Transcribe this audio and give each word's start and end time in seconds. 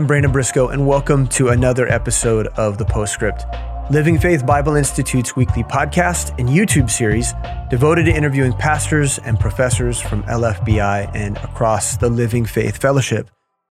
I'm 0.00 0.06
Brandon 0.06 0.32
Briscoe, 0.32 0.68
and 0.68 0.86
welcome 0.86 1.26
to 1.26 1.50
another 1.50 1.86
episode 1.86 2.46
of 2.56 2.78
The 2.78 2.86
Postscript, 2.86 3.44
Living 3.90 4.18
Faith 4.18 4.46
Bible 4.46 4.74
Institute's 4.74 5.36
weekly 5.36 5.62
podcast 5.62 6.30
and 6.38 6.48
YouTube 6.48 6.88
series 6.88 7.34
devoted 7.68 8.04
to 8.04 8.10
interviewing 8.10 8.54
pastors 8.54 9.18
and 9.18 9.38
professors 9.38 10.00
from 10.00 10.22
LFBI 10.22 11.14
and 11.14 11.36
across 11.36 11.98
the 11.98 12.08
Living 12.08 12.46
Faith 12.46 12.80
Fellowship. 12.80 13.30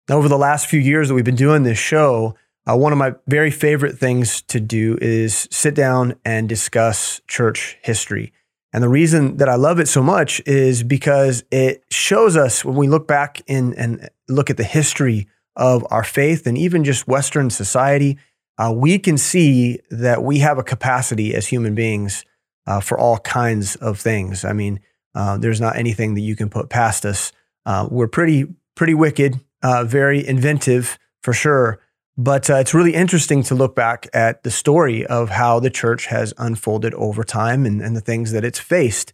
Now, 0.09 0.17
over 0.17 0.29
the 0.29 0.39
last 0.39 0.69
few 0.69 0.79
years 0.79 1.09
that 1.09 1.15
we've 1.15 1.25
been 1.25 1.35
doing 1.35 1.65
this 1.65 1.77
show, 1.77 2.37
uh, 2.71 2.77
one 2.77 2.93
of 2.93 2.99
my 2.99 3.15
very 3.27 3.51
favorite 3.51 3.99
things 3.99 4.43
to 4.43 4.61
do 4.61 4.99
is 5.03 5.49
sit 5.51 5.75
down 5.75 6.15
and 6.25 6.49
discuss 6.49 7.21
church 7.27 7.79
history. 7.83 8.33
And 8.73 8.81
the 8.81 8.89
reason 8.89 9.39
that 9.39 9.49
I 9.49 9.57
love 9.57 9.81
it 9.81 9.89
so 9.89 10.05
much 10.05 10.41
is 10.47 10.85
because 10.85 11.43
it 11.51 11.83
shows 11.91 12.37
us 12.37 12.65
when 12.65 12.77
we 12.77 12.87
look 12.87 13.09
back 13.09 13.43
in 13.49 13.75
and 13.75 14.09
look 14.29 14.51
at 14.51 14.57
the 14.57 14.63
history 14.63 15.27
of 15.57 15.87
our 15.91 16.05
faith 16.05 16.47
and 16.47 16.57
even 16.57 16.85
just 16.85 17.07
Western 17.07 17.51
society, 17.51 18.19
uh, 18.59 18.73
we 18.75 18.99
can 18.99 19.19
see 19.19 19.81
that 19.91 20.23
we 20.23 20.39
have 20.39 20.59
a 20.59 20.63
capacity 20.63 21.35
as 21.35 21.49
human 21.49 21.75
beings 21.75 22.25
uh, 22.67 22.81
for 22.81 22.99
all 22.99 23.19
kinds 23.19 23.77
of 23.77 23.99
things. 23.99 24.45
I 24.45 24.53
mean, 24.53 24.81
uh, 25.15 25.37
there's 25.37 25.61
not 25.61 25.77
anything 25.77 26.15
that 26.15 26.21
you 26.21 26.37
can 26.37 26.49
put 26.49 26.69
past 26.69 27.05
us. 27.05 27.33
Uh, 27.67 27.89
we're 27.91 28.09
pretty 28.09 28.47
pretty 28.75 28.95
wicked, 28.95 29.41
uh, 29.63 29.85
very 29.85 30.27
inventive 30.27 30.99
for 31.23 31.33
sure. 31.33 31.81
But 32.17 32.49
uh, 32.51 32.57
it's 32.57 32.75
really 32.75 32.95
interesting 32.95 33.43
to 33.45 33.55
look 33.55 33.75
back 33.75 34.07
at 34.13 34.43
the 34.43 34.51
story 34.51 35.07
of 35.07 35.31
how 35.31 35.61
the 35.61 35.71
church 35.71 36.07
has 36.07 36.35
unfolded 36.39 36.95
over 36.95 37.25
time 37.25 37.65
and, 37.65 37.81
and 37.81 37.97
the 37.97 38.01
things 38.01 38.33
that 38.33 38.45
it's 38.45 38.59
faced. 38.59 39.13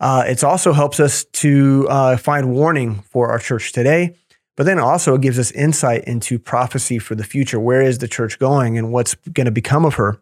It 0.00 0.44
also 0.44 0.72
helps 0.72 1.00
us 1.00 1.24
to 1.24 1.86
find 2.18 2.52
warning 2.52 3.02
for 3.10 3.30
our 3.30 3.38
church 3.38 3.72
today, 3.72 4.14
but 4.56 4.64
then 4.64 4.78
also 4.78 5.14
it 5.14 5.20
gives 5.20 5.38
us 5.38 5.52
insight 5.52 6.04
into 6.04 6.38
prophecy 6.38 6.98
for 6.98 7.14
the 7.14 7.24
future. 7.24 7.60
Where 7.60 7.82
is 7.82 7.98
the 7.98 8.08
church 8.08 8.38
going 8.38 8.78
and 8.78 8.92
what's 8.92 9.14
going 9.32 9.44
to 9.44 9.50
become 9.50 9.84
of 9.84 9.94
her? 9.94 10.20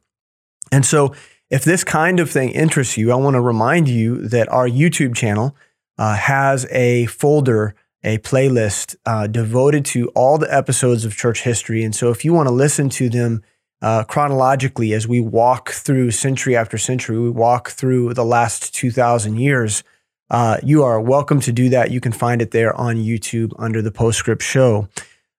And 0.72 0.84
so, 0.84 1.14
if 1.50 1.62
this 1.62 1.84
kind 1.84 2.20
of 2.20 2.30
thing 2.30 2.50
interests 2.50 2.96
you, 2.96 3.12
I 3.12 3.16
want 3.16 3.34
to 3.34 3.40
remind 3.40 3.88
you 3.88 4.26
that 4.28 4.48
our 4.48 4.68
YouTube 4.68 5.14
channel 5.14 5.54
uh, 5.98 6.16
has 6.16 6.66
a 6.70 7.06
folder 7.06 7.74
a 8.04 8.18
playlist 8.18 8.96
uh, 9.06 9.26
devoted 9.26 9.84
to 9.86 10.08
all 10.08 10.36
the 10.36 10.54
episodes 10.54 11.06
of 11.06 11.16
church 11.16 11.42
history. 11.42 11.82
And 11.82 11.94
so, 11.94 12.10
if 12.10 12.24
you 12.24 12.34
want 12.34 12.48
to 12.48 12.54
listen 12.54 12.88
to 12.90 13.08
them 13.08 13.42
uh, 13.80 14.04
chronologically 14.04 14.92
as 14.92 15.08
we 15.08 15.20
walk 15.20 15.70
through 15.70 16.10
century 16.10 16.56
after 16.56 16.78
century, 16.78 17.18
we 17.18 17.30
walk 17.30 17.70
through 17.70 18.14
the 18.14 18.24
last 18.24 18.74
2,000 18.74 19.36
years, 19.36 19.82
uh, 20.30 20.58
you 20.62 20.82
are 20.82 21.00
welcome 21.00 21.40
to 21.40 21.52
do 21.52 21.68
that. 21.70 21.90
You 21.90 22.00
can 22.00 22.12
find 22.12 22.40
it 22.40 22.50
there 22.50 22.74
on 22.74 22.96
YouTube 22.96 23.52
under 23.58 23.82
the 23.82 23.92
Postscript 23.92 24.42
Show. 24.42 24.88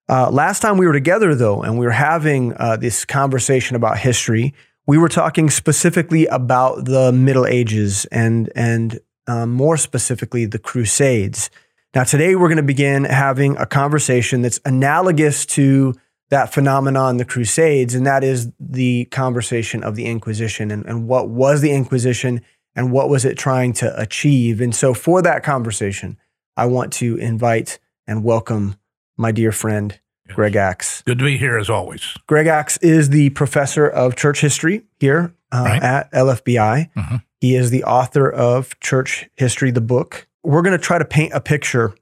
Uh, 0.08 0.30
last 0.30 0.60
time 0.60 0.78
we 0.78 0.86
were 0.86 0.92
together, 0.92 1.34
though, 1.34 1.62
and 1.62 1.78
we 1.78 1.84
were 1.84 1.92
having 1.92 2.54
uh, 2.56 2.76
this 2.76 3.04
conversation 3.04 3.74
about 3.74 3.98
history, 3.98 4.54
we 4.86 4.98
were 4.98 5.08
talking 5.08 5.50
specifically 5.50 6.26
about 6.26 6.84
the 6.84 7.10
Middle 7.10 7.44
Ages 7.44 8.04
and, 8.06 8.50
and 8.54 9.00
um, 9.26 9.52
more 9.52 9.76
specifically, 9.76 10.46
the 10.46 10.60
Crusades. 10.60 11.50
Now, 11.94 12.04
today 12.04 12.36
we're 12.36 12.48
going 12.48 12.56
to 12.58 12.62
begin 12.62 13.04
having 13.04 13.56
a 13.56 13.66
conversation 13.66 14.42
that's 14.42 14.60
analogous 14.64 15.44
to 15.46 15.94
that 16.30 16.52
phenomenon, 16.52 17.16
the 17.16 17.24
Crusades, 17.24 17.94
and 17.94 18.06
that 18.06 18.22
is 18.22 18.50
the 18.60 19.06
conversation 19.06 19.82
of 19.82 19.96
the 19.96 20.06
Inquisition 20.06 20.70
and, 20.70 20.84
and 20.86 21.08
what 21.08 21.28
was 21.28 21.62
the 21.62 21.72
Inquisition 21.72 22.42
and 22.76 22.92
what 22.92 23.08
was 23.08 23.24
it 23.24 23.36
trying 23.36 23.72
to 23.74 24.00
achieve. 24.00 24.60
And 24.60 24.74
so, 24.74 24.94
for 24.94 25.22
that 25.22 25.42
conversation, 25.42 26.16
I 26.56 26.66
want 26.66 26.92
to 26.94 27.16
invite 27.16 27.80
and 28.06 28.22
welcome 28.22 28.76
my 29.16 29.32
dear 29.32 29.50
friend, 29.50 29.98
yes. 30.28 30.36
Greg 30.36 30.54
Axe. 30.54 31.02
Good 31.02 31.18
to 31.18 31.24
be 31.24 31.38
here 31.38 31.58
as 31.58 31.68
always. 31.68 32.16
Greg 32.28 32.46
Axe 32.46 32.76
is 32.78 33.10
the 33.10 33.30
professor 33.30 33.88
of 33.88 34.14
church 34.14 34.40
history 34.40 34.84
here 35.00 35.34
uh, 35.50 35.64
right. 35.64 35.82
at 35.82 36.12
LFBI. 36.12 36.92
Mm-hmm. 36.92 37.16
He 37.40 37.56
is 37.56 37.70
the 37.70 37.82
author 37.82 38.30
of 38.30 38.78
Church 38.78 39.28
History, 39.34 39.72
the 39.72 39.80
book 39.80 40.28
we're 40.46 40.62
going 40.62 40.78
to 40.78 40.82
try 40.82 40.96
to 40.96 41.04
paint 41.04 41.32
a 41.34 41.40
picture 41.40 41.94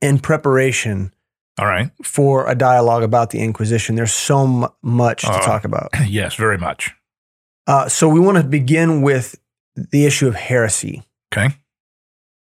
in 0.00 0.18
preparation 0.18 1.14
all 1.58 1.66
right 1.66 1.90
for 2.02 2.48
a 2.48 2.54
dialogue 2.54 3.02
about 3.02 3.30
the 3.30 3.38
inquisition 3.38 3.94
there's 3.94 4.12
so 4.12 4.44
m- 4.44 4.68
much 4.82 5.24
uh, 5.24 5.38
to 5.38 5.44
talk 5.44 5.64
about 5.64 5.88
yes 6.06 6.34
very 6.34 6.58
much 6.58 6.94
uh, 7.68 7.88
so 7.88 8.08
we 8.08 8.18
want 8.18 8.36
to 8.36 8.42
begin 8.42 9.02
with 9.02 9.38
the 9.74 10.06
issue 10.06 10.26
of 10.26 10.34
heresy 10.34 11.02
okay 11.32 11.54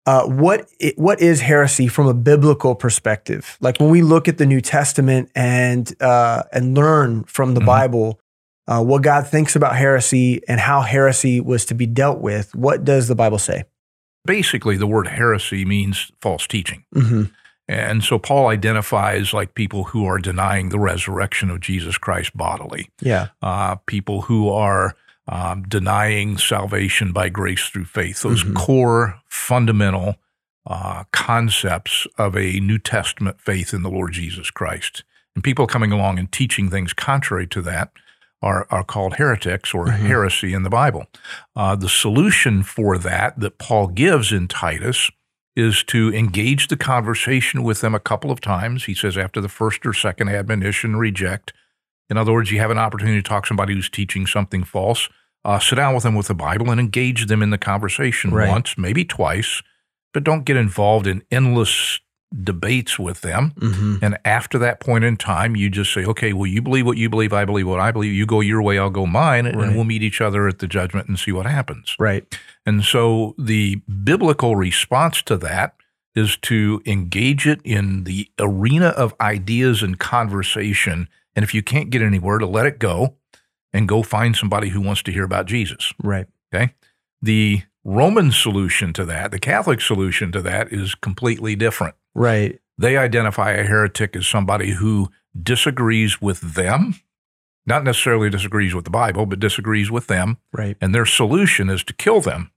uh, 0.08 0.25
what 0.25 0.68
what 0.96 1.22
is 1.22 1.42
heresy 1.42 1.88
from 1.88 2.08
a 2.08 2.14
biblical 2.16 2.74
perspective? 2.74 3.56
Like 3.62 3.80
when 3.80 3.92
we 3.92 4.02
look 4.02 4.28
at 4.28 4.40
the 4.40 4.47
New 4.47 4.59
Testament 4.59 5.30
and 5.36 5.94
uh, 6.02 6.41
and 6.52 6.75
learn 6.75 7.24
from 7.25 7.53
the 7.53 7.59
mm-hmm. 7.59 7.68
Bible 7.68 8.20
uh, 8.68 8.84
what 8.84 9.03
God 9.03 9.28
thinks 9.28 9.56
about 9.56 9.75
heresy 9.75 10.41
and 10.47 10.59
how 10.59 10.81
heresy 10.81 11.40
was 11.40 11.66
to 11.66 11.75
be 11.75 11.86
dealt 11.86 12.20
with, 12.20 12.56
what 12.56 12.84
does 12.84 13.09
the 13.09 13.16
Bible 13.16 13.38
say? 13.38 13.66
basically 14.25 14.78
the 14.78 14.88
word 14.88 15.08
heresy 15.08 15.66
means 15.66 16.12
false 16.22 16.47
teaching. 16.47 16.84
Mm-hmm. 16.96 17.24
And 17.68 18.03
so 18.03 18.20
Paul 18.20 18.47
identifies 18.47 19.34
like 19.34 19.56
people 19.56 19.86
who 19.86 20.06
are 20.06 20.18
denying 20.18 20.70
the 20.70 20.80
resurrection 20.80 21.50
of 21.50 21.62
Jesus 21.62 21.97
Christ 21.97 22.36
bodily. 22.36 22.90
Yeah. 23.02 23.30
Uh, 23.41 23.75
people 23.75 24.22
who 24.22 24.50
are 24.50 24.96
um, 25.28 25.64
denying 25.64 26.38
salvation 26.38 27.12
by 27.12 27.30
grace 27.30 27.70
through 27.70 27.86
faith. 27.86 28.22
Those 28.22 28.44
mm-hmm. 28.44 28.56
core 28.56 29.22
fundamental 29.30 30.16
uh, 30.66 31.06
concepts 31.12 32.08
of 32.18 32.36
a 32.36 32.59
New 32.59 32.78
Testament 32.78 33.42
faith 33.42 33.74
in 33.74 33.84
the 33.84 33.90
Lord 33.90 34.14
Jesus 34.14 34.52
Christ. 34.52 35.04
And 35.36 35.44
people 35.44 35.68
coming 35.68 35.92
along 35.92 36.20
and 36.20 36.32
teaching 36.32 36.70
things 36.70 36.94
contrary 36.94 37.48
to 37.48 37.62
that 37.62 37.92
are, 38.42 38.68
are 38.70 38.84
called 38.84 39.16
heretics 39.16 39.74
or 39.74 39.86
mm-hmm. 39.86 40.06
heresy 40.06 40.54
in 40.54 40.64
the 40.64 40.70
Bible. 40.70 41.06
Uh, 41.56 41.76
the 41.76 41.90
solution 41.90 42.64
for 42.64 42.98
that 42.98 43.40
that 43.40 43.58
Paul 43.58 43.88
gives 43.88 44.32
in 44.32 44.48
Titus 44.48 45.09
is 45.56 45.84
to 45.84 46.14
engage 46.14 46.68
the 46.68 46.78
conversation 46.78 47.64
with 47.64 47.82
them 47.82 47.94
a 47.94 48.00
couple 48.00 48.32
of 48.32 48.42
times. 48.42 48.86
He 48.86 48.96
says 48.96 49.18
after 49.18 49.42
the 49.42 49.50
first 49.50 49.86
or 49.86 49.94
second 49.94 50.30
admonition, 50.30 50.96
reject. 50.96 51.53
In 52.12 52.18
other 52.18 52.34
words, 52.34 52.52
you 52.52 52.60
have 52.60 52.72
an 52.72 52.78
opportunity 52.78 53.22
to 53.22 53.28
talk 53.28 53.46
to 53.46 53.48
somebody 53.48 53.74
who's 53.74 53.90
teaching 53.90 54.28
something 54.28 54.64
false. 54.64 55.10
Uh, 55.44 55.58
sit 55.60 55.76
down 55.76 55.96
with 55.96 56.04
them 56.04 56.14
with 56.14 56.28
the 56.28 56.36
Bible 56.36 56.70
and 56.70 56.80
engage 56.80 57.26
them 57.26 57.42
in 57.42 57.50
the 57.50 57.58
conversation 57.58 58.32
right. 58.32 58.50
once, 58.50 58.78
maybe 58.78 59.04
twice, 59.04 59.64
but 60.14 60.24
don't 60.24 60.46
get 60.46 60.58
involved 60.58 61.08
in 61.08 61.24
endless 61.32 62.00
debates 62.44 63.00
with 63.00 63.22
them. 63.22 63.54
Mm-hmm. 63.58 63.96
And 64.04 64.18
after 64.24 64.58
that 64.60 64.80
point 64.80 65.04
in 65.04 65.18
time, 65.18 65.56
you 65.56 65.70
just 65.70 65.94
say, 65.94 66.06
okay, 66.06 66.34
well, 66.34 66.46
you 66.46 66.62
believe 66.62 66.86
what 66.86 66.98
you 66.98 67.10
believe, 67.10 67.34
I 67.34 67.46
believe 67.46 67.68
what 67.68 67.80
I 67.80 67.92
believe. 67.92 68.14
You 68.14 68.26
go 68.26 68.42
your 68.42 68.62
way, 68.62 68.78
I'll 68.78 68.90
go 68.90 69.06
mine, 69.06 69.46
right. 69.46 69.56
and 69.56 69.76
we'll 69.76 69.86
meet 69.86 70.04
each 70.04 70.22
other 70.22 70.48
at 70.48 70.60
the 70.60 70.68
judgment 70.68 71.08
and 71.08 71.18
see 71.18 71.32
what 71.32 71.46
happens. 71.46 71.96
Right. 71.98 72.24
And 72.66 72.84
so 72.84 73.36
the 73.38 73.76
biblical 74.04 74.56
response 74.56 75.22
to 75.24 75.38
that 75.38 75.76
is 76.16 76.38
to 76.44 76.82
engage 76.86 77.48
it 77.48 77.62
in 77.64 78.04
the 78.04 78.30
arena 78.38 78.90
of 78.90 79.16
ideas 79.20 79.82
and 79.82 79.98
conversation. 79.98 81.08
And 81.36 81.44
if 81.44 81.53
you 81.53 81.64
can't 81.64 81.90
get 81.90 82.02
anywhere, 82.02 82.38
to 82.38 82.46
let 82.46 82.66
it 82.66 82.80
go 82.80 83.16
and 83.74 83.88
go 83.88 84.03
find 84.03 84.36
somebody 84.36 84.69
who 84.69 84.81
wants 84.81 85.02
to 85.03 85.12
hear 85.12 85.24
about 85.24 85.46
Jesus. 85.46 85.94
Right. 86.03 86.28
Okay. 86.53 86.74
The 87.22 87.64
Roman 87.84 88.31
solution 88.31 88.94
to 88.94 89.06
that, 89.06 89.31
the 89.31 89.40
Catholic 89.40 89.81
solution 89.81 90.31
to 90.34 90.41
that, 90.41 90.72
is 90.72 90.96
completely 90.96 91.56
different. 91.56 91.96
Right. 92.14 92.59
They 92.78 92.97
identify 92.97 93.52
a 93.52 93.64
heretic 93.64 94.16
as 94.16 94.28
somebody 94.28 94.72
who 94.72 95.09
disagrees 95.41 96.22
with 96.22 96.56
them, 96.56 96.96
not 97.66 97.84
necessarily 97.84 98.29
disagrees 98.29 98.73
with 98.73 98.85
the 98.85 98.91
Bible, 98.91 99.26
but 99.26 99.40
disagrees 99.40 99.90
with 99.90 100.08
them. 100.08 100.38
Right. 100.52 100.78
And 100.82 100.94
their 100.94 101.06
solution 101.06 101.70
is 101.70 101.84
to 101.85 101.94
kill 101.94 102.22
them. 102.22 102.52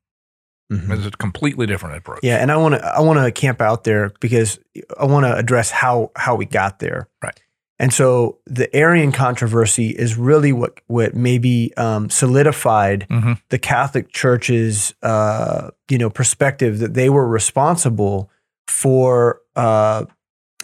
Mm-hmm. 0.73 0.93
It's 0.93 1.07
a 1.07 1.11
completely 1.11 1.67
different 1.67 1.97
approach. 1.97 2.21
Yeah, 2.23 2.39
and 2.39 2.51
I 2.51 2.57
want 2.57 2.75
to 2.75 2.85
I 2.85 3.01
want 3.01 3.19
to 3.19 3.31
camp 3.31 3.61
out 3.61 3.85
there 3.85 4.13
because 4.21 4.59
I 4.99 5.05
want 5.05 5.27
to 5.27 5.37
address 5.37 5.71
how 5.71 6.11
how 6.17 6.37
we 6.37 6.47
got 6.47 6.79
there. 6.79 7.09
Right. 7.23 7.39
And 7.79 7.93
so 7.93 8.39
the 8.47 8.75
Arian 8.75 9.11
controversy 9.11 9.89
is 9.89 10.17
really 10.17 10.53
what 10.53 10.81
what 10.87 11.15
maybe 11.15 11.75
um, 11.77 12.09
solidified 12.09 13.07
mm-hmm. 13.11 13.33
the 13.49 13.59
Catholic 13.59 14.13
Church's 14.13 14.95
uh, 15.03 15.71
you 15.89 15.99
know 15.99 16.09
perspective 16.09 16.79
that 16.79 16.95
they 16.95 17.11
were 17.11 17.27
responsible 17.27 18.31
for 18.69 19.41
uh, 19.57 20.05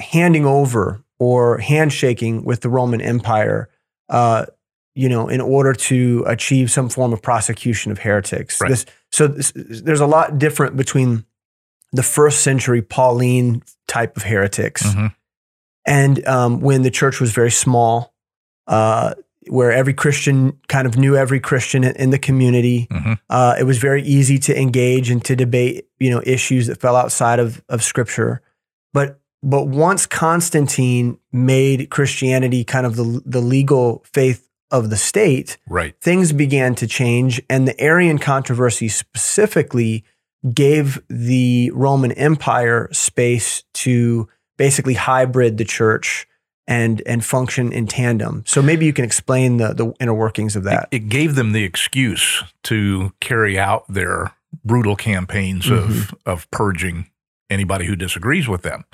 handing 0.00 0.46
over 0.46 1.02
or 1.18 1.58
handshaking 1.58 2.44
with 2.44 2.60
the 2.60 2.68
Roman 2.68 3.00
Empire, 3.00 3.68
uh, 4.08 4.46
you 4.94 5.08
know, 5.08 5.28
in 5.28 5.40
order 5.40 5.72
to 5.72 6.24
achieve 6.26 6.70
some 6.70 6.88
form 6.88 7.12
of 7.12 7.22
prosecution 7.22 7.92
of 7.92 7.98
heretics. 7.98 8.60
Right. 8.60 8.70
This, 8.70 8.86
so 9.12 9.26
this, 9.26 9.52
there's 9.54 10.00
a 10.00 10.06
lot 10.06 10.38
different 10.38 10.76
between 10.76 11.24
the 11.92 12.02
first 12.02 12.42
century 12.42 12.82
Pauline 12.82 13.62
type 13.86 14.16
of 14.16 14.22
heretics 14.22 14.82
mm-hmm. 14.84 15.08
And 15.90 16.26
um, 16.26 16.60
when 16.60 16.82
the 16.82 16.90
church 16.90 17.20
was 17.20 17.32
very 17.32 17.50
small. 17.50 18.14
Uh, 18.66 19.14
where 19.48 19.72
every 19.72 19.94
Christian 19.94 20.52
kind 20.68 20.86
of 20.86 20.96
knew 20.96 21.16
every 21.16 21.40
Christian 21.40 21.82
in 21.82 22.10
the 22.10 22.18
community. 22.18 22.86
Mm-hmm. 22.90 23.14
Uh, 23.28 23.56
it 23.58 23.64
was 23.64 23.78
very 23.78 24.02
easy 24.02 24.38
to 24.38 24.56
engage 24.56 25.10
and 25.10 25.24
to 25.24 25.34
debate, 25.34 25.88
you 25.98 26.10
know, 26.10 26.22
issues 26.24 26.66
that 26.66 26.78
fell 26.80 26.94
outside 26.94 27.38
of 27.38 27.62
of 27.68 27.82
Scripture. 27.82 28.42
But 28.92 29.18
but 29.42 29.66
once 29.66 30.06
Constantine 30.06 31.18
made 31.32 31.90
Christianity 31.90 32.64
kind 32.64 32.86
of 32.86 32.96
the 32.96 33.22
the 33.24 33.40
legal 33.40 34.04
faith 34.04 34.46
of 34.70 34.90
the 34.90 34.96
state, 34.96 35.56
Right. 35.68 35.94
things 36.00 36.32
began 36.32 36.74
to 36.76 36.86
change, 36.86 37.42
and 37.48 37.66
the 37.66 37.80
Arian 37.80 38.18
controversy 38.18 38.88
specifically 38.88 40.04
gave 40.54 41.02
the 41.08 41.72
Roman 41.74 42.12
Empire 42.12 42.88
space 42.92 43.64
to 43.74 44.28
basically 44.60 44.92
hybrid 44.92 45.56
the 45.56 45.64
church 45.64 46.26
and 46.68 47.02
and 47.06 47.24
function 47.24 47.72
in 47.72 47.86
tandem. 47.86 48.42
So 48.46 48.60
maybe 48.60 48.84
you 48.84 48.92
can 48.92 49.06
explain 49.06 49.56
the 49.56 49.72
the 49.72 49.94
inner 49.98 50.12
workings 50.14 50.54
of 50.54 50.64
that. 50.64 50.88
It 50.90 51.08
gave 51.08 51.34
them 51.34 51.52
the 51.52 51.64
excuse 51.64 52.44
to 52.64 53.12
carry 53.20 53.58
out 53.58 53.84
their 53.88 54.32
brutal 54.64 54.96
campaigns 54.96 55.64
Mm-hmm. 55.66 55.90
of 55.90 56.14
of 56.26 56.50
purging 56.50 57.06
anybody 57.48 57.86
who 57.86 57.96
disagrees 57.96 58.46
with 58.48 58.62
them. 58.62 58.84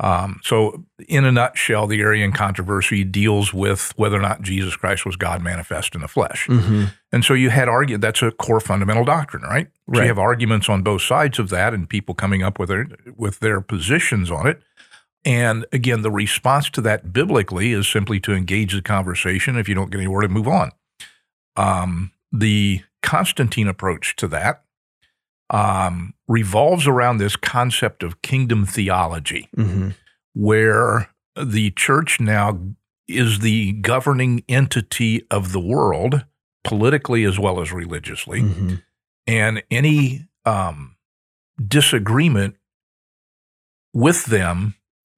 Um, 0.00 0.40
so, 0.42 0.84
in 1.08 1.24
a 1.24 1.30
nutshell, 1.30 1.86
the 1.86 2.00
Arian 2.00 2.32
controversy 2.32 3.04
deals 3.04 3.54
with 3.54 3.92
whether 3.96 4.18
or 4.18 4.22
not 4.22 4.42
Jesus 4.42 4.74
Christ 4.74 5.06
was 5.06 5.14
God 5.14 5.40
manifest 5.40 5.94
in 5.94 6.00
the 6.00 6.08
flesh. 6.08 6.48
Mhm. 6.48 6.90
And 7.12 7.24
so 7.24 7.32
you 7.32 7.50
had 7.50 7.68
argue 7.68 7.96
that's 7.98 8.20
a 8.20 8.32
core 8.32 8.58
fundamental 8.58 9.04
doctrine, 9.04 9.44
right? 9.44 9.68
So 9.94 10.00
you 10.02 10.08
have 10.08 10.18
arguments 10.18 10.68
on 10.68 10.82
both 10.82 11.02
sides 11.02 11.38
of 11.38 11.48
that, 11.50 11.72
and 11.74 11.88
people 11.88 12.12
coming 12.14 12.42
up 12.42 12.58
with 12.58 12.70
their 12.70 12.88
with 13.16 13.38
their 13.38 13.60
positions 13.60 14.30
on 14.32 14.48
it. 14.48 14.60
And 15.24 15.64
again, 15.72 16.02
the 16.02 16.10
response 16.10 16.68
to 16.70 16.80
that 16.82 17.12
biblically 17.12 17.72
is 17.72 17.88
simply 17.88 18.20
to 18.20 18.32
engage 18.34 18.74
the 18.74 18.82
conversation. 18.82 19.56
If 19.56 19.68
you 19.68 19.74
don't 19.74 19.90
get 19.90 19.98
anywhere, 19.98 20.22
to 20.22 20.28
move 20.28 20.48
on. 20.48 20.70
Um, 21.56 22.12
the 22.32 22.82
Constantine 23.02 23.68
approach 23.68 24.16
to 24.16 24.28
that 24.28 24.64
um, 25.50 26.14
revolves 26.26 26.86
around 26.86 27.18
this 27.18 27.36
concept 27.36 28.02
of 28.02 28.22
kingdom 28.22 28.64
theology 28.66 29.48
Mhm. 29.56 29.94
where 30.32 31.10
the 31.36 31.70
church 31.72 32.18
now 32.18 32.58
is 33.06 33.40
the 33.40 33.72
governing 33.72 34.42
entity 34.48 35.22
of 35.30 35.52
the 35.52 35.60
world, 35.60 36.24
politically 36.64 37.24
as 37.24 37.38
well 37.38 37.60
as 37.60 37.72
religiously, 37.72 38.40
Mhm. 38.40 38.82
and 39.26 39.62
any 39.70 40.26
um, 40.46 40.96
disagreement 41.68 42.56
with 43.92 44.24
them 44.26 44.74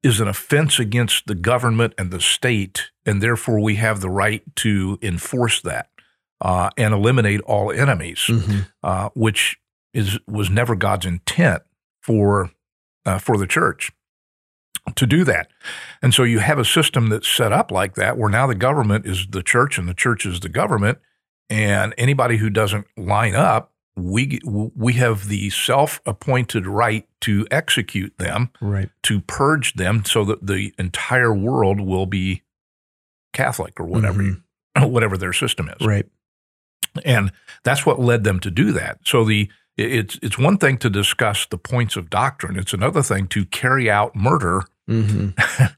is 0.06 0.20
an 0.20 0.29
offense 0.29 0.79
against 0.79 1.26
the 1.26 1.35
government 1.35 1.93
and 1.99 2.11
the 2.11 2.20
state, 2.20 2.91
and 3.05 3.23
therefore 3.23 3.61
we 3.61 3.75
have 3.76 4.00
the 4.00 4.11
right 4.11 4.43
to 4.56 4.99
enforce 5.03 5.61
that 5.62 5.88
uh, 6.41 6.70
and 6.76 6.94
eliminate 6.94 7.41
all 7.43 7.70
enemies 7.73 8.20
Mhm. 8.29 8.67
uh, 8.82 9.08
which 9.14 9.58
is 9.93 10.19
was 10.26 10.49
never 10.50 10.75
God's 10.76 11.06
intent 11.06 11.62
for 12.03 12.50
uh, 13.05 13.19
for 13.19 13.37
the 13.38 13.47
church 13.47 13.93
to 14.94 15.06
do 15.06 15.25
that. 15.25 15.49
And 16.03 16.12
so 16.14 16.23
you 16.23 16.38
have 16.41 16.59
a 16.59 16.64
system 16.64 17.09
that's 17.09 17.29
set 17.29 17.52
up 17.52 17.70
like 17.70 17.94
that, 17.97 18.17
where 18.19 18.31
now 18.31 18.47
the 18.47 18.55
government 18.55 19.06
is 19.06 19.26
the 19.31 19.43
church 19.43 19.79
and 19.79 19.88
the 19.88 19.94
church 19.94 20.25
is 20.26 20.41
the 20.41 20.49
government, 20.49 20.99
and 21.50 21.94
anybody 21.99 22.37
who 22.37 22.50
doesn't 22.50 22.87
line 22.97 23.35
up, 23.35 23.73
we 23.97 24.39
we 24.45 24.93
have 24.95 25.29
the 25.29 25.49
self-appointed 25.51 26.67
right 26.67 27.09
to 27.23 27.47
execute 27.51 28.17
them, 28.19 28.51
Right. 28.61 28.91
to 29.05 29.21
purge 29.23 29.75
them, 29.75 30.05
so 30.05 30.25
that 30.27 30.47
the 30.47 30.75
entire 30.79 31.33
world 31.35 31.81
will 31.81 32.07
be 32.07 32.43
Catholic 33.33 33.81
or 33.81 33.87
whatever 33.87 34.23
Mhm. 34.23 34.43
whatever 34.91 35.17
their 35.17 35.33
system 35.33 35.69
is 35.81 35.87
Right. 35.87 36.07
and 37.05 37.33
that's 37.65 37.87
what 37.87 37.99
led 37.99 38.25
them 38.25 38.39
to 38.41 38.51
do 38.51 38.73
that. 38.73 38.99
So 39.05 39.25
the 39.25 39.49
it's 39.79 40.19
it's 40.23 40.39
one 40.39 40.57
thing 40.59 40.79
to 40.79 40.89
discuss 40.91 41.47
the 41.47 41.59
points 41.59 41.97
of 41.97 42.09
doctrine; 42.11 42.59
it's 42.59 42.73
another 42.75 43.03
thing 43.03 43.27
to 43.29 43.45
carry 43.47 43.91
out 43.91 44.15
murder 44.17 44.63
Mhm. 44.89 45.35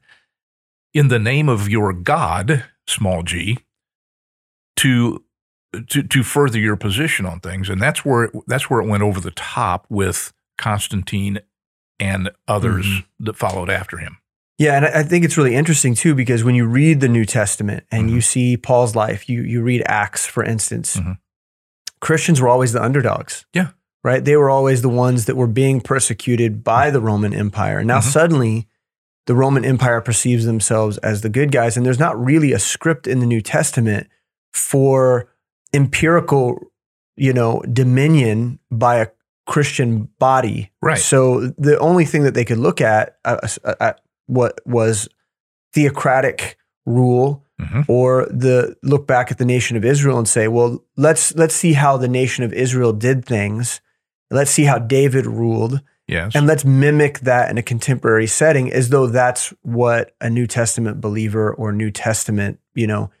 in 0.93 1.07
the 1.09 1.19
name 1.19 1.47
of 1.49 1.67
your 1.69 1.91
God, 1.93 2.65
small 2.87 3.23
g, 3.23 3.59
to 4.77 5.23
to 5.87 6.03
to 6.03 6.23
further 6.23 6.59
your 6.59 6.75
position 6.75 7.25
on 7.25 7.39
things, 7.39 7.69
and 7.69 7.81
that's 7.81 8.03
where 8.05 8.25
it, 8.25 8.31
that's 8.47 8.69
where 8.69 8.79
it 8.81 8.87
went 8.87 9.03
over 9.03 9.19
the 9.19 9.31
top 9.31 9.85
with 9.89 10.33
Constantine 10.57 11.39
and 11.99 12.31
others 12.47 12.85
Mhm. 12.85 13.05
that 13.19 13.35
followed 13.35 13.69
after 13.69 13.97
him. 13.97 14.17
Yeah, 14.57 14.75
and 14.75 14.85
I 14.85 15.03
think 15.03 15.23
it's 15.23 15.37
really 15.37 15.55
interesting 15.55 15.95
too 15.95 16.15
because 16.15 16.43
when 16.43 16.55
you 16.55 16.65
read 16.65 16.99
the 17.01 17.07
New 17.07 17.25
Testament 17.25 17.85
and 17.91 18.09
Mhm. 18.09 18.13
you 18.13 18.21
see 18.21 18.57
Paul's 18.57 18.95
life, 18.95 19.29
you 19.29 19.41
you 19.41 19.61
read 19.61 19.83
Acts, 19.85 20.25
for 20.25 20.43
instance, 20.43 20.95
Mhm. 20.97 21.17
Christians 22.01 22.41
were 22.41 22.47
always 22.49 22.73
the 22.73 22.81
underdogs. 22.83 23.45
Yeah. 23.53 23.69
Right? 24.03 24.23
They 24.23 24.37
were 24.37 24.49
always 24.49 24.81
the 24.81 24.89
ones 24.89 25.25
that 25.25 25.35
were 25.35 25.47
being 25.47 25.81
persecuted 25.81 26.63
by 26.63 26.89
the 26.89 27.01
Roman 27.01 27.33
Empire. 27.33 27.83
Now 27.83 27.99
Mhm. 27.99 28.03
suddenly 28.03 28.67
the 29.27 29.35
Roman 29.35 29.63
Empire 29.65 29.99
perceives 30.01 30.45
themselves 30.45 30.97
as 30.99 31.21
the 31.21 31.29
good 31.29 31.51
guys, 31.51 31.75
and 31.77 31.85
there's 31.85 31.99
not 31.99 32.21
really 32.21 32.53
a 32.53 32.59
script 32.59 33.05
in 33.07 33.19
the 33.19 33.25
New 33.25 33.41
Testament 33.41 34.07
for 34.53 35.28
empirical, 35.73 36.59
you 37.15 37.33
know, 37.33 37.61
dominion 37.71 38.59
by 38.71 38.97
a 38.97 39.07
Christian 39.47 40.09
body. 40.19 40.71
Right. 40.81 40.97
So 40.97 41.47
the 41.57 41.77
only 41.79 42.05
thing 42.05 42.23
that 42.23 42.33
they 42.33 42.45
could 42.45 42.59
look 42.59 42.81
at, 42.81 43.17
uh, 43.25 43.37
uh, 43.63 43.75
uh, 43.79 43.93
what 44.27 44.59
was 44.65 45.09
theocratic 45.73 46.57
rule 46.85 47.45
Mhm. 47.59 47.85
or 47.87 48.25
the 48.31 48.75
look 48.83 49.05
back 49.05 49.31
at 49.31 49.37
the 49.37 49.45
nation 49.45 49.75
of 49.75 49.83
Israel 49.83 50.17
and 50.17 50.27
say, 50.27 50.47
well, 50.47 50.83
let's 50.95 51.35
let's 51.35 51.53
see 51.53 51.73
how 51.73 51.97
the 51.97 52.07
nation 52.07 52.43
of 52.45 52.53
Israel 52.53 52.93
did 52.93 53.25
things. 53.25 53.81
Let's 54.31 54.51
see 54.51 54.63
how 54.63 54.79
David 54.79 55.25
ruled 55.25 55.81
Yes, 56.07 56.31
and 56.35 56.47
let's 56.47 56.63
mimic 56.63 57.19
that 57.19 57.49
in 57.51 57.57
a 57.57 57.61
contemporary 57.61 58.27
setting 58.27 58.71
as 58.71 58.89
though 58.89 59.07
that's 59.07 59.53
what 59.61 60.13
a 60.21 60.29
New 60.29 60.47
Testament 60.47 61.01
believer 61.01 61.53
or 61.53 61.71
New 61.73 61.91
Testament, 61.91 62.59
you 62.73 62.87
know, 62.87 63.11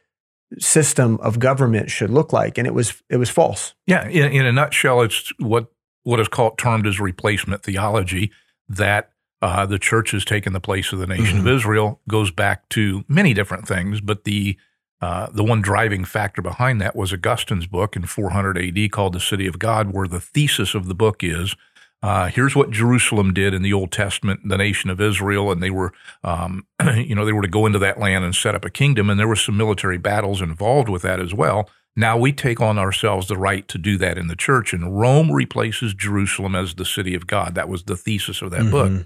system 0.57 1.19
of 1.21 1.39
government 1.39 1.91
should 1.91 2.09
look 2.09 2.33
like 2.33 2.57
and 2.57 2.65
it 2.65 2.73
was 2.73 3.01
it 3.09 3.17
was 3.17 3.29
false. 3.29 3.73
Yeah, 3.85 4.07
in, 4.07 4.31
in 4.31 4.45
a 4.45 4.51
nutshell, 4.51 5.01
it's 5.01 5.31
what 5.39 5.67
what 6.03 6.19
is 6.19 6.27
called 6.27 6.57
termed 6.57 6.87
as 6.87 6.99
replacement 6.99 7.63
theology. 7.63 8.31
That 8.67 9.11
uh, 9.41 9.65
the 9.65 9.79
church 9.79 10.11
has 10.11 10.25
taken 10.25 10.53
the 10.53 10.59
place 10.59 10.91
of 10.91 10.99
the 10.99 11.07
nation 11.07 11.39
of 11.39 11.47
Israel 11.47 12.01
goes 12.07 12.31
back 12.31 12.67
to 12.69 13.03
many 13.07 13.33
different 13.33 13.67
things, 13.67 14.01
but 14.01 14.23
the 14.23 14.57
uh, 15.01 15.27
the 15.31 15.45
one 15.45 15.61
driving 15.61 16.03
factor 16.03 16.41
behind 16.41 16.81
that 16.81 16.95
was 16.95 17.13
Augustine's 17.13 17.67
book 17.67 17.95
in 17.95 18.05
400 18.05 18.57
AD 18.57 18.91
called 18.91 19.13
"The 19.13 19.19
City 19.19 19.47
of 19.47 19.59
God," 19.59 19.93
where 19.93 20.07
the 20.07 20.19
thesis 20.19 20.75
of 20.75 20.87
the 20.87 20.95
book 20.95 21.23
is. 21.23 21.55
Uh, 22.01 22.27
here's 22.27 22.55
what 22.55 22.71
Jerusalem 22.71 23.33
did 23.33 23.53
in 23.53 23.61
the 23.61 23.73
Old 23.73 23.91
Testament, 23.91 24.41
the 24.45 24.57
nation 24.57 24.89
of 24.89 25.01
Israel, 25.01 25.51
and 25.51 25.61
they 25.61 25.69
were, 25.69 25.91
um, 26.23 26.65
you 26.95 27.13
know, 27.13 27.25
they 27.25 27.33
were 27.33 27.41
to 27.41 27.49
go 27.49 27.65
into 27.65 27.79
that 27.79 27.99
land 27.99 28.23
and 28.23 28.33
set 28.33 28.55
up 28.55 28.63
a 28.63 28.69
kingdom, 28.69 29.09
and 29.09 29.19
there 29.19 29.27
were 29.27 29.35
some 29.35 29.57
military 29.57 29.97
battles 29.97 30.41
involved 30.41 30.87
with 30.87 31.01
that 31.01 31.19
as 31.19 31.33
well. 31.33 31.69
Now 31.95 32.17
we 32.17 32.31
take 32.31 32.61
on 32.61 32.79
ourselves 32.79 33.27
the 33.27 33.35
right 33.35 33.67
to 33.67 33.77
do 33.77 33.97
that 33.97 34.17
in 34.17 34.27
the 34.27 34.35
church, 34.35 34.71
and 34.71 34.97
Rome 34.97 35.31
replaces 35.31 35.93
Jerusalem 35.93 36.55
as 36.55 36.75
the 36.75 36.85
city 36.85 37.15
of 37.15 37.27
God. 37.27 37.55
That 37.55 37.67
was 37.67 37.83
the 37.83 37.97
thesis 37.97 38.41
of 38.41 38.51
that 38.51 38.71
book. 38.71 39.05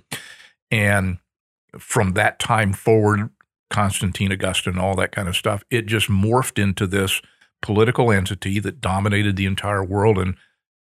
And 0.70 1.18
from 1.80 2.14
that 2.14 2.38
time 2.38 2.74
forward, 2.74 3.32
Constantine, 3.72 4.32
Augustine, 4.32 4.78
all 4.78 4.96
that 4.96 5.12
kind 5.12 5.28
of 5.28 5.36
stuff, 5.36 5.64
it 5.72 5.88
just 5.88 6.08
morphed 6.10 6.62
into 6.62 6.86
this 6.86 7.22
political 7.64 8.12
entity 8.12 8.60
that 8.60 8.82
dominated 8.82 9.36
the 9.36 9.48
entire 9.48 9.84
world 9.84 10.20
and 10.20 10.36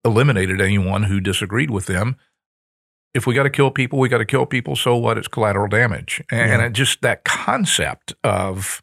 eliminated 0.05 0.59
anyone 0.61 1.03
who 1.03 1.19
disagreed 1.19 1.71
with 1.71 1.85
them. 1.85 2.15
If 3.13 3.27
we 3.27 3.35
got 3.35 3.43
to 3.43 3.49
kill 3.49 3.69
people, 3.71 3.99
we 3.99 4.09
got 4.09 4.17
to 4.17 4.25
kill 4.25 4.45
people. 4.45 4.75
So 4.75 4.95
what? 4.95 5.17
It's 5.17 5.27
collateral 5.27 5.67
damage. 5.67 6.21
And, 6.31 6.49
Yeah. 6.61 6.65
it 6.67 6.73
just 6.73 7.01
that 7.01 7.23
concept 7.23 8.13
of 8.23 8.81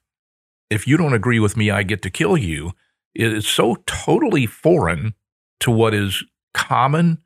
if 0.70 0.86
you 0.86 0.96
don't 0.96 1.14
agree 1.14 1.40
with 1.40 1.56
me, 1.56 1.70
I 1.70 1.82
get 1.82 2.00
to 2.02 2.10
kill 2.10 2.36
you 2.36 2.72
it 3.12 3.32
is 3.32 3.48
so 3.48 3.74
totally 3.86 4.46
foreign 4.46 5.14
to 5.58 5.70
what 5.72 5.92
is 5.94 6.22
common 6.54 7.18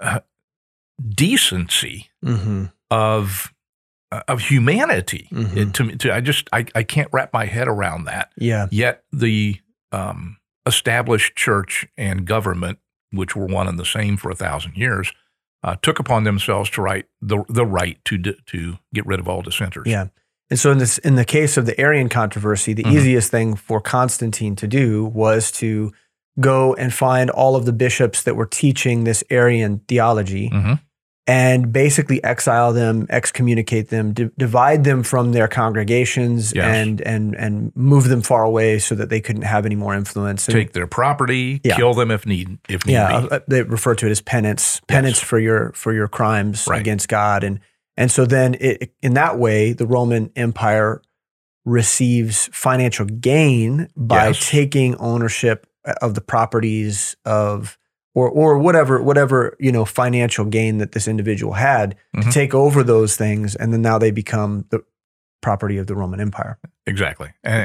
uh, 0.00 0.20
decency 1.06 2.08
Mm-hmm. 2.24 2.64
of 2.90 3.52
uh, 4.12 4.22
of 4.28 4.40
humanity. 4.40 5.28
Mhm. 5.32 5.56
It- 5.56 5.74
to 5.74 5.84
me, 5.84 5.96
to, 5.96 6.14
I 6.14 6.20
just 6.20 6.48
I, 6.52 6.64
I 6.74 6.82
can't 6.84 7.08
wrap 7.12 7.32
my 7.32 7.44
head 7.44 7.68
around 7.68 8.04
that. 8.04 8.30
Yeah. 8.36 8.66
Yet 8.70 9.04
the 9.12 9.60
um, 9.92 10.38
established 10.66 11.36
church 11.36 11.86
and 11.96 12.24
government, 12.26 12.78
which 13.12 13.36
were 13.36 13.46
one 13.46 13.68
and 13.68 13.78
the 13.78 13.84
same 13.84 14.16
for 14.16 14.30
a 14.30 14.34
thousand 14.34 14.76
years, 14.76 15.12
uh, 15.62 15.76
took 15.82 15.98
upon 15.98 16.24
themselves 16.24 16.70
to 16.70 16.82
right 16.82 17.06
the 17.20 17.44
the 17.48 17.64
right 17.66 17.98
to 18.04 18.18
to 18.18 18.78
get 18.92 19.06
rid 19.06 19.20
of 19.20 19.28
all 19.28 19.42
dissenters. 19.42 19.86
Yeah. 19.86 20.08
And 20.50 20.58
so 20.60 20.70
in 20.70 20.78
this 20.78 20.98
in 20.98 21.14
the 21.16 21.24
case 21.24 21.56
of 21.56 21.66
the 21.66 21.78
Arian 21.80 22.08
controversy, 22.08 22.72
the 22.72 22.84
Mhm. 22.84 22.92
easiest 22.92 23.30
thing 23.30 23.56
for 23.56 23.80
Constantine 23.80 24.54
to 24.56 24.68
do 24.68 25.04
was 25.06 25.50
to 25.52 25.92
go 26.38 26.74
and 26.74 26.92
find 26.92 27.30
all 27.30 27.56
of 27.56 27.64
the 27.64 27.72
bishops 27.72 28.22
that 28.22 28.36
were 28.36 28.46
teaching 28.46 29.04
this 29.04 29.24
Arian 29.30 29.80
theology 29.88 30.50
Mhm. 30.50 30.80
And 31.28 31.72
basically 31.72 32.22
exile 32.22 32.72
them, 32.72 33.06
excommunicate 33.10 33.88
them, 33.88 34.12
di- 34.12 34.30
divide 34.38 34.84
them 34.84 35.02
from 35.02 35.32
their 35.32 35.48
congregations 35.48 36.52
Yes. 36.54 36.64
and 36.64 37.00
and 37.00 37.34
and 37.34 37.72
move 37.74 38.08
them 38.08 38.22
far 38.22 38.44
away 38.44 38.78
so 38.78 38.94
that 38.94 39.08
they 39.08 39.20
couldn't 39.20 39.42
have 39.42 39.66
any 39.66 39.74
more 39.74 39.94
influence. 39.94 40.46
And- 40.46 40.54
Take 40.56 40.72
their 40.72 40.86
property, 40.86 41.60
Yeah. 41.64 41.76
kill 41.76 41.94
them 41.94 42.10
if 42.10 42.26
need 42.26 42.58
if 42.68 42.86
need 42.86 42.92
yeah, 42.92 43.20
be. 43.22 43.28
uh, 43.30 43.40
they 43.48 43.62
refer 43.62 43.94
to 43.96 44.06
it 44.06 44.10
as 44.10 44.20
penance, 44.20 44.80
penance 44.86 45.18
for 45.20 45.38
your 45.38 45.72
for 45.74 45.92
your 45.92 46.08
crimes 46.08 46.66
Right. 46.68 46.80
against 46.80 47.08
God, 47.08 47.42
and 47.44 47.60
And 47.98 48.10
so 48.10 48.26
then, 48.26 48.56
it, 48.60 48.92
in 49.00 49.14
that 49.14 49.38
way, 49.38 49.72
the 49.72 49.86
Roman 49.86 50.30
Empire 50.36 51.00
receives 51.64 52.48
financial 52.52 53.06
gain 53.06 53.88
by 53.96 54.28
Yes. 54.28 54.48
taking 54.50 54.94
ownership 54.96 55.66
of 56.02 56.14
the 56.14 56.20
properties 56.20 57.16
of 57.24 57.78
or 58.16 58.28
or 58.30 58.58
whatever 58.58 59.00
whatever 59.02 59.56
you 59.60 59.70
know 59.70 59.84
financial 59.84 60.44
gain 60.46 60.78
that 60.78 60.92
this 60.92 61.06
individual 61.06 61.52
had 61.52 61.94
to 62.14 62.20
Mhm. 62.22 62.32
take 62.32 62.54
over 62.54 62.82
those 62.82 63.14
things 63.16 63.54
and 63.54 63.72
then 63.72 63.82
now 63.82 63.98
they 63.98 64.10
become 64.10 64.64
the 64.70 64.80
property 65.42 65.76
of 65.78 65.86
the 65.86 65.94
Roman 65.94 66.18
Empire. 66.20 66.58
Exactly. 66.86 67.28
And, 67.44 67.62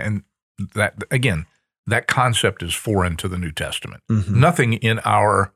and 0.60 0.70
that 0.75 0.96
again, 1.10 1.46
that 1.88 2.08
concept 2.08 2.62
is 2.62 2.75
foreign 2.75 3.15
to 3.17 3.27
the 3.27 3.38
New 3.38 3.51
Testament. 3.51 4.03
Mhm. 4.12 4.29
Nothing 4.36 4.74
in 4.74 5.00
our 5.05 5.53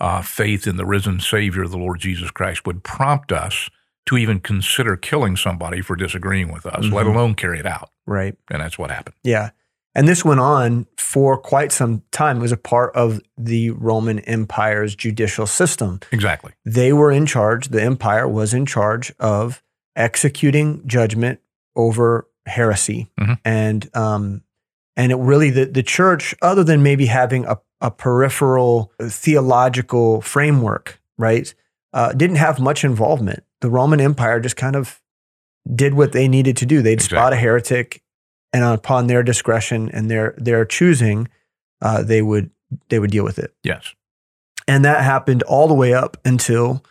uh, 0.00 0.22
faith 0.22 0.66
in 0.68 0.76
the 0.76 0.86
risen 0.86 1.18
Savior, 1.20 1.66
the 1.66 1.76
Lord 1.76 1.98
Jesus 2.00 2.30
Christ, 2.30 2.64
would 2.66 2.84
prompt 2.84 3.32
us 3.32 3.68
to 4.06 4.16
even 4.16 4.38
consider 4.40 4.96
killing 4.96 5.36
somebody 5.36 5.80
for 5.82 5.96
disagreeing 5.96 6.52
with 6.52 6.64
us, 6.66 6.84
let 6.86 7.04
Mhm. 7.04 7.14
alone 7.14 7.34
carry 7.34 7.58
it 7.58 7.66
out. 7.66 7.90
Right. 8.06 8.34
And 8.50 8.62
that's 8.62 8.78
what 8.78 8.90
happened. 8.92 9.16
Yeah. 9.24 9.50
And 9.98 10.06
this 10.06 10.24
went 10.24 10.38
on 10.38 10.86
for 10.96 11.36
quite 11.36 11.72
some 11.72 12.04
time. 12.12 12.36
It 12.36 12.42
was 12.42 12.52
a 12.52 12.56
part 12.56 12.94
of 12.94 13.20
the 13.36 13.70
Roman 13.70 14.20
Empire's 14.20 14.94
judicial 14.94 15.44
system. 15.44 15.98
Exactly. 16.12 16.52
They 16.64 16.92
were 16.92 17.10
in 17.10 17.26
charge, 17.26 17.70
the 17.70 17.82
empire 17.82 18.28
was 18.28 18.54
in 18.54 18.64
charge 18.64 19.12
of 19.18 19.60
executing 19.96 20.86
judgment 20.86 21.40
over 21.74 22.28
heresy. 22.46 23.10
Mhm. 23.18 23.40
And 23.44 23.96
um 23.96 24.42
and 24.96 25.10
it 25.10 25.16
really 25.16 25.50
the, 25.50 25.64
the 25.64 25.82
church, 25.82 26.32
other 26.42 26.62
than 26.62 26.80
maybe 26.80 27.06
having 27.06 27.44
a, 27.46 27.58
a 27.80 27.90
peripheral 27.90 28.92
theological 29.02 30.20
framework, 30.20 31.00
right, 31.16 31.52
uh, 31.92 32.12
didn't 32.12 32.36
have 32.36 32.60
much 32.60 32.84
involvement. 32.84 33.42
The 33.62 33.70
Roman 33.70 34.00
Empire 34.00 34.38
just 34.38 34.56
kind 34.56 34.76
of 34.76 35.00
did 35.74 35.94
what 35.94 36.12
they 36.12 36.28
needed 36.28 36.56
to 36.58 36.66
do. 36.66 36.82
They'd 36.82 37.02
spot 37.02 37.32
a 37.32 37.36
heretic, 37.36 38.00
and 38.52 38.64
upon 38.64 39.06
their 39.06 39.22
discretion 39.22 39.88
and 39.92 40.10
their 40.10 40.34
their 40.38 40.64
choosing, 40.64 41.28
uh, 41.82 42.02
they 42.02 42.22
would 42.22 42.50
they 42.88 42.98
would 42.98 43.10
deal 43.10 43.24
with 43.24 43.38
it. 43.38 43.54
Yes. 43.62 43.94
And 44.66 44.84
that 44.84 45.02
happened 45.02 45.42
all 45.44 45.66
the 45.68 45.74
way 45.74 45.94
up 45.94 46.16
until 46.24 46.84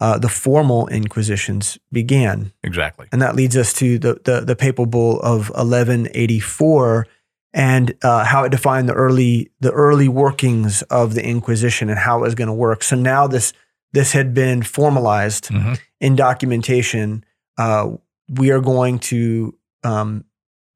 uh, 0.00 0.18
the 0.18 0.28
formal 0.28 0.86
inquisitions 0.88 1.78
began. 1.90 2.52
Exactly. 2.62 3.08
And 3.10 3.20
that 3.22 3.34
leads 3.34 3.56
us 3.56 3.72
to 3.74 3.98
the, 3.98 4.20
the, 4.24 4.40
the 4.40 4.54
papal 4.56 4.86
bull 4.86 5.18
of 5.20 5.50
1184 5.50 7.06
and 7.52 7.94
uh, 8.02 8.24
how 8.24 8.44
it 8.44 8.50
defined 8.50 8.88
the 8.88 8.92
early, 8.94 9.50
the 9.60 9.70
early 9.72 10.08
workings 10.08 10.82
of 10.82 11.14
the 11.14 11.24
Inquisition 11.24 11.88
and 11.88 11.98
how 11.98 12.18
it 12.18 12.22
was 12.22 12.34
going 12.34 12.48
to 12.48 12.54
work. 12.54 12.82
So 12.82 12.96
now 12.96 13.26
this, 13.26 13.52
this 13.92 14.12
had 14.12 14.34
been 14.34 14.62
formalized 14.62 15.48
Mhm. 15.48 15.78
in 16.00 16.16
documentation. 16.16 17.24
Uh, 17.56 17.90
we 18.28 18.50
are 18.50 18.60
going 18.60 18.98
to, 19.00 19.56
um, 19.84 20.24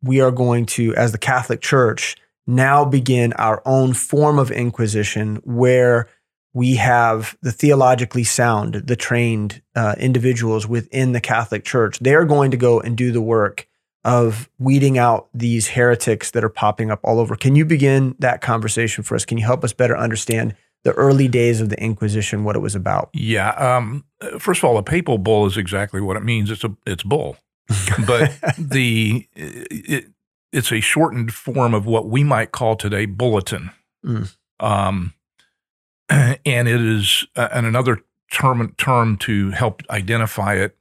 we 0.02 0.20
are 0.20 0.30
going 0.30 0.66
to, 0.66 0.94
as 0.94 1.12
the 1.12 1.18
Catholic 1.18 1.60
Church, 1.60 2.16
now 2.46 2.84
begin 2.84 3.32
our 3.34 3.62
own 3.66 3.92
form 3.92 4.38
of 4.38 4.50
inquisition 4.50 5.36
where 5.44 6.08
we 6.54 6.76
have 6.76 7.36
the 7.42 7.52
theologically 7.52 8.24
sound, 8.24 8.74
the 8.74 8.96
trained 8.96 9.62
uh, 9.76 9.94
individuals 9.98 10.66
within 10.66 11.12
the 11.12 11.20
Catholic 11.20 11.64
Church. 11.64 11.98
They're 11.98 12.24
going 12.24 12.50
to 12.50 12.56
go 12.56 12.80
and 12.80 12.96
do 12.96 13.12
the 13.12 13.20
work 13.20 13.68
of 14.04 14.48
weeding 14.58 14.96
out 14.96 15.28
these 15.34 15.68
heretics 15.68 16.30
that 16.30 16.42
are 16.42 16.48
popping 16.48 16.90
up 16.90 17.00
all 17.02 17.20
over. 17.20 17.36
Can 17.36 17.54
you 17.54 17.64
begin 17.64 18.14
that 18.18 18.40
conversation 18.40 19.04
for 19.04 19.14
us? 19.14 19.24
Can 19.24 19.38
you 19.38 19.44
help 19.44 19.62
us 19.62 19.72
better 19.72 19.96
understand 19.96 20.54
the 20.84 20.92
early 20.92 21.28
days 21.28 21.60
of 21.60 21.68
the 21.68 21.80
Inquisition, 21.82 22.44
what 22.44 22.56
it 22.56 22.60
was 22.60 22.74
about? 22.74 23.10
Yeah. 23.12 23.50
Um, 23.50 24.04
first 24.38 24.60
of 24.60 24.64
all, 24.64 24.78
a 24.78 24.82
papal 24.82 25.18
bull 25.18 25.46
is 25.46 25.56
exactly 25.56 26.00
what 26.00 26.16
it 26.16 26.22
means. 26.22 26.50
It's 26.50 26.64
a 26.64 26.74
it's 26.86 27.02
bull, 27.02 27.36
but 28.06 28.32
the 28.58 29.26
it, 29.34 30.06
it's 30.52 30.72
a 30.72 30.80
shortened 30.80 31.34
form 31.34 31.74
of 31.74 31.86
what 31.86 32.08
we 32.08 32.24
might 32.24 32.52
call 32.52 32.76
today 32.76 33.06
bulletin. 33.06 33.70
Mm. 34.04 34.34
Um, 34.60 35.14
and 36.08 36.68
it 36.68 36.80
is 36.80 37.26
uh, 37.36 37.48
and 37.52 37.66
another 37.66 37.98
term 38.32 38.74
term 38.78 39.16
to 39.18 39.50
help 39.50 39.82
identify 39.90 40.54
it 40.54 40.76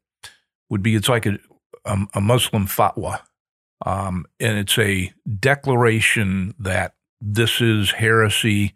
would 0.69 0.83
be 0.83 0.95
it's 0.95 1.09
like 1.09 1.25
a 1.25 1.37
a, 1.85 1.97
a 2.15 2.21
Muslim 2.21 2.67
fatwa, 2.67 3.21
um, 3.85 4.25
and 4.39 4.57
it's 4.57 4.77
a 4.77 5.13
declaration 5.39 6.53
that 6.59 6.95
this 7.21 7.61
is 7.61 7.91
heresy, 7.91 8.75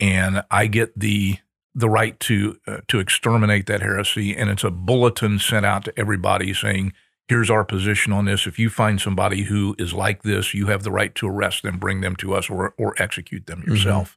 and 0.00 0.42
I 0.50 0.66
get 0.66 0.98
the 0.98 1.38
the 1.74 1.88
right 1.88 2.18
to 2.20 2.58
uh, 2.66 2.78
to 2.88 2.98
exterminate 2.98 3.66
that 3.66 3.82
heresy, 3.82 4.34
and 4.34 4.50
it's 4.50 4.64
a 4.64 4.70
bulletin 4.70 5.38
sent 5.38 5.66
out 5.66 5.84
to 5.84 5.98
everybody 5.98 6.54
saying, 6.54 6.92
"Here's 7.28 7.50
our 7.50 7.64
position 7.64 8.12
on 8.12 8.24
this. 8.24 8.46
If 8.46 8.58
you 8.58 8.70
find 8.70 9.00
somebody 9.00 9.42
who 9.42 9.74
is 9.78 9.92
like 9.92 10.22
this, 10.22 10.54
you 10.54 10.66
have 10.66 10.82
the 10.82 10.90
right 10.90 11.14
to 11.16 11.28
arrest 11.28 11.62
them, 11.62 11.78
bring 11.78 12.00
them 12.00 12.16
to 12.16 12.34
us, 12.34 12.48
or 12.50 12.74
or 12.78 12.94
execute 12.98 13.46
them 13.46 13.62
yourself, 13.66 14.16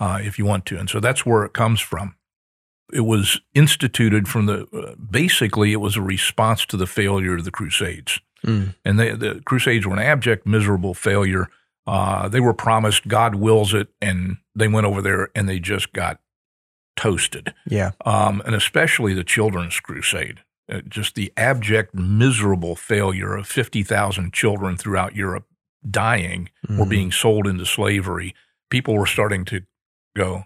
uh, 0.00 0.18
if 0.22 0.38
you 0.38 0.44
want 0.44 0.66
to." 0.66 0.78
And 0.78 0.88
so 0.90 1.00
that's 1.00 1.24
where 1.26 1.44
it 1.44 1.52
comes 1.52 1.80
from. 1.80 2.16
It 2.92 3.00
was 3.06 3.40
instituted 3.54 4.28
from 4.28 4.46
the 4.46 4.66
uh, 4.72 4.94
basically 4.96 5.72
it 5.72 5.80
was 5.80 5.96
a 5.96 6.02
response 6.02 6.66
to 6.66 6.76
the 6.76 6.86
failure 6.86 7.36
of 7.36 7.44
the 7.44 7.50
Crusades 7.50 8.20
Mm. 8.44 8.74
and 8.84 8.98
they, 8.98 9.12
the 9.12 9.40
Crusades 9.44 9.86
were 9.86 9.92
an 9.92 10.00
abject, 10.00 10.46
miserable 10.46 10.94
failure. 10.94 11.48
Uh, 11.86 12.28
they 12.28 12.40
were 12.40 12.52
promised 12.54 13.06
God 13.06 13.36
wills 13.36 13.72
it, 13.72 13.88
and 14.00 14.38
they 14.54 14.66
went 14.68 14.86
over 14.86 15.00
there 15.00 15.30
and 15.34 15.48
they 15.48 15.60
just 15.60 15.92
got 15.92 16.18
toasted. 16.96 17.54
Yeah. 17.66 17.92
Um, 18.04 18.42
and 18.44 18.54
especially 18.54 19.14
the 19.14 19.24
Children's 19.24 19.78
Crusade, 19.80 20.40
just 20.88 21.14
the 21.14 21.32
abject, 21.36 21.94
miserable 21.94 22.74
failure 22.76 23.34
of 23.36 23.46
fifty 23.46 23.82
thousand 23.82 24.32
children 24.32 24.76
throughout 24.76 25.14
Europe 25.16 25.46
dying 25.88 26.48
or 26.68 26.86
Mhm. 26.86 26.88
being 26.90 27.12
sold 27.12 27.46
into 27.46 27.66
slavery. 27.66 28.34
People 28.70 28.96
were 28.96 29.06
starting 29.06 29.44
to 29.46 29.62
go. 30.16 30.44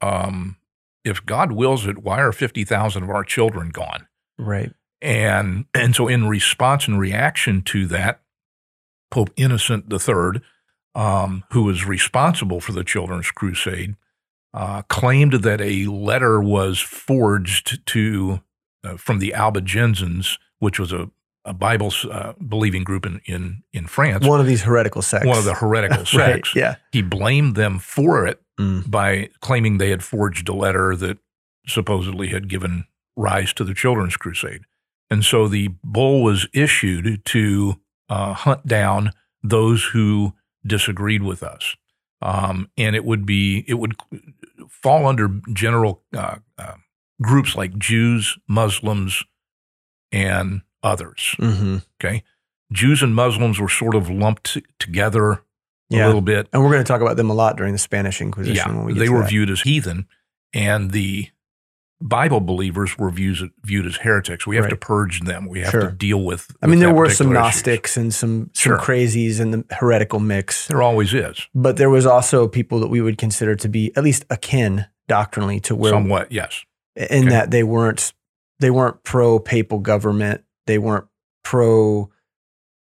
Um, 0.00 0.56
if 1.04 1.24
God 1.24 1.52
wills 1.52 1.86
it, 1.86 1.98
why 1.98 2.20
are 2.20 2.32
fifty 2.32 2.64
thousand 2.64 3.02
of 3.04 3.10
our 3.10 3.24
children 3.24 3.70
gone? 3.70 4.06
right. 4.38 4.72
And 5.00 5.66
and 5.74 5.94
so 5.94 6.08
in 6.08 6.26
response 6.28 6.88
and 6.88 6.98
reaction 6.98 7.62
to 7.62 7.86
that, 7.86 8.20
Pope 9.12 9.30
Innocent 9.36 9.84
III, 9.92 10.40
um, 10.96 11.44
who 11.52 11.62
was 11.62 11.84
responsible 11.84 12.60
for 12.60 12.72
the 12.72 12.82
Children's 12.82 13.30
Crusade, 13.30 13.94
uh, 14.52 14.82
claimed 14.82 15.34
that 15.34 15.60
a 15.60 15.86
letter 15.86 16.40
was 16.40 16.80
forged 16.80 17.86
to 17.86 18.40
uh, 18.84 18.96
from 18.96 19.18
the 19.18 19.32
Albigensians, 19.36 20.38
which 20.58 20.78
was 20.78 20.92
a, 20.92 21.10
a 21.44 21.52
Bible 21.54 21.92
uh, 22.10 22.32
believing 22.46 22.84
group 22.84 23.04
in 23.06 23.20
in, 23.26 23.62
in 23.72 23.86
France, 23.86 24.26
One 24.26 24.40
of 24.40 24.46
these 24.46 24.62
heretical 24.62 25.02
sects. 25.02 25.26
one 25.26 25.38
of 25.38 25.44
the 25.44 25.54
heretical 25.54 25.98
right. 26.18 26.34
sects. 26.44 26.54
Yeah. 26.54 26.76
He 26.92 27.02
blamed 27.02 27.56
them 27.56 27.78
for 27.78 28.26
it 28.26 28.40
Mm. 28.60 28.90
by 28.90 29.30
claiming 29.40 29.78
they 29.78 29.90
had 29.90 30.02
forged 30.02 30.48
a 30.48 30.52
letter 30.52 30.96
that 30.96 31.18
supposedly 31.68 32.26
had 32.28 32.48
given 32.48 32.86
rise 33.16 33.52
to 33.52 33.62
the 33.62 33.72
Children's 33.72 34.16
Crusade. 34.16 34.62
And 35.10 35.24
so 35.24 35.46
the 35.46 35.68
bull 35.84 36.24
was 36.24 36.48
issued 36.52 37.24
to 37.26 37.80
uh, 38.08 38.32
hunt 38.32 38.66
down 38.66 39.12
those 39.44 39.84
who 39.92 40.34
disagreed 40.66 41.22
with 41.22 41.44
us. 41.44 41.76
Um, 42.20 42.68
and 42.76 42.96
it 42.96 43.04
would 43.04 43.24
be, 43.24 43.64
it 43.68 43.74
would 43.74 43.94
fall 44.68 45.06
under 45.06 45.40
general 45.52 46.02
uh, 46.16 46.38
uh, 46.58 46.74
groups 47.22 47.56
like 47.56 47.76
Jews, 47.78 48.38
Muslims, 48.48 49.22
and 50.12 50.62
others. 50.82 51.34
hmm 51.38 51.78
Okay. 52.02 52.22
Jews 52.72 53.02
and 53.02 53.14
Muslims 53.14 53.58
were 53.58 53.68
sort 53.68 53.94
of 53.94 54.10
lumped 54.10 54.58
together 54.78 55.32
a 55.32 55.40
Yeah. 55.88 56.06
little 56.06 56.20
bit. 56.20 56.48
And 56.52 56.62
we're 56.62 56.70
going 56.70 56.84
to 56.84 56.88
talk 56.88 57.00
about 57.00 57.16
them 57.16 57.30
a 57.30 57.34
lot 57.34 57.56
during 57.56 57.72
the 57.72 57.78
Spanish 57.78 58.20
Inquisition. 58.20 58.76
when 58.76 58.84
we 58.86 58.92
get 58.94 59.00
they 59.00 59.08
were 59.08 59.20
that. 59.20 59.30
viewed 59.30 59.50
as 59.50 59.62
heathen, 59.62 60.06
and 60.52 60.90
the 60.90 61.28
Bible 62.00 62.40
believers 62.40 62.96
were 62.96 63.10
viewed 63.10 63.50
viewed 63.64 63.84
as 63.86 63.96
heretics. 63.96 64.46
We 64.46 64.54
have 64.56 64.66
Right. 64.66 64.70
to 64.70 64.76
purge 64.76 65.22
them. 65.22 65.48
We 65.48 65.60
have 65.62 65.70
Sure. 65.72 65.80
to 65.90 65.90
deal 65.90 66.22
with. 66.22 66.54
I 66.62 66.66
mean, 66.66 66.78
with 66.78 66.80
there 66.80 66.94
were 66.94 67.10
some 67.10 67.28
particular 67.28 67.48
issues. 67.48 67.54
Gnostics 67.64 67.96
and 67.96 68.14
some 68.14 68.50
some 68.52 68.70
Sure. 68.72 68.78
crazies 68.78 69.40
in 69.40 69.50
the 69.50 69.64
heretical 69.70 70.20
mix, 70.20 70.68
There 70.68 70.80
always 70.82 71.12
is 71.12 71.48
but 71.54 71.76
there 71.76 71.90
was 71.90 72.06
also 72.06 72.46
people 72.46 72.78
that 72.80 72.88
we 72.88 73.00
would 73.00 73.18
consider 73.18 73.56
to 73.56 73.68
be 73.68 73.90
at 73.96 74.04
least 74.04 74.24
akin 74.30 74.86
doctrinally 75.08 75.58
to 75.60 75.74
where, 75.74 75.90
somewhat. 75.90 76.30
Yes, 76.30 76.64
in 76.96 77.24
Okay. 77.26 77.28
that 77.30 77.50
they 77.50 77.62
weren't 77.62 78.12
they 78.60 78.70
weren't 78.70 79.02
pro 79.04 79.38
papal 79.38 79.78
government, 79.78 80.42
they 80.66 80.78
weren't 80.78 81.06
pro 81.44 82.10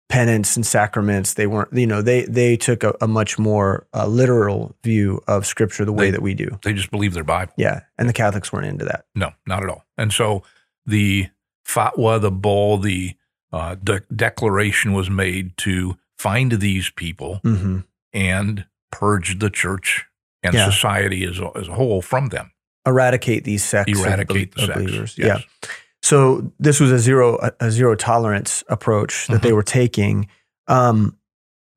penance 0.08 0.54
and 0.56 0.64
sacraments. 0.66 1.34
They 1.34 1.46
weren't, 1.46 1.72
you 1.72 1.86
know, 1.86 2.02
they 2.02 2.24
they 2.26 2.56
took 2.56 2.84
a, 2.84 2.94
a 3.00 3.08
much 3.08 3.38
more 3.38 3.86
uh, 3.94 4.06
literal 4.06 4.76
view 4.84 5.20
of 5.26 5.46
Scripture 5.46 5.84
the 5.84 5.92
way 5.92 6.06
They- 6.06 6.10
that 6.12 6.22
we 6.22 6.34
do. 6.34 6.58
they 6.62 6.72
just 6.74 6.90
believe 6.90 7.14
their 7.14 7.24
Bible. 7.24 7.52
Yeah, 7.56 7.80
and 7.98 8.08
the 8.08 8.12
Catholics 8.12 8.52
weren't 8.52 8.66
into 8.66 8.84
that. 8.84 9.06
No, 9.14 9.32
not 9.46 9.62
at 9.62 9.68
all. 9.68 9.84
And 9.98 10.12
so 10.12 10.42
the 10.86 11.28
fatwa, 11.66 12.20
the 12.20 12.30
bull, 12.30 12.78
the 12.78 13.14
uh, 13.52 13.76
de- 13.76 14.02
declaration 14.14 14.92
was 14.92 15.08
made 15.08 15.56
to 15.58 15.96
find 16.18 16.52
these 16.52 16.90
people 16.90 17.36
hmm 17.42 17.80
and 18.12 18.66
purge 18.92 19.40
the 19.40 19.50
church 19.50 20.06
and 20.44 20.54
Yeah. 20.54 20.70
society 20.70 21.24
as 21.24 21.40
a, 21.40 21.50
as 21.56 21.66
a 21.66 21.72
whole 21.74 22.00
from 22.00 22.28
them. 22.28 22.52
Eradicate 22.86 23.44
these 23.44 23.64
sects, 23.64 23.98
Eradicate 23.98 24.54
bel- 24.54 24.66
the 24.66 24.72
of 24.72 24.76
sects. 24.76 24.86
believers. 24.90 25.14
Yes. 25.18 25.42
Yeah. 25.62 25.68
So 26.02 26.52
this 26.60 26.80
was 26.80 26.92
a 26.92 26.98
zero 26.98 27.38
a, 27.42 27.52
a 27.66 27.70
zero 27.70 27.94
tolerance 27.94 28.62
approach 28.68 29.26
that 29.28 29.40
they 29.42 29.50
Mhm. 29.50 29.54
were 29.56 29.62
taking. 29.62 30.28
Um, 30.68 31.16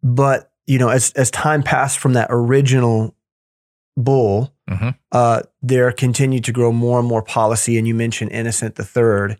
but 0.04 0.52
you 0.66 0.80
know, 0.80 0.90
as 0.90 1.12
as 1.12 1.32
time 1.32 1.64
passed 1.64 1.98
from 2.00 2.14
that 2.14 2.28
original 2.30 3.16
bull, 3.96 4.54
Mhm. 4.70 4.96
uh, 5.12 5.42
there 5.62 5.92
continued 5.92 6.44
to 6.44 6.52
grow 6.52 6.72
more 6.72 7.00
and 7.00 7.08
more 7.08 7.22
policy. 7.24 7.78
And 7.78 7.88
you 7.88 7.96
mentioned 7.96 8.32
Innocent 8.32 8.76
the 8.76 8.84
Third, 8.84 9.38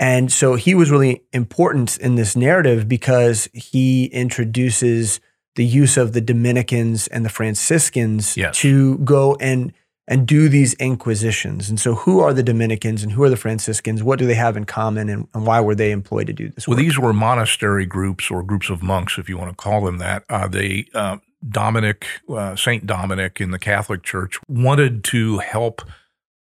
and 0.00 0.32
so 0.32 0.56
he 0.56 0.74
was 0.74 0.90
really 0.90 1.22
important 1.32 1.96
in 1.98 2.16
this 2.16 2.34
narrative 2.34 2.88
because 2.88 3.48
he 3.52 4.06
introduces 4.06 5.20
the 5.54 5.64
use 5.64 5.96
of 5.96 6.12
the 6.12 6.20
Dominicans 6.20 7.06
and 7.06 7.24
the 7.24 7.28
Franciscans 7.30 8.36
Yes. 8.36 8.58
to 8.58 8.98
go 8.98 9.36
and 9.40 9.72
and 10.06 10.26
do 10.26 10.48
these 10.48 10.74
inquisitions. 10.74 11.70
And 11.70 11.80
so, 11.80 11.94
who 11.94 12.20
are 12.20 12.32
the 12.32 12.42
Dominicans 12.42 13.02
and 13.02 13.12
who 13.12 13.22
are 13.22 13.30
the 13.30 13.36
Franciscans? 13.36 14.02
What 14.02 14.18
do 14.18 14.26
they 14.26 14.34
have 14.34 14.56
in 14.56 14.64
common, 14.64 15.08
and, 15.08 15.28
and 15.34 15.46
why 15.46 15.60
were 15.60 15.74
they 15.74 15.90
employed 15.90 16.26
to 16.26 16.32
do 16.32 16.48
this? 16.50 16.68
Well, 16.68 16.76
work? 16.76 16.84
these 16.84 16.98
were 16.98 17.12
monastery 17.12 17.86
groups 17.86 18.30
or 18.30 18.42
groups 18.42 18.70
of 18.70 18.82
monks, 18.82 19.18
if 19.18 19.28
you 19.28 19.38
want 19.38 19.50
to 19.50 19.56
call 19.56 19.84
them 19.84 19.98
that. 19.98 20.24
Uh, 20.28 20.48
they 20.48 20.86
uh, 20.94 21.18
Dominic, 21.46 22.06
uh, 22.28 22.56
Saint 22.56 22.86
Dominic 22.86 23.40
in 23.40 23.50
the 23.50 23.58
Catholic 23.58 24.02
Church, 24.02 24.38
wanted 24.48 25.04
to 25.04 25.38
help 25.38 25.82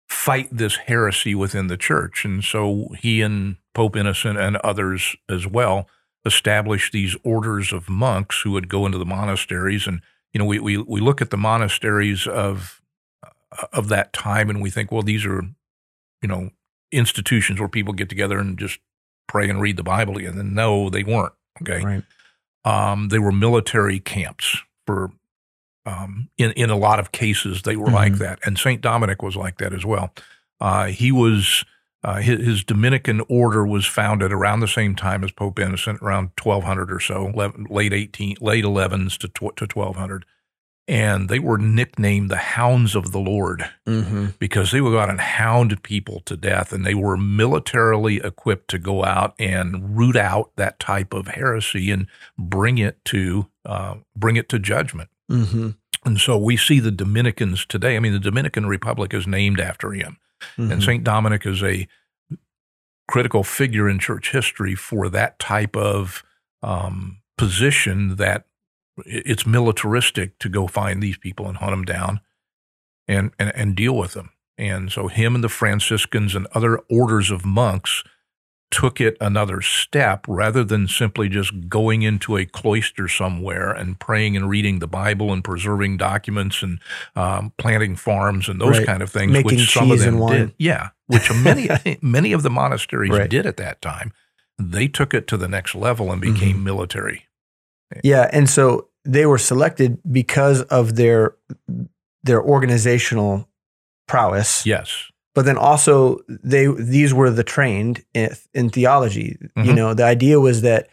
fight 0.08 0.48
this 0.52 0.76
heresy 0.76 1.36
within 1.36 1.68
the 1.68 1.78
church, 1.78 2.26
and 2.26 2.44
so 2.44 2.90
he 3.00 3.22
and 3.22 3.58
Pope 3.74 3.96
Innocent 3.96 4.38
and 4.38 4.58
others 4.58 5.16
as 5.30 5.48
well 5.48 5.88
established 6.26 6.94
these 6.94 7.16
orders 7.24 7.74
of 7.74 7.90
monks 7.90 8.42
who 8.42 8.52
would 8.52 8.70
go 8.70 8.86
into 8.86 8.98
the 8.98 9.06
monasteries. 9.06 9.88
And 9.88 10.02
you 10.32 10.40
know, 10.40 10.46
we 10.46 10.60
we 10.60 10.78
we 10.78 11.02
look 11.02 11.22
at 11.22 11.30
the 11.30 11.38
monasteries 11.38 12.26
of 12.28 12.82
of 13.72 13.90
that 13.90 14.14
time, 14.14 14.50
and 14.50 14.62
we 14.62 14.70
think, 14.70 14.92
well, 14.92 15.02
these 15.04 15.26
are 15.26 15.44
you 16.22 16.28
know 16.28 16.50
institutions 16.92 17.60
where 17.60 17.70
people 17.70 17.94
get 17.94 18.10
together 18.10 18.38
and 18.40 18.58
just 18.58 18.80
pray 19.28 19.50
and 19.50 19.60
read 19.62 19.78
the 19.78 19.84
Bible 19.84 20.18
again. 20.18 20.38
And 20.38 20.54
no, 20.54 20.90
they 20.90 21.04
weren't. 21.04 21.34
Okay. 21.62 21.84
right. 21.84 22.04
Um, 22.66 23.10
they 23.10 23.20
were 23.20 23.32
military 23.32 24.00
camps 24.00 24.58
for, 24.86 25.12
um, 25.86 26.30
in, 26.38 26.52
in 26.52 26.70
a 26.70 26.78
lot 26.78 27.00
of 27.00 27.12
cases, 27.12 27.64
they 27.64 27.76
were 27.76 27.90
like 27.92 28.14
Mhm. 28.14 28.18
that. 28.20 28.40
And 28.46 28.58
St. 28.58 28.80
Dominic 28.82 29.22
was 29.22 29.36
like 29.36 29.58
that 29.58 29.74
as 29.74 29.84
well. 29.86 30.14
Uh, 30.62 30.86
he 30.86 31.12
was, 31.12 31.66
uh, 32.04 32.18
his, 32.22 32.46
his 32.46 32.64
Dominican 32.64 33.22
order 33.28 33.66
was 33.66 33.86
founded 33.86 34.32
around 34.32 34.60
the 34.60 34.68
same 34.68 34.96
time 34.96 35.24
as 35.24 35.32
Pope 35.32 35.60
Innocent, 35.60 36.00
around 36.02 36.32
1200 36.38 36.92
or 36.92 37.00
so, 37.00 37.28
11, 37.28 37.68
late 37.70 37.92
18, 37.94 38.38
late 38.40 38.64
11s 38.66 39.18
to, 39.18 39.28
tw- 39.28 39.56
to 39.58 39.66
1200. 39.68 40.26
And 40.86 41.30
they 41.30 41.40
were 41.40 41.58
nicknamed 41.58 42.30
the 42.30 42.36
Hounds 42.36 42.94
of 42.94 43.12
the 43.14 43.20
Lord 43.20 43.70
Mm-hmm. 43.88 44.28
because 44.38 44.72
they 44.72 44.82
would 44.82 44.92
go 44.92 45.00
out 45.00 45.10
and 45.10 45.22
hound 45.22 45.82
people 45.82 46.22
to 46.26 46.36
death, 46.36 46.74
and 46.74 46.86
they 46.86 46.94
were 46.94 47.16
militarily 47.16 48.18
equipped 48.18 48.70
to 48.72 48.78
go 48.80 49.06
out 49.06 49.34
and 49.40 49.98
root 49.98 50.18
out 50.18 50.52
that 50.58 50.80
type 50.80 51.14
of 51.14 51.28
heresy 51.28 51.90
and 51.90 52.08
bring 52.38 52.78
it 52.80 53.04
to 53.06 53.48
uh, 53.66 53.96
bring 54.16 54.36
it 54.36 54.50
to 54.50 54.60
judgment. 54.60 55.10
Mm-hmm. 55.32 55.70
And 56.06 56.20
so 56.20 56.38
we 56.38 56.58
see 56.58 56.82
the 56.82 56.92
Dominicans 56.92 57.66
today. 57.66 57.96
I 57.96 58.00
mean, 58.00 58.12
the 58.12 58.20
Dominican 58.20 58.66
Republic 58.66 59.14
is 59.14 59.26
named 59.26 59.60
after 59.62 59.92
him, 59.94 60.18
Mm-hmm. 60.58 60.72
and 60.74 60.84
Saint 60.84 61.04
Dominic 61.06 61.46
is 61.46 61.64
a 61.64 61.88
critical 63.08 63.44
figure 63.44 63.88
in 63.90 64.00
church 64.00 64.32
history 64.32 64.76
for 64.76 65.08
that 65.10 65.40
type 65.40 65.76
of 65.78 66.24
um, 66.62 67.20
position 67.38 68.16
that 68.18 68.46
it's 69.06 69.46
militaristic 69.46 70.38
to 70.40 70.50
go 70.50 70.68
find 70.68 71.02
these 71.02 71.18
people 71.18 71.48
and 71.48 71.58
hunt 71.58 71.72
them 71.72 71.84
down 71.86 72.20
and, 73.08 73.32
and, 73.40 73.52
and 73.56 73.76
deal 73.76 73.96
with 73.98 74.14
them. 74.14 74.32
And 74.58 74.92
so 74.92 75.08
him 75.08 75.36
and 75.36 75.44
the 75.44 75.50
Franciscans 75.50 76.36
and 76.36 76.48
other 76.54 76.78
orders 76.90 77.32
of 77.32 77.44
monks 77.46 78.04
took 78.70 79.00
it 79.00 79.16
another 79.22 79.62
step 79.62 80.26
rather 80.28 80.64
than 80.64 80.88
simply 80.88 81.30
just 81.30 81.70
going 81.70 82.02
into 82.02 82.38
a 82.38 82.46
cloister 82.46 83.08
somewhere 83.08 83.72
and 83.72 84.00
praying 84.00 84.36
and 84.36 84.50
reading 84.50 84.80
the 84.80 84.88
Bible 84.88 85.32
and 85.32 85.44
preserving 85.44 85.98
documents 85.98 86.64
and 86.64 86.80
um, 87.16 87.54
planting 87.60 87.96
farms 87.96 88.50
and 88.50 88.60
those 88.60 88.78
Right. 88.80 88.88
kind 88.88 89.04
of 89.04 89.12
things, 89.12 89.32
Making 89.32 89.58
which 89.60 89.72
some 89.72 89.92
of 89.92 90.00
them 90.00 90.26
did. 90.28 90.54
Yeah, 90.58 90.90
which 91.06 91.32
many 91.32 91.70
many 92.02 92.32
of 92.32 92.42
the 92.42 92.50
monasteries 92.50 93.12
Right. 93.12 93.30
did 93.30 93.46
at 93.46 93.58
that 93.58 93.80
time. 93.82 94.12
They 94.58 94.88
took 94.88 95.14
it 95.14 95.28
to 95.28 95.38
the 95.38 95.48
next 95.48 95.76
level 95.76 96.12
and 96.12 96.20
Mm-hmm. 96.22 96.34
became 96.34 96.64
military. 96.64 97.26
Yeah, 98.04 98.30
and 98.32 98.50
so 98.50 98.88
they 99.06 99.26
were 99.26 99.38
selected 99.38 100.00
because 100.12 100.62
of 100.64 100.96
their 100.96 101.36
their 102.24 102.42
organizational 102.42 103.48
prowess. 104.08 104.66
Yes. 104.66 105.12
But 105.36 105.46
then 105.46 105.58
also 105.58 106.20
they 106.28 106.68
these 106.68 107.14
were 107.14 107.30
the 107.32 107.44
trained 107.44 108.04
in, 108.14 108.30
in 108.54 108.70
theology. 108.70 109.38
You 109.56 109.64
Mhm. 109.74 109.76
know, 109.76 109.94
the 109.94 110.06
idea 110.06 110.40
was 110.40 110.62
that 110.62 110.88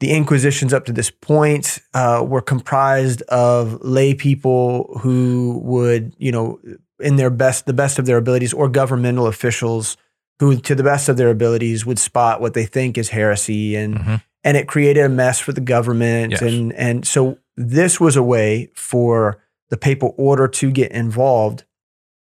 the 0.00 0.10
Inquisitions 0.12 0.72
up 0.72 0.84
to 0.86 0.92
this 0.92 1.10
point 1.10 1.78
uh, 1.94 2.24
were 2.26 2.40
comprised 2.40 3.22
of 3.22 3.78
lay 3.82 4.14
people 4.14 4.98
who 5.00 5.60
would, 5.62 6.12
you 6.18 6.32
know, 6.32 6.58
in 6.98 7.16
their 7.16 7.30
best, 7.30 7.66
the 7.66 7.72
best 7.72 7.98
of 7.98 8.06
their 8.06 8.16
abilities, 8.16 8.52
or 8.52 8.68
governmental 8.68 9.26
officials 9.26 9.96
who, 10.40 10.56
to 10.56 10.74
the 10.74 10.82
best 10.82 11.08
of 11.08 11.16
their 11.16 11.30
abilities, 11.30 11.84
would 11.86 11.98
spot 12.00 12.40
what 12.40 12.54
they 12.54 12.64
think 12.66 12.98
is 12.98 13.10
heresy, 13.10 13.76
and 13.76 13.94
Mhm. 13.96 14.22
And 14.44 14.56
it 14.56 14.66
created 14.68 15.04
a 15.04 15.08
mess 15.08 15.38
for 15.40 15.52
the 15.52 15.60
government, 15.60 16.32
Yes. 16.32 16.42
and 16.42 16.72
and 16.74 17.06
so 17.06 17.38
this 17.56 18.00
was 18.00 18.16
a 18.16 18.22
way 18.22 18.70
for 18.74 19.42
the 19.70 19.76
papal 19.76 20.14
order 20.18 20.48
to 20.48 20.70
get 20.70 20.92
involved 20.92 21.64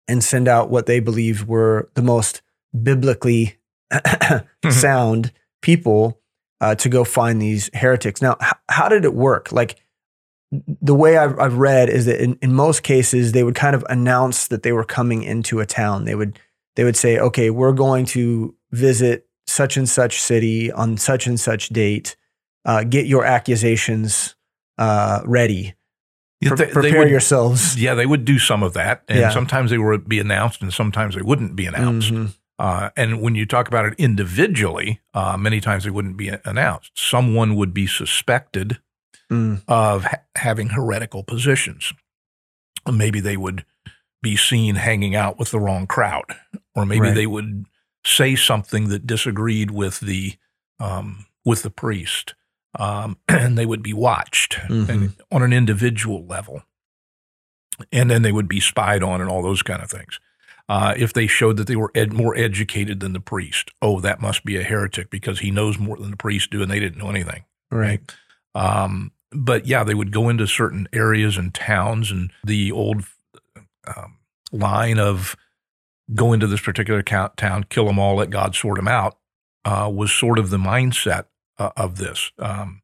and 0.07 0.23
send 0.23 0.47
out 0.47 0.69
what 0.69 0.85
they 0.87 0.99
believed 0.99 1.47
were 1.47 1.89
the 1.95 2.01
most 2.01 2.41
biblically 2.83 3.57
sound 4.69 5.31
people 5.61 6.19
uh, 6.59 6.75
to 6.75 6.89
go 6.89 7.03
find 7.03 7.41
these 7.41 7.69
heretics. 7.73 8.21
Now, 8.21 8.37
h- 8.41 8.53
how 8.69 8.89
did 8.89 9.05
it 9.05 9.13
work? 9.13 9.51
Like 9.51 9.83
the 10.51 10.95
way 10.95 11.17
I've, 11.17 11.39
I've 11.39 11.57
read 11.57 11.89
is 11.89 12.05
that 12.05 12.21
in, 12.21 12.37
in 12.41 12.53
most 12.53 12.83
cases 12.83 13.31
they 13.31 13.43
would 13.43 13.55
kind 13.55 13.75
of 13.75 13.85
announce 13.89 14.47
that 14.49 14.63
they 14.63 14.71
were 14.71 14.83
coming 14.83 15.23
into 15.23 15.59
a 15.59 15.65
town. 15.65 16.05
They 16.05 16.15
would 16.15 16.37
they 16.75 16.83
would 16.83 16.95
say, 16.97 17.17
"Okay, 17.17 17.49
we're 17.49 17.73
going 17.73 18.05
to 18.07 18.55
visit 18.71 19.27
such 19.51 19.77
and 19.77 19.87
such 19.89 20.21
city 20.21 20.71
on 20.71 20.97
such 20.97 21.27
and 21.27 21.39
such 21.39 21.69
date. 21.69 22.15
Uh, 22.65 22.83
get 22.83 23.05
your 23.05 23.25
accusations 23.25 24.35
uh, 24.77 25.21
ready. 25.25 25.73
Pre- 26.43 26.55
They- 26.55 26.65
they 26.65 26.71
prepare 26.71 26.99
would- 26.99 27.09
yourselves." 27.09 27.79
Yeah, 27.79 27.93
they 27.93 28.05
would 28.05 28.25
do 28.25 28.39
some 28.39 28.63
of 28.63 28.73
that, 28.73 29.03
and 29.07 29.19
Yeah. 29.19 29.29
sometimes 29.31 29.69
they 29.71 29.77
would 29.77 30.07
be 30.09 30.19
announced, 30.19 30.61
and 30.61 30.73
sometimes 30.73 31.15
they 31.15 31.21
wouldn't 31.21 31.55
be 31.55 31.65
announced. 31.67 32.11
Mhm. 32.11 32.33
Uh, 32.57 32.89
and 32.95 33.21
when 33.21 33.33
you 33.35 33.45
talk 33.45 33.67
about 33.67 33.85
it 33.85 33.93
individually, 33.97 34.99
uh, 35.13 35.35
many 35.37 35.59
times 35.59 35.83
they 35.83 35.89
wouldn't 35.89 36.17
be 36.17 36.29
announced. 36.45 36.91
Someone 36.95 37.55
would 37.55 37.73
be 37.73 37.87
suspected 37.87 38.79
Mm. 39.31 39.63
of 39.67 40.03
ha- 40.05 40.17
having 40.35 40.69
heretical 40.69 41.23
positions. 41.23 41.93
Maybe 42.91 43.19
they 43.19 43.37
would 43.37 43.65
be 44.21 44.35
seen 44.37 44.75
hanging 44.75 45.15
out 45.15 45.39
with 45.39 45.49
the 45.51 45.59
wrong 45.59 45.87
crowd, 45.87 46.25
or 46.75 46.85
maybe 46.85 47.07
Right. 47.07 47.15
they 47.15 47.25
would 47.27 47.65
say 48.05 48.35
something 48.35 48.89
that 48.89 49.05
disagreed 49.07 49.71
with 49.71 49.99
the 49.99 50.35
um, 50.79 51.25
with 51.45 51.63
the 51.63 51.69
priest, 51.69 52.33
um, 52.79 53.17
and 53.27 53.57
they 53.57 53.65
would 53.65 53.83
be 53.83 53.93
watched 53.93 54.53
Mhm. 54.69 54.89
and 54.89 55.13
on 55.31 55.43
an 55.43 55.53
individual 55.53 56.25
level, 56.25 56.63
and 57.91 58.09
then 58.09 58.21
they 58.21 58.31
would 58.31 58.47
be 58.47 58.59
spied 58.59 59.03
on 59.03 59.21
and 59.21 59.29
all 59.29 59.41
those 59.41 59.61
kind 59.61 59.81
of 59.81 59.89
things. 59.89 60.19
Uh, 60.69 60.93
if 60.97 61.11
they 61.13 61.27
showed 61.27 61.57
that 61.57 61.67
they 61.67 61.75
were 61.75 61.91
ed- 61.95 62.13
more 62.13 62.35
educated 62.37 62.99
than 63.01 63.11
the 63.13 63.19
priest, 63.19 63.71
oh, 63.81 63.99
that 63.99 64.21
must 64.21 64.45
be 64.45 64.55
a 64.55 64.63
heretic 64.63 65.09
because 65.09 65.39
he 65.39 65.51
knows 65.51 65.77
more 65.77 65.97
than 65.97 66.11
the 66.11 66.17
priest 66.17 66.49
do, 66.49 66.61
and 66.61 66.71
they 66.71 66.79
didn't 66.79 66.97
know 66.99 67.09
anything. 67.09 67.43
Right. 67.69 67.99
Um, 68.55 69.11
but 69.31 69.65
yeah, 69.65 69.83
they 69.83 69.93
would 69.95 70.11
go 70.11 70.29
into 70.29 70.47
certain 70.47 70.87
areas 70.93 71.37
and 71.37 71.53
towns, 71.53 72.09
and 72.11 72.31
the 72.43 72.71
old 72.71 73.03
um, 73.95 74.17
line 74.51 74.97
of 74.99 75.35
go 76.13 76.33
into 76.33 76.47
this 76.47 76.61
particular 76.61 77.03
count, 77.03 77.37
town, 77.37 77.65
kill 77.69 77.85
them 77.85 77.99
all, 77.99 78.15
let 78.15 78.29
God 78.29 78.55
sort 78.55 78.77
them 78.77 78.87
out, 78.87 79.17
uh, 79.65 79.89
was 79.93 80.11
sort 80.11 80.39
of 80.39 80.49
the 80.49 80.57
mindset 80.57 81.25
uh, 81.57 81.71
of 81.77 81.97
this. 81.97 82.31
Um, 82.39 82.81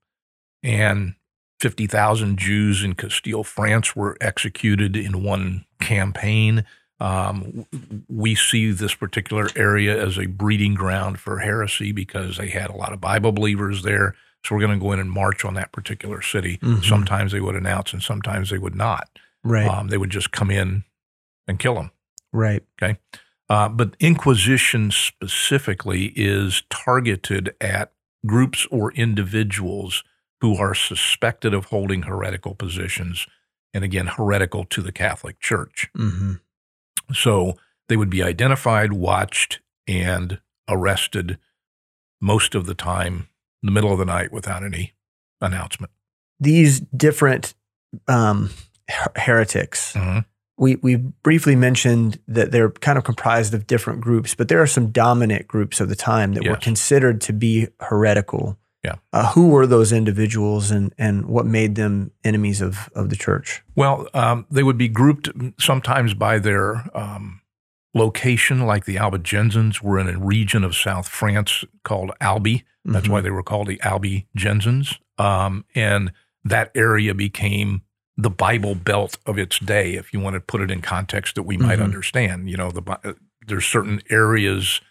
and 0.63 1.15
50,000 1.59 2.37
Jews 2.37 2.83
in 2.83 2.93
Castile, 2.93 3.43
France 3.43 3.95
were 3.95 4.17
executed 4.21 4.95
in 4.95 5.23
one 5.23 5.65
campaign. 5.79 6.65
Um, 6.99 7.65
we 8.07 8.35
see 8.35 8.71
this 8.71 8.95
particular 8.95 9.49
area 9.55 10.03
as 10.03 10.17
a 10.17 10.25
breeding 10.25 10.73
ground 10.73 11.19
for 11.19 11.39
heresy 11.39 11.91
because 11.91 12.37
they 12.37 12.49
had 12.49 12.69
a 12.69 12.75
lot 12.75 12.93
of 12.93 13.01
Bible 13.01 13.31
believers 13.31 13.83
there. 13.83 14.15
So 14.45 14.55
we're 14.55 14.61
going 14.61 14.79
to 14.79 14.83
go 14.83 14.91
in 14.93 14.99
and 14.99 15.11
march 15.11 15.43
on 15.45 15.55
that 15.55 15.71
particular 15.71 16.21
city. 16.21 16.57
Mhm. 16.59 16.83
Sometimes 16.83 17.31
they 17.31 17.41
would 17.41 17.55
announce 17.55 17.93
and 17.93 18.01
sometimes 18.01 18.49
they 18.49 18.57
would 18.57 18.75
not. 18.75 19.09
Right. 19.43 19.67
Um, 19.67 19.89
they 19.89 19.97
would 19.97 20.09
just 20.09 20.31
come 20.31 20.49
in 20.49 20.83
and 21.47 21.59
kill 21.59 21.75
them. 21.75 21.91
Right. 22.33 22.63
Uh, 23.49 23.69
but 23.69 23.95
Inquisition 23.99 24.91
specifically 24.91 26.11
is 26.15 26.63
targeted 26.69 27.55
at 27.61 27.93
groups 28.25 28.67
or 28.71 28.91
individuals 28.93 30.03
who 30.41 30.57
are 30.57 30.75
suspected 30.75 31.53
of 31.53 31.65
holding 31.65 32.03
heretical 32.03 32.53
positions, 32.55 33.25
and 33.73 33.83
again, 33.83 34.07
heretical 34.07 34.65
to 34.65 34.81
the 34.81 34.91
Catholic 34.91 35.39
Church. 35.39 35.89
hmm 35.95 36.33
So 37.13 37.57
they 37.87 37.95
would 37.95 38.09
be 38.09 38.21
identified, 38.21 38.91
watched, 38.93 39.61
and 39.87 40.39
arrested 40.69 41.37
most 42.21 42.53
of 42.53 42.65
the 42.65 42.73
time 42.75 43.29
in 43.63 43.67
the 43.67 43.71
middle 43.71 43.93
of 43.93 43.99
the 43.99 44.05
night 44.05 44.31
without 44.33 44.63
any 44.63 44.93
announcement. 45.39 45.91
These 46.39 46.81
different 46.81 47.55
um, 48.07 48.49
her- 48.89 49.11
heretics. 49.15 49.93
Mhm. 49.93 50.25
We 50.57 50.75
we 50.77 50.95
briefly 50.95 51.55
mentioned 51.55 52.19
that 52.27 52.51
they're 52.51 52.71
kind 52.71 52.97
of 52.97 53.03
comprised 53.03 53.53
of 53.53 53.67
different 53.67 54.01
groups, 54.01 54.33
but 54.35 54.47
there 54.47 54.61
are 54.61 54.67
some 54.67 54.91
dominant 54.91 55.47
groups 55.47 55.79
of 55.79 55.87
the 55.89 55.95
time 55.95 56.33
that 56.33 56.45
were 56.47 56.55
considered 56.57 57.21
to 57.21 57.33
be 57.33 57.67
heretical. 57.79 58.57
Yeah. 58.83 58.95
Uh, 59.11 59.31
who 59.33 59.49
were 59.49 59.67
those 59.67 59.91
individuals, 59.91 60.71
and 60.71 60.93
and 60.97 61.25
what 61.25 61.45
made 61.45 61.75
them 61.75 62.11
enemies 62.23 62.61
of 62.61 62.89
of 62.95 63.09
the 63.09 63.15
church? 63.15 63.63
Well, 63.75 64.07
um, 64.13 64.45
they 64.49 64.63
would 64.63 64.77
be 64.77 64.87
grouped 64.87 65.29
sometimes 65.59 66.13
by 66.13 66.39
their 66.39 66.85
um, 66.97 67.41
location, 67.93 68.61
like 68.65 68.85
the 68.85 68.95
Albigensians 68.95 69.81
were 69.81 69.99
in 69.99 70.07
a 70.07 70.17
region 70.17 70.63
of 70.63 70.75
South 70.75 71.07
France 71.07 71.65
called 71.83 72.11
Albi. 72.21 72.63
That's 72.85 73.07
Mhm. 73.07 73.11
why 73.11 73.21
they 73.21 73.31
were 73.31 73.43
called 73.43 73.67
the 73.67 73.79
Albigensians. 73.83 74.97
Um, 75.17 75.65
and 75.75 76.11
that 76.43 76.71
area 76.75 77.13
became 77.13 77.81
the 78.17 78.29
Bible 78.31 78.73
Belt 78.75 79.17
of 79.25 79.37
its 79.37 79.59
day, 79.59 79.93
if 79.93 80.11
you 80.11 80.19
want 80.19 80.33
to 80.33 80.39
put 80.39 80.61
it 80.61 80.71
in 80.71 80.81
context 80.81 81.35
that 81.35 81.43
we 81.43 81.55
might 81.57 81.77
Mhm. 81.79 81.83
understand. 81.83 82.49
You 82.49 82.57
know, 82.57 82.71
the 82.71 82.81
uh, 83.03 83.13
there's 83.45 83.65
certain 83.65 84.01
areas 84.09 84.81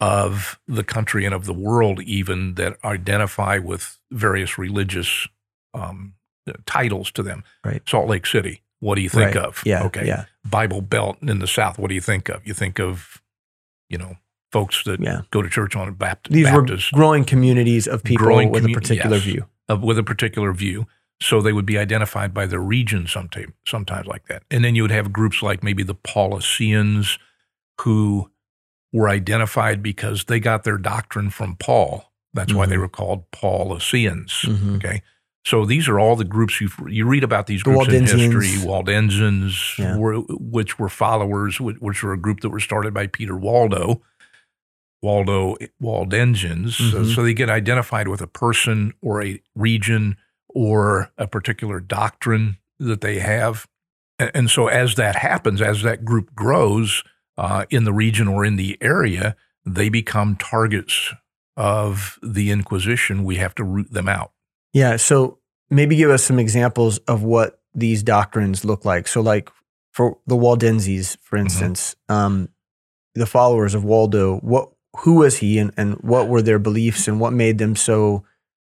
of 0.00 0.58
the 0.66 0.82
country 0.84 1.24
and 1.24 1.34
of 1.34 1.44
the 1.46 1.52
world 1.52 2.00
even 2.02 2.54
that 2.54 2.76
identify 2.84 3.58
with 3.58 3.98
various 4.10 4.58
religious 4.58 5.28
um, 5.74 6.14
titles 6.66 7.10
to 7.12 7.22
them. 7.22 7.44
Right. 7.64 7.82
Salt 7.88 8.08
Lake 8.08 8.26
City. 8.26 8.62
What 8.80 8.96
do 8.96 9.00
you 9.00 9.08
think 9.08 9.34
Right. 9.36 9.44
of? 9.44 9.62
Yeah. 9.64 9.84
Okay. 9.84 10.06
Yeah. 10.06 10.24
Bible 10.44 10.82
Belt 10.82 11.16
in 11.22 11.38
the 11.38 11.46
South. 11.46 11.78
What 11.78 11.88
do 11.88 11.94
you 11.94 12.00
think 12.00 12.28
of? 12.28 12.44
You 12.46 12.52
think 12.52 12.78
of, 12.80 13.22
you 13.88 13.96
know, 13.96 14.16
folks 14.50 14.82
that 14.84 15.00
Yeah. 15.00 15.22
go 15.30 15.40
to 15.40 15.48
church 15.48 15.76
on 15.76 15.88
a 15.88 15.92
Baptist. 15.92 16.34
These 16.34 16.46
Baptist 16.46 16.92
were 16.92 16.96
growing 16.98 17.24
communities 17.24 17.86
of 17.86 18.02
people 18.04 18.26
with 18.50 18.66
a 18.66 18.72
particular 18.72 19.16
yes. 19.16 19.24
view. 19.24 19.46
of, 19.68 19.82
with 19.82 19.96
a 19.98 20.02
particular 20.02 20.52
view. 20.52 20.86
So 21.22 21.40
they 21.40 21.52
would 21.52 21.66
be 21.66 21.78
identified 21.78 22.34
by 22.34 22.46
their 22.46 22.60
region 22.60 23.06
sometime, 23.06 23.54
sometimes 23.66 24.06
like 24.06 24.26
that. 24.26 24.42
And 24.50 24.64
then 24.64 24.74
you 24.74 24.82
would 24.82 24.90
have 24.90 25.12
groups 25.12 25.42
like 25.42 25.62
maybe 25.62 25.82
the 25.84 25.94
Paulicians 25.94 27.18
who 27.82 28.30
were 28.92 29.08
identified 29.08 29.82
because 29.82 30.24
they 30.24 30.40
got 30.40 30.64
their 30.64 30.78
doctrine 30.78 31.30
from 31.30 31.56
Paul. 31.56 32.12
That's 32.34 32.52
why 32.52 32.66
they 32.66 32.76
Mhm. 32.76 32.80
were 32.80 32.88
called 32.88 33.30
Paulicians. 33.30 34.44
Mhm. 34.46 34.76
Okay. 34.76 35.02
So 35.44 35.64
these 35.64 35.88
are 35.88 35.98
all 35.98 36.16
the 36.16 36.24
groups 36.24 36.60
you 36.60 36.68
you 36.88 37.06
read 37.06 37.24
about 37.24 37.46
these 37.46 37.62
The 37.62 37.70
groups 37.70 37.88
in 37.92 38.02
history. 38.06 38.48
Waldensians, 38.66 39.76
Yeah. 39.78 39.96
were, 39.96 40.16
which 40.28 40.78
were 40.78 40.88
followers, 40.88 41.60
which, 41.60 41.76
which 41.78 42.02
were 42.02 42.12
a 42.12 42.18
group 42.18 42.40
that 42.40 42.50
were 42.50 42.60
started 42.60 42.92
by 42.94 43.06
Peter 43.06 43.36
Waldo. 43.36 44.02
Waldo 45.02 45.56
Waldensians. 45.82 46.74
So, 46.92 47.02
Mhm. 47.02 47.14
so 47.14 47.22
they 47.22 47.34
get 47.34 47.50
identified 47.50 48.08
with 48.08 48.20
a 48.20 48.26
person 48.28 48.92
or 49.00 49.22
a 49.22 49.40
region 49.56 50.16
or 50.54 51.10
a 51.18 51.26
particular 51.26 51.80
doctrine 51.80 52.58
that 52.78 53.00
they 53.00 53.18
have. 53.18 53.66
And, 54.18 54.50
so 54.50 54.68
as 54.68 54.94
that 54.96 55.16
happens, 55.16 55.60
as 55.60 55.82
that 55.82 56.04
group 56.04 56.34
grows 56.34 57.02
uh, 57.36 57.64
in 57.70 57.84
the 57.84 57.92
region 57.92 58.28
or 58.28 58.44
in 58.44 58.56
the 58.56 58.78
area, 58.80 59.36
they 59.66 59.88
become 59.88 60.36
targets 60.36 61.12
of 61.56 62.18
the 62.22 62.50
Inquisition. 62.50 63.24
We 63.24 63.36
have 63.36 63.54
to 63.56 63.64
root 63.64 63.90
them 63.92 64.08
out. 64.08 64.32
Yeah. 64.72 64.96
So 64.96 65.38
maybe 65.70 65.96
give 65.96 66.10
us 66.10 66.22
some 66.24 66.38
examples 66.38 66.98
of 66.98 67.22
what 67.22 67.60
these 67.74 68.02
doctrines 68.02 68.64
look 68.64 68.84
like. 68.84 69.08
So, 69.08 69.20
like 69.20 69.50
for 69.92 70.18
the 70.26 70.36
Waldenses, 70.36 71.16
for 71.20 71.36
Mm-hmm. 71.36 71.46
instance, 71.46 71.96
um, 72.08 72.48
the 73.14 73.26
followers 73.26 73.74
of 73.74 73.84
Waldo, 73.84 74.38
what 74.38 74.70
who 74.98 75.16
was 75.16 75.38
he, 75.38 75.58
and, 75.58 75.72
and 75.76 75.94
what 76.02 76.28
were 76.28 76.42
their 76.42 76.58
beliefs, 76.58 77.08
and 77.08 77.18
what 77.18 77.32
made 77.32 77.58
them 77.58 77.74
so? 77.76 78.24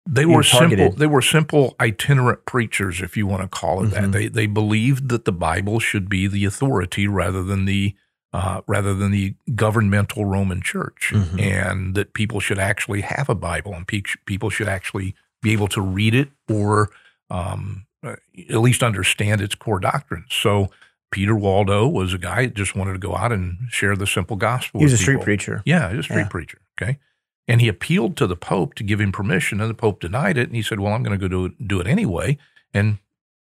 They 0.06 0.26
were 0.26 0.42
simple. 0.42 0.90
They 0.92 1.06
were 1.06 1.22
simple 1.22 1.74
itinerant 1.80 2.44
preachers, 2.44 3.00
if 3.00 3.16
you 3.16 3.26
want 3.26 3.42
to 3.42 3.48
call 3.48 3.82
it 3.84 3.88
Mhm. 3.88 3.90
that. 3.92 4.12
They 4.12 4.28
they 4.28 4.46
believed 4.46 5.08
that 5.08 5.24
the 5.24 5.32
Bible 5.32 5.80
should 5.80 6.08
be 6.08 6.26
the 6.26 6.44
authority 6.44 7.08
rather 7.08 7.42
than 7.42 7.64
the 7.64 7.94
uh, 8.32 8.60
rather 8.66 8.92
than 8.94 9.12
the 9.12 9.34
governmental 9.54 10.24
Roman 10.24 10.60
Church, 10.60 11.12
Mhm. 11.14 11.40
and 11.40 11.94
that 11.94 12.14
people 12.14 12.40
should 12.40 12.58
actually 12.58 13.02
have 13.02 13.28
a 13.28 13.34
Bible 13.34 13.72
and 13.74 13.86
pe- 13.86 14.02
people 14.26 14.50
should 14.50 14.66
actually 14.68 15.14
be 15.40 15.52
able 15.52 15.68
to 15.68 15.80
read 15.80 16.14
it 16.16 16.30
or 16.50 16.90
um, 17.30 17.86
at 18.04 18.58
least 18.60 18.82
understand 18.82 19.40
its 19.40 19.54
core 19.54 19.78
doctrines. 19.80 20.26
So 20.34 20.70
Peter 21.10 21.34
Waldo 21.34 21.86
was 21.88 22.12
a 22.12 22.18
guy 22.18 22.46
that 22.46 22.54
just 22.54 22.74
wanted 22.76 22.92
to 22.94 22.98
go 22.98 23.16
out 23.16 23.32
and 23.32 23.58
share 23.70 23.94
the 23.96 24.06
simple 24.06 24.36
gospel. 24.36 24.80
He 24.80 24.84
was 24.84 24.92
a 24.92 24.94
with 24.94 25.00
street 25.00 25.20
preacher. 25.22 25.62
Yeah, 25.64 25.88
he 25.90 25.96
was 25.96 26.04
a 26.06 26.08
street 26.08 26.22
Yeah. 26.22 26.28
preacher. 26.28 26.58
Okay. 26.80 26.98
And 27.46 27.60
he 27.60 27.68
appealed 27.68 28.16
to 28.16 28.26
the 28.26 28.36
Pope 28.36 28.74
to 28.74 28.82
give 28.82 29.00
him 29.00 29.12
permission, 29.12 29.60
and 29.60 29.68
the 29.68 29.74
Pope 29.74 30.00
denied 30.00 30.38
it. 30.38 30.48
And 30.48 30.56
he 30.56 30.62
said, 30.62 30.80
"Well, 30.80 30.92
I'm 30.92 31.02
going 31.02 31.18
to 31.18 31.22
go 31.22 31.28
do 31.28 31.44
it, 31.46 31.68
do 31.68 31.80
it 31.80 31.86
anyway." 31.86 32.38
And 32.72 32.98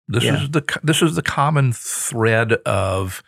this 0.07 0.23
Yeah. 0.23 0.43
is 0.43 0.51
the 0.51 0.79
this 0.83 1.01
is 1.01 1.15
the 1.15 1.21
common 1.23 1.73
thread 1.73 2.53
of 2.65 3.23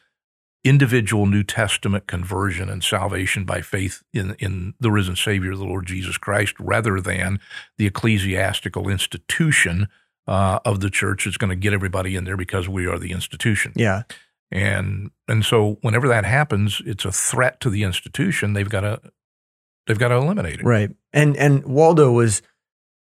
individual 0.64 1.26
New 1.26 1.44
Testament 1.44 2.06
conversion 2.08 2.70
and 2.70 2.84
salvation 2.84 3.46
by 3.46 3.62
faith 3.62 4.04
in 4.14 4.36
in 4.40 4.74
the 4.80 4.92
risen 4.92 5.16
Savior, 5.16 5.56
the 5.56 5.64
Lord 5.64 5.86
Jesus 5.88 6.18
Christ, 6.18 6.54
rather 6.60 7.00
than 7.02 7.40
the 7.78 7.88
ecclesiastical 7.88 8.90
institution 8.90 9.88
uh, 10.28 10.60
of 10.66 10.80
the 10.82 10.90
church 10.90 11.26
that's 11.26 11.38
going 11.38 11.50
to 11.50 11.56
get 11.56 11.74
everybody 11.74 12.16
in 12.16 12.24
there 12.26 12.38
because 12.38 12.70
we 12.70 12.86
are 12.86 13.00
the 13.00 13.12
institution. 13.12 13.72
Yeah. 13.76 14.04
And 14.52 15.12
and 15.28 15.46
so 15.46 15.78
whenever 15.82 16.08
that 16.08 16.26
happens, 16.26 16.82
it's 16.86 17.06
a 17.06 17.12
threat 17.12 17.60
to 17.62 17.70
the 17.70 17.84
institution. 17.84 18.54
They've 18.54 18.70
got 18.70 18.82
to 18.82 19.02
they've 19.90 20.00
got 20.00 20.08
to 20.10 20.16
eliminate 20.16 20.62
it. 20.62 20.64
Right. 20.66 20.90
And 21.12 21.36
and 21.36 21.66
Waldo 21.66 22.12
was 22.14 22.42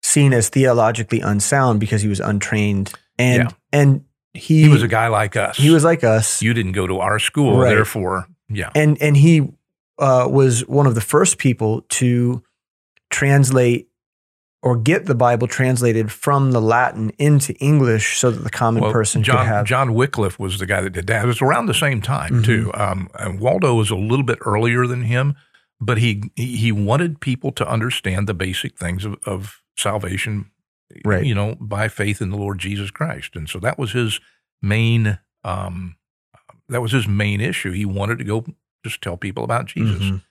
seen 0.01 0.33
as 0.33 0.49
theologically 0.49 1.19
unsound 1.19 1.79
because 1.79 2.01
he 2.01 2.07
was 2.07 2.19
untrained, 2.19 2.93
and 3.19 3.43
Yeah. 3.43 3.49
and 3.71 4.05
he, 4.33 4.63
He 4.63 4.69
was 4.69 4.81
a 4.83 4.87
guy 4.87 5.07
like 5.09 5.35
us. 5.35 5.57
he 5.57 5.69
was 5.69 5.83
like 5.83 6.03
us. 6.03 6.41
You 6.41 6.53
didn't 6.53 6.71
go 6.71 6.87
to 6.87 6.99
our 6.99 7.19
school, 7.19 7.59
Right. 7.59 7.69
therefore, 7.69 8.27
yeah. 8.49 8.69
and 8.73 8.97
and 9.01 9.15
he 9.17 9.49
uh, 9.99 10.27
was 10.29 10.61
one 10.67 10.87
of 10.87 10.95
the 10.95 11.01
first 11.01 11.37
people 11.39 11.81
to 11.89 12.41
translate 13.09 13.87
or 14.63 14.75
get 14.75 15.05
the 15.05 15.15
Bible 15.15 15.47
translated 15.47 16.11
from 16.11 16.51
the 16.51 16.59
Latin 16.61 17.11
into 17.19 17.53
English 17.55 18.17
so 18.17 18.31
that 18.31 18.43
the 18.43 18.49
common 18.49 18.81
Well, 18.83 18.91
person 18.91 19.23
John 19.23 19.37
could 19.37 19.45
have. 19.47 19.65
John 19.65 19.93
Wycliffe 19.93 20.39
was 20.39 20.59
the 20.59 20.65
guy 20.65 20.81
that 20.81 20.91
did 20.91 21.07
that. 21.07 21.23
It 21.23 21.27
was 21.27 21.41
around 21.41 21.67
the 21.67 21.73
same 21.73 22.01
time 22.01 22.41
Mhm. 22.41 22.45
too. 22.45 22.71
Um, 22.73 23.07
and 23.17 23.39
Waldo 23.39 23.75
was 23.75 23.89
a 23.91 23.95
little 23.95 24.25
bit 24.25 24.39
earlier 24.41 24.85
than 24.87 25.03
him, 25.03 25.35
but 25.79 25.97
he 25.97 26.31
he 26.35 26.71
wanted 26.71 27.19
people 27.19 27.51
to 27.53 27.67
understand 27.69 28.27
the 28.27 28.33
basic 28.33 28.77
things 28.77 29.05
of, 29.05 29.15
of 29.25 29.61
salvation, 29.77 30.51
Right. 31.03 31.25
You 31.25 31.35
know, 31.35 31.55
by 31.59 31.89
faith 31.89 32.21
in 32.21 32.29
the 32.29 32.37
Lord 32.37 32.59
Jesus 32.59 32.91
Christ, 32.91 33.35
and 33.35 33.49
so 33.49 33.59
that 33.59 33.77
was 33.77 33.91
his 33.91 34.19
main 34.61 35.19
um, 35.43 35.95
that 36.69 36.81
was 36.81 36.91
his 36.93 37.07
main 37.07 37.41
issue. 37.41 37.71
He 37.71 37.85
wanted 37.85 38.17
to 38.19 38.23
go 38.23 38.45
just 38.85 39.01
tell 39.01 39.17
people 39.17 39.43
about 39.43 39.65
Jesus, 39.65 40.01
Mhm. 40.01 40.23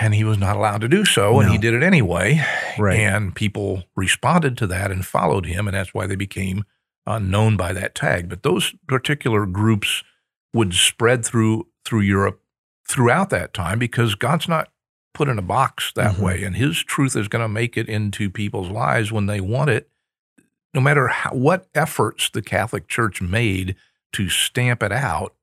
and 0.00 0.14
he 0.14 0.24
was 0.24 0.38
not 0.38 0.56
allowed 0.56 0.80
to 0.80 0.88
do 0.88 1.04
so, 1.04 1.38
and 1.40 1.50
he 1.50 1.58
did 1.58 1.74
it 1.74 1.82
anyway. 1.82 2.42
Right. 2.78 2.98
And 2.98 3.34
people 3.34 3.84
responded 3.94 4.56
to 4.58 4.66
that 4.68 4.90
and 4.90 5.04
followed 5.06 5.46
him, 5.46 5.68
and 5.68 5.76
that's 5.76 5.94
why 5.94 6.06
they 6.06 6.16
became 6.16 6.64
uh, 7.06 7.18
known 7.18 7.56
by 7.56 7.72
that 7.74 7.94
tag. 7.94 8.28
But 8.28 8.42
those 8.42 8.74
particular 8.88 9.46
groups 9.46 10.02
would 10.52 10.74
spread 10.74 11.24
through 11.24 11.68
through 11.84 12.00
Europe 12.00 12.40
throughout 12.88 13.30
that 13.30 13.54
time 13.54 13.78
because 13.78 14.14
God's 14.14 14.48
not 14.48 14.70
put 15.14 15.28
in 15.28 15.38
a 15.38 15.42
box 15.42 15.92
that 15.94 16.16
Mhm. 16.16 16.18
way, 16.20 16.42
and 16.44 16.56
His 16.56 16.82
truth 16.82 17.14
is 17.16 17.28
going 17.28 17.42
to 17.44 17.48
make 17.48 17.76
it 17.76 17.88
into 17.88 18.28
people's 18.30 18.68
lives 18.68 19.12
when 19.12 19.26
they 19.26 19.40
want 19.40 19.70
it. 19.70 19.88
No 20.74 20.80
matter 20.80 21.06
how, 21.08 21.30
what 21.30 21.68
efforts 21.74 22.28
the 22.30 22.42
Catholic 22.42 22.88
Church 22.88 23.22
made 23.22 23.76
to 24.12 24.28
stamp 24.28 24.82
it 24.82 24.90
out, 24.92 25.34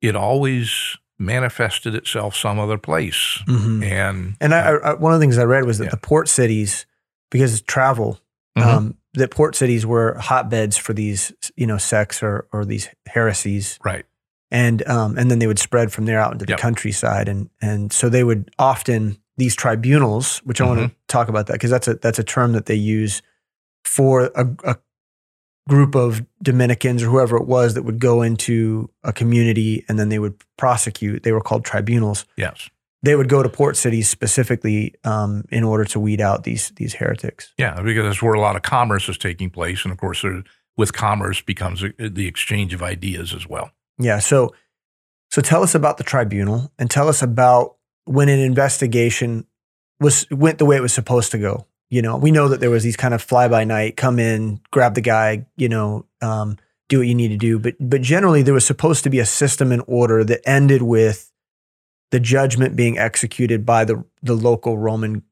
it 0.00 0.16
always 0.16 0.96
manifested 1.18 1.94
itself 1.94 2.34
some 2.34 2.58
other 2.58 2.78
place. 2.78 3.42
Mhm. 3.46 3.84
And 3.84 4.36
And 4.40 4.54
I, 4.54 4.70
I, 4.70 4.92
one 4.94 5.12
of 5.12 5.20
the 5.20 5.22
things 5.22 5.38
I 5.38 5.44
read 5.44 5.64
was 5.64 5.78
that 5.78 5.84
Yeah. 5.84 5.90
the 5.90 5.96
port 5.98 6.28
cities, 6.28 6.86
because 7.30 7.60
of 7.60 7.66
travel, 7.66 8.20
Mhm. 8.58 8.62
um, 8.64 8.94
that 9.14 9.30
port 9.30 9.54
cities 9.54 9.84
were 9.86 10.14
hotbeds 10.18 10.76
for 10.76 10.92
these, 10.92 11.32
you 11.56 11.66
know, 11.66 11.78
sects 11.78 12.22
or 12.22 12.46
or 12.52 12.64
these 12.64 12.88
heresies, 13.06 13.78
right, 13.84 14.06
and 14.54 14.86
um, 14.88 15.18
and 15.18 15.30
then 15.30 15.40
they 15.40 15.48
would 15.48 15.58
spread 15.58 15.92
from 15.92 16.06
there 16.06 16.20
out 16.20 16.32
into 16.32 16.46
the 16.46 16.52
Yep. 16.52 16.60
countryside, 16.60 17.28
and 17.28 17.50
and 17.60 17.92
so 17.92 18.08
they 18.08 18.22
would 18.24 18.50
often 18.58 19.18
these 19.36 19.56
tribunals, 19.56 20.38
which 20.44 20.60
I 20.60 20.64
want 20.66 20.78
Mm-hmm. 20.78 20.88
to 20.88 20.94
talk 21.08 21.28
about 21.28 21.46
that 21.48 21.54
because 21.54 21.70
that's 21.70 21.88
a 21.88 21.94
that's 21.94 22.20
a 22.20 22.24
term 22.24 22.52
that 22.52 22.66
they 22.66 22.76
use 22.76 23.20
for 23.84 24.30
a, 24.34 24.46
a 24.64 24.76
group 25.68 25.94
of 25.96 26.24
Dominicans 26.42 27.02
or 27.02 27.06
whoever 27.10 27.36
it 27.36 27.46
was 27.46 27.74
that 27.74 27.82
would 27.82 27.98
go 27.98 28.22
into 28.22 28.88
a 29.02 29.12
community 29.12 29.84
and 29.88 29.98
then 29.98 30.08
they 30.08 30.18
would 30.20 30.34
prosecute. 30.56 31.22
They 31.24 31.32
were 31.32 31.40
called 31.40 31.64
tribunals 31.64 32.24
yes. 32.36 32.70
they 33.02 33.16
would 33.16 33.28
go 33.28 33.42
to 33.42 33.48
port 33.48 33.76
cities 33.76 34.08
specifically 34.08 34.94
um, 35.04 35.44
in 35.50 35.64
order 35.64 35.84
to 35.86 35.98
weed 36.00 36.20
out 36.20 36.44
these 36.44 36.70
these 36.76 36.94
heretics. 36.94 37.52
Yeah, 37.58 37.80
because 37.82 38.04
that's 38.04 38.22
where 38.22 38.34
a 38.34 38.40
lot 38.40 38.56
of 38.56 38.62
commerce 38.62 39.08
is 39.08 39.18
taking 39.18 39.50
place, 39.50 39.84
and 39.84 39.92
of 39.92 39.98
course, 39.98 40.22
there, 40.22 40.42
with 40.76 40.92
commerce 40.92 41.40
becomes 41.42 41.82
the 41.98 42.26
exchange 42.28 42.72
of 42.74 42.82
ideas 42.82 43.34
as 43.34 43.48
well. 43.48 43.70
Yeah. 43.98 44.18
So 44.18 44.54
so 45.30 45.42
tell 45.42 45.62
us 45.62 45.74
about 45.74 45.98
the 45.98 46.04
tribunal 46.04 46.72
and 46.78 46.90
tell 46.90 47.08
us 47.08 47.22
about 47.22 47.76
when 48.04 48.28
an 48.28 48.38
investigation 48.38 49.46
was 50.00 50.26
went 50.30 50.58
the 50.58 50.64
way 50.64 50.76
it 50.76 50.82
was 50.82 50.92
supposed 50.92 51.32
to 51.32 51.38
go. 51.38 51.66
You 51.90 52.02
know, 52.02 52.16
we 52.16 52.30
know 52.30 52.48
that 52.48 52.60
there 52.60 52.70
was 52.70 52.82
these 52.82 52.96
kind 52.96 53.14
of 53.14 53.22
fly 53.22 53.48
by 53.48 53.64
night, 53.64 53.96
come 53.96 54.18
in, 54.18 54.60
grab 54.70 54.94
the 54.94 55.00
guy, 55.00 55.46
you 55.56 55.68
know, 55.68 56.06
um, 56.22 56.56
do 56.88 56.98
what 56.98 57.06
you 57.06 57.14
need 57.14 57.28
to 57.28 57.36
do. 57.36 57.58
But 57.58 57.74
but 57.80 58.02
generally, 58.02 58.42
there 58.42 58.54
was 58.54 58.66
supposed 58.66 59.04
to 59.04 59.10
be 59.10 59.18
a 59.18 59.26
system 59.26 59.72
and 59.72 59.82
order 59.86 60.24
that 60.24 60.40
ended 60.48 60.82
with 60.82 61.32
the 62.10 62.20
judgment 62.20 62.76
being 62.76 62.98
executed 62.98 63.66
by 63.66 63.84
the 63.84 64.04
the 64.22 64.34
local 64.34 64.78
Roman 64.78 65.22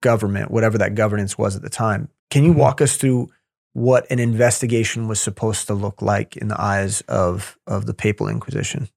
government, 0.00 0.50
whatever 0.50 0.78
that 0.78 0.94
governance 0.94 1.38
was 1.38 1.56
at 1.56 1.62
the 1.62 1.70
time. 1.70 2.08
Can 2.30 2.44
you 2.44 2.52
walk 2.52 2.80
us 2.80 2.96
through 2.96 3.30
what 3.76 4.10
an 4.10 4.18
investigation 4.18 5.06
was 5.06 5.20
supposed 5.20 5.66
to 5.66 5.74
look 5.74 6.00
like 6.00 6.34
in 6.38 6.48
the 6.48 6.58
eyes 6.58 7.02
of 7.02 7.58
of 7.66 7.84
the 7.84 7.92
papal 7.92 8.26
inquisition? 8.26 8.88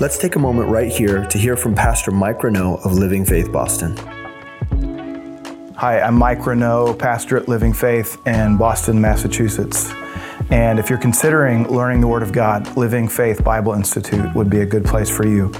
Let's 0.00 0.18
take 0.18 0.34
a 0.34 0.40
moment 0.40 0.68
right 0.68 0.90
here 0.90 1.24
to 1.26 1.38
hear 1.38 1.56
from 1.56 1.76
Pastor 1.76 2.10
Mike 2.10 2.42
Renault 2.42 2.80
of 2.84 2.92
Living 2.94 3.24
Faith 3.24 3.52
Boston. 3.52 3.96
Hi, 5.76 6.00
I'm 6.00 6.16
Mike 6.16 6.44
Renault, 6.44 6.94
pastor 6.94 7.36
at 7.36 7.46
Living 7.46 7.72
Faith 7.72 8.18
in 8.26 8.56
Boston, 8.56 9.00
Massachusetts. 9.00 9.92
And 10.50 10.80
if 10.80 10.90
you're 10.90 10.98
considering 10.98 11.68
learning 11.68 12.00
the 12.00 12.08
Word 12.08 12.24
of 12.24 12.32
God, 12.32 12.76
Living 12.76 13.08
Faith 13.08 13.44
Bible 13.44 13.74
Institute 13.74 14.34
would 14.34 14.50
be 14.50 14.62
a 14.62 14.66
good 14.66 14.84
place 14.84 15.08
for 15.08 15.24
you. 15.24 15.52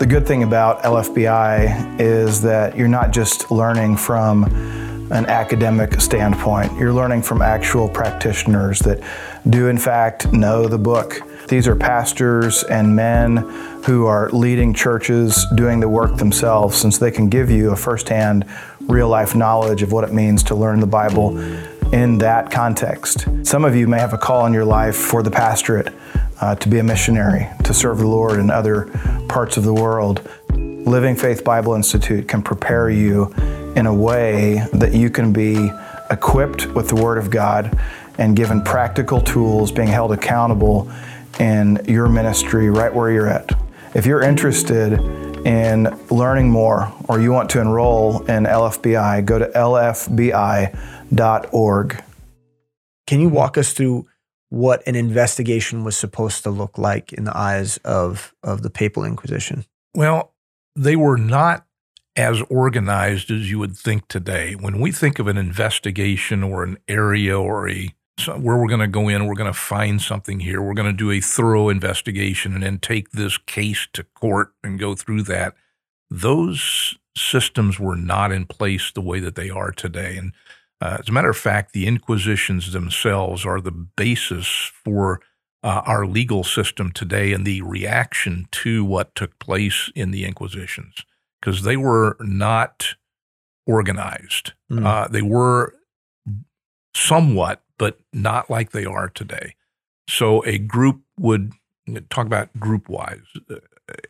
The 0.00 0.06
good 0.08 0.26
thing 0.26 0.42
about 0.42 0.82
LFBI 0.82 2.00
is 2.00 2.42
that 2.42 2.76
you're 2.76 2.88
not 2.88 3.12
just 3.12 3.52
learning 3.52 3.98
from 3.98 4.91
an 5.12 5.26
academic 5.26 6.00
standpoint, 6.00 6.76
you're 6.78 6.92
learning 6.92 7.22
from 7.22 7.42
actual 7.42 7.88
practitioners 7.88 8.78
that 8.80 9.00
do, 9.48 9.68
in 9.68 9.78
fact, 9.78 10.32
know 10.32 10.66
the 10.66 10.78
book 10.78 11.20
these 11.52 11.68
are 11.68 11.76
pastors 11.76 12.62
and 12.64 12.96
men 12.96 13.36
who 13.84 14.06
are 14.06 14.30
leading 14.30 14.72
churches, 14.72 15.44
doing 15.54 15.80
the 15.80 15.88
work 15.88 16.16
themselves, 16.16 16.78
since 16.78 16.96
they 16.96 17.10
can 17.10 17.28
give 17.28 17.50
you 17.50 17.72
a 17.72 17.76
firsthand, 17.76 18.46
real 18.80 19.08
life 19.08 19.34
knowledge 19.34 19.82
of 19.82 19.92
what 19.92 20.04
it 20.04 20.14
means 20.14 20.42
to 20.44 20.54
learn 20.54 20.80
the 20.80 20.86
Bible 20.86 21.36
in 21.92 22.16
that 22.18 22.50
context. 22.50 23.26
Some 23.42 23.66
of 23.66 23.76
you 23.76 23.86
may 23.86 23.98
have 23.98 24.14
a 24.14 24.18
call 24.18 24.46
in 24.46 24.54
your 24.54 24.64
life 24.64 24.96
for 24.96 25.22
the 25.22 25.30
pastorate 25.30 25.92
uh, 26.40 26.54
to 26.54 26.68
be 26.70 26.78
a 26.78 26.82
missionary, 26.82 27.48
to 27.64 27.74
serve 27.74 27.98
the 27.98 28.06
Lord 28.06 28.38
in 28.38 28.50
other 28.50 28.86
parts 29.28 29.58
of 29.58 29.64
the 29.64 29.74
world. 29.74 30.26
Living 30.54 31.14
Faith 31.16 31.44
Bible 31.44 31.74
Institute 31.74 32.28
can 32.28 32.42
prepare 32.42 32.88
you 32.88 33.26
in 33.76 33.86
a 33.86 33.94
way 33.94 34.66
that 34.72 34.94
you 34.94 35.10
can 35.10 35.32
be 35.32 35.70
equipped 36.10 36.66
with 36.66 36.88
the 36.88 36.94
Word 36.94 37.18
of 37.18 37.30
God 37.30 37.78
and 38.18 38.36
given 38.36 38.62
practical 38.62 39.20
tools, 39.20 39.72
being 39.72 39.88
held 39.88 40.12
accountable 40.12 40.90
in 41.40 41.80
your 41.88 42.08
ministry 42.08 42.68
right 42.70 42.92
where 42.92 43.10
you're 43.10 43.28
at. 43.28 43.50
If 43.94 44.06
you're 44.06 44.22
interested 44.22 44.92
in 45.46 45.84
learning 46.10 46.50
more 46.50 46.92
or 47.08 47.20
you 47.20 47.32
want 47.32 47.50
to 47.50 47.60
enroll 47.60 48.24
in 48.26 48.44
LFBI, 48.44 49.24
go 49.24 49.38
to 49.38 49.46
lfbi.org. 49.46 50.74
Can 53.06 53.20
you 53.20 53.28
walk 53.28 53.58
us 53.58 53.72
through 53.72 54.06
what 54.50 54.86
an 54.86 54.94
investigation 54.94 55.82
was 55.82 55.96
supposed 55.96 56.42
to 56.44 56.50
look 56.50 56.78
like 56.78 57.12
in 57.12 57.24
the 57.24 57.36
eyes 57.36 57.78
of, 57.78 58.34
of 58.42 58.62
the 58.62 58.70
Papal 58.70 59.04
Inquisition? 59.04 59.64
Well, 59.94 60.34
they 60.76 60.96
were 60.96 61.16
not 61.16 61.66
as 62.16 62.42
organized 62.50 63.30
as 63.30 63.50
you 63.50 63.58
would 63.58 63.76
think 63.76 64.08
today. 64.08 64.54
When 64.54 64.80
we 64.80 64.92
think 64.92 65.18
of 65.18 65.28
an 65.28 65.38
investigation 65.38 66.42
or 66.42 66.62
an 66.62 66.78
area 66.88 67.38
or 67.38 67.68
a 67.68 67.94
so 68.18 68.38
where 68.38 68.56
we're 68.56 68.68
going 68.68 68.80
to 68.80 68.86
go 68.86 69.08
in, 69.08 69.26
we're 69.26 69.34
going 69.34 69.52
to 69.52 69.58
find 69.58 70.00
something 70.00 70.40
here. 70.40 70.60
We're 70.60 70.74
going 70.74 70.86
to 70.86 70.92
do 70.92 71.10
a 71.10 71.20
thorough 71.20 71.70
investigation 71.70 72.52
and 72.54 72.62
then 72.62 72.78
take 72.78 73.10
this 73.10 73.38
case 73.38 73.88
to 73.94 74.04
court 74.04 74.52
and 74.62 74.78
go 74.78 74.94
through 74.94 75.22
that. 75.24 75.54
Those 76.10 76.98
systems 77.16 77.80
were 77.80 77.96
not 77.96 78.30
in 78.30 78.46
place 78.46 78.92
the 78.92 79.00
way 79.00 79.18
that 79.20 79.34
they 79.34 79.48
are 79.48 79.72
today. 79.72 80.18
And 80.18 80.32
uh, 80.80 80.98
as 81.00 81.08
a 81.08 81.12
matter 81.12 81.30
of 81.30 81.36
fact, 81.36 81.72
the 81.72 81.86
Inquisitions 81.86 82.72
themselves 82.72 83.46
are 83.46 83.60
the 83.60 83.72
basis 83.72 84.70
for 84.84 85.20
uh, 85.62 85.82
our 85.86 86.06
legal 86.06 86.44
system 86.44 86.92
today 86.92 87.32
and 87.32 87.46
the 87.46 87.62
reaction 87.62 88.46
to 88.50 88.84
what 88.84 89.14
took 89.14 89.38
place 89.38 89.90
in 89.94 90.10
the 90.10 90.24
Inquisitions, 90.24 90.96
because 91.42 91.62
they 91.62 91.76
were 91.76 92.16
not 92.20 92.94
organized. 93.66 94.52
Mm. 94.70 94.86
Uh, 94.86 95.08
they 95.08 95.22
were 95.22 95.74
somewhat 96.94 97.62
but 97.82 97.98
not 98.12 98.48
like 98.48 98.70
they 98.70 98.84
are 98.84 99.08
today. 99.08 99.56
So 100.08 100.44
a 100.44 100.56
group 100.56 101.00
would 101.18 101.52
talk 102.10 102.26
about 102.26 102.56
group 102.60 102.88
wise. 102.88 103.26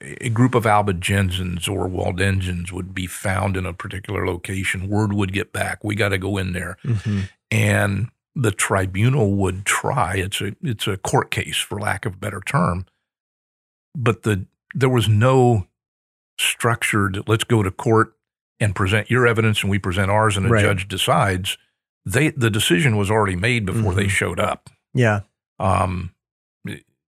A 0.03 0.29
group 0.29 0.55
of 0.55 0.65
Albigensians 0.65 1.69
or 1.71 1.89
Waldensians 1.89 2.71
would 2.71 2.95
be 2.95 3.07
found 3.07 3.57
in 3.57 3.65
a 3.65 3.73
particular 3.73 4.27
location. 4.27 4.91
Word 4.91 5.15
would 5.15 5.33
get 5.33 5.55
back. 5.55 5.83
We 5.83 5.95
got 5.95 6.11
to 6.11 6.19
go 6.19 6.37
in 6.37 6.53
there. 6.53 6.77
Mm-hmm. 6.85 7.21
And 7.51 8.11
the 8.35 8.51
tribunal 8.51 9.37
would 9.37 9.65
try. 9.65 10.17
It's 10.17 10.43
a 10.43 10.55
it's 10.63 10.87
a 10.87 10.99
court 10.99 11.31
case, 11.31 11.57
for 11.57 11.81
lack 11.81 12.05
of 12.05 12.13
a 12.15 12.19
better 12.19 12.43
term. 12.45 12.85
But 13.95 14.23
the 14.23 14.45
there 14.75 14.91
was 14.91 15.09
no 15.09 15.67
structured. 16.43 17.23
Let's 17.27 17.45
go 17.45 17.63
to 17.63 17.71
court 17.71 18.15
and 18.61 18.75
present 18.75 19.11
your 19.11 19.27
evidence, 19.27 19.63
and 19.63 19.71
we 19.71 19.79
present 19.79 20.11
ours, 20.11 20.37
and 20.37 20.47
a 20.47 20.49
right. 20.49 20.63
judge 20.63 20.89
decides 20.89 21.59
they 22.05 22.31
the 22.31 22.51
decision 22.51 22.97
was 22.97 23.11
already 23.11 23.37
made 23.37 23.67
before 23.67 23.93
mm-hmm. 23.93 24.01
they 24.01 24.09
showed 24.09 24.41
up. 24.41 24.71
Yeah. 24.95 25.21
Um, 25.59 26.13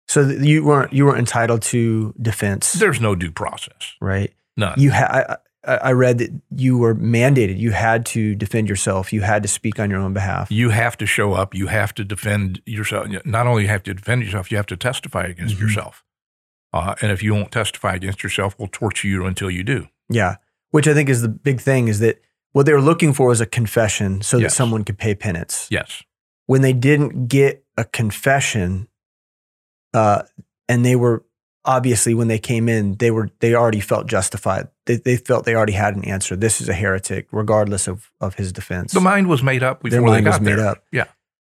so 0.07 0.23
you 0.23 0.64
weren't 0.64 0.93
you 0.93 1.05
weren't 1.05 1.19
entitled 1.19 1.62
to 1.62 2.14
defense. 2.21 2.73
There's 2.73 3.01
no 3.01 3.14
due 3.14 3.31
process, 3.31 3.95
right? 4.01 4.33
None. 4.57 4.81
You 4.81 4.91
had. 4.91 5.37
I 5.64 5.93
read 5.93 6.19
that 6.19 6.31
you 6.51 6.79
were 6.79 6.95
mandated. 6.95 7.59
You 7.59 7.73
had 7.73 8.07
to 8.07 8.35
defend 8.35 8.71
yourself. 8.71 9.12
You 9.12 9.21
had 9.21 9.43
to 9.43 9.49
speak 9.49 9.79
on 9.79 9.91
your 9.91 10.01
own 10.01 10.14
behalf. 10.14 10.51
You 10.51 10.71
have 10.71 10.97
to 10.99 11.05
show 11.05 11.35
up. 11.35 11.53
You 11.53 11.67
have 11.67 11.93
to 11.95 12.05
defend 12.05 12.62
yourself. 12.64 13.09
Not 13.27 13.47
only 13.47 13.62
you 13.62 13.69
have 13.69 13.83
to 13.83 13.93
defend 13.93 14.23
yourself, 14.23 14.51
you 14.51 14.57
have 14.57 14.67
to 14.67 14.77
testify 14.77 15.25
against 15.25 15.57
mm-hmm. 15.57 15.64
yourself. 15.64 16.05
Uh, 16.72 16.94
and 17.00 17.11
if 17.11 17.22
you 17.22 17.35
won't 17.35 17.50
testify 17.50 17.94
against 17.94 18.22
yourself, 18.22 18.54
we'll 18.59 18.68
torture 18.68 19.09
you 19.09 19.24
until 19.24 19.50
you 19.50 19.64
do. 19.64 19.88
Yeah, 20.09 20.37
which 20.70 20.87
I 20.87 20.94
think 20.94 21.09
is 21.09 21.22
the 21.22 21.28
big 21.28 21.61
thing 21.61 21.88
is 21.88 22.00
that 22.00 22.20
what 22.52 22.66
they 22.66 22.72
were 22.72 22.81
looking 22.81 23.12
for 23.12 23.28
was 23.28 23.40
a 23.40 23.46
confession 23.46 24.22
so 24.22 24.38
yes. 24.38 24.50
that 24.50 24.57
someone 24.57 24.85
could 24.85 24.98
pay 24.98 25.14
penance. 25.14 25.68
Yes. 25.70 26.02
When 26.46 26.62
they 26.62 26.72
didn't 26.72 27.28
get 27.28 27.64
a 27.76 27.85
confession, 27.85 28.88
uh, 29.94 30.22
and 30.68 30.85
they 30.85 30.96
were 30.96 31.24
obviously 31.64 32.14
when 32.14 32.28
they 32.28 32.38
came 32.38 32.68
in, 32.68 32.96
they 32.96 33.11
were 33.11 33.31
they 33.40 33.54
already 33.54 33.81
felt 33.81 34.07
justified. 34.07 34.68
They, 34.87 34.96
they 34.96 35.16
felt 35.16 35.44
they 35.44 35.54
already 35.54 35.74
had 35.74 35.94
an 35.94 36.04
answer. 36.04 36.35
This 36.35 36.61
is 36.61 36.68
a 36.68 36.74
heretic, 36.74 37.28
regardless 37.31 37.87
of 37.87 38.11
of 38.20 38.35
his 38.35 38.52
defense. 38.52 38.92
The 38.92 39.00
mind 39.00 39.28
was 39.28 39.42
made 39.42 39.62
up 39.62 39.83
before 39.83 40.00
Their 40.00 40.02
mind 40.02 40.26
they 40.26 40.31
got 40.31 40.40
was 40.40 40.46
made 40.46 40.59
there. 40.59 40.68
up. 40.68 40.85
Yeah. 40.90 41.04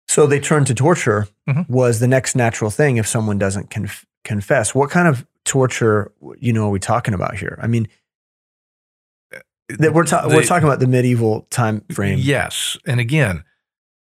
So 0.08 0.26
they 0.26 0.40
turned 0.40 0.66
to 0.68 0.74
torture. 0.74 1.28
Mm-hmm. 1.48 1.72
Was 1.72 2.00
the 2.00 2.08
next 2.08 2.34
natural 2.34 2.70
thing 2.70 2.96
if 2.96 3.06
someone 3.06 3.38
doesn't 3.38 3.70
conf- 3.70 4.04
confess? 4.28 4.74
What 4.74 4.90
kind 4.90 5.08
of 5.08 5.26
torture, 5.44 6.12
you 6.38 6.52
know, 6.52 6.66
are 6.66 6.70
we 6.70 6.78
talking 6.78 7.14
about 7.14 7.36
here? 7.36 7.58
I 7.60 7.66
mean, 7.66 7.88
that 9.68 9.92
we're, 9.92 10.04
ta- 10.04 10.28
the, 10.28 10.36
we're 10.36 10.44
talking 10.44 10.68
about 10.68 10.80
the 10.80 10.86
medieval 10.86 11.46
time 11.50 11.84
frame. 11.92 12.18
Yes. 12.20 12.76
And 12.86 13.00
again, 13.00 13.44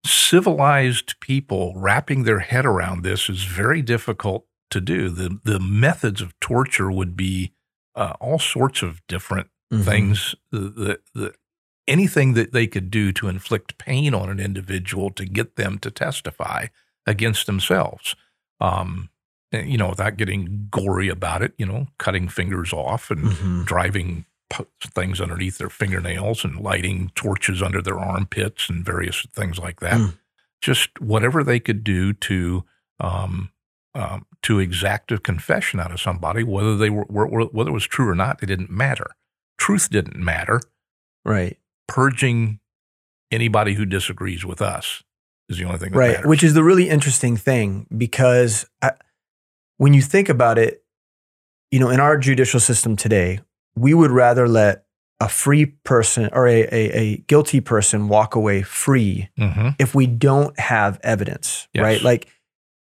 civilized 0.04 1.18
people 1.20 1.72
wrapping 1.76 2.24
their 2.24 2.40
head 2.40 2.66
around 2.66 3.02
this 3.02 3.28
is 3.28 3.44
very 3.44 3.82
difficult 3.82 4.46
to 4.70 4.80
do. 4.80 5.08
The, 5.08 5.38
the 5.44 5.60
methods 5.60 6.20
of 6.20 6.38
torture 6.40 6.90
would 6.90 7.16
be 7.16 7.52
uh, 7.94 8.14
all 8.20 8.38
sorts 8.38 8.82
of 8.82 9.00
different 9.06 9.48
mm-hmm. 9.72 9.82
things. 9.82 10.34
The, 10.50 10.58
the, 10.58 11.00
the, 11.14 11.34
anything 11.86 12.34
that 12.34 12.52
they 12.52 12.66
could 12.66 12.90
do 12.90 13.12
to 13.12 13.28
inflict 13.28 13.78
pain 13.78 14.14
on 14.14 14.30
an 14.30 14.40
individual 14.40 15.10
to 15.10 15.24
get 15.24 15.56
them 15.56 15.78
to 15.78 15.90
testify 15.90 16.66
against 17.06 17.46
themselves. 17.46 18.14
Um, 18.60 19.09
you 19.52 19.76
know, 19.76 19.88
without 19.88 20.16
getting 20.16 20.68
gory 20.70 21.08
about 21.08 21.42
it, 21.42 21.52
you 21.58 21.66
know, 21.66 21.88
cutting 21.98 22.28
fingers 22.28 22.72
off 22.72 23.10
and 23.10 23.24
mm-hmm. 23.24 23.62
driving 23.64 24.24
things 24.94 25.20
underneath 25.20 25.58
their 25.58 25.70
fingernails 25.70 26.44
and 26.44 26.60
lighting 26.60 27.12
torches 27.14 27.62
under 27.62 27.80
their 27.80 27.98
armpits 27.98 28.68
and 28.68 28.84
various 28.84 29.26
things 29.32 29.58
like 29.58 29.80
that. 29.80 29.98
Mm. 29.98 30.18
Just 30.60 31.00
whatever 31.00 31.42
they 31.42 31.60
could 31.60 31.84
do 31.84 32.12
to 32.12 32.64
um, 32.98 33.50
um, 33.94 34.26
to 34.42 34.58
exact 34.58 35.10
a 35.12 35.18
confession 35.18 35.80
out 35.80 35.92
of 35.92 36.00
somebody, 36.00 36.42
whether 36.42 36.76
they 36.76 36.90
were, 36.90 37.06
were, 37.08 37.44
whether 37.46 37.70
it 37.70 37.74
was 37.74 37.86
true 37.86 38.08
or 38.08 38.14
not, 38.14 38.42
it 38.42 38.46
didn't 38.46 38.70
matter. 38.70 39.16
Truth 39.58 39.90
didn't 39.90 40.16
matter. 40.16 40.60
Right. 41.24 41.58
Purging 41.88 42.60
anybody 43.30 43.74
who 43.74 43.84
disagrees 43.84 44.44
with 44.44 44.62
us 44.62 45.02
is 45.48 45.58
the 45.58 45.64
only 45.64 45.78
thing. 45.78 45.92
right. 45.92 46.12
Matters. 46.12 46.26
Which 46.26 46.42
is 46.42 46.54
the 46.54 46.64
really 46.64 46.88
interesting 46.88 47.36
thing 47.36 47.86
because 47.96 48.66
I, 48.82 48.92
when 49.80 49.94
you 49.94 50.02
think 50.02 50.28
about 50.28 50.58
it, 50.58 50.84
you 51.70 51.80
know, 51.80 51.88
in 51.88 52.00
our 52.00 52.18
judicial 52.18 52.60
system 52.60 52.96
today, 52.96 53.40
we 53.74 53.94
would 53.94 54.10
rather 54.10 54.46
let 54.46 54.84
a 55.20 55.28
free 55.28 55.64
person 55.64 56.28
or 56.34 56.46
a, 56.46 56.64
a, 56.64 56.90
a 56.92 57.16
guilty 57.28 57.62
person 57.62 58.06
walk 58.06 58.34
away 58.34 58.60
free 58.60 59.30
mm-hmm. 59.38 59.70
if 59.78 59.94
we 59.94 60.06
don't 60.06 60.58
have 60.60 61.00
evidence, 61.02 61.66
yes. 61.72 61.82
right? 61.82 62.02
Like 62.02 62.28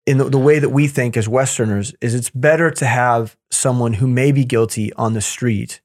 in 0.06 0.18
the, 0.18 0.24
the 0.24 0.38
way 0.38 0.58
that 0.58 0.70
we 0.70 0.88
think 0.88 1.16
as 1.16 1.28
Westerners 1.28 1.94
is 2.00 2.16
it's 2.16 2.30
better 2.30 2.68
to 2.72 2.84
have 2.84 3.36
someone 3.52 3.92
who 3.92 4.08
may 4.08 4.32
be 4.32 4.44
guilty 4.44 4.92
on 4.94 5.12
the 5.12 5.20
street 5.20 5.80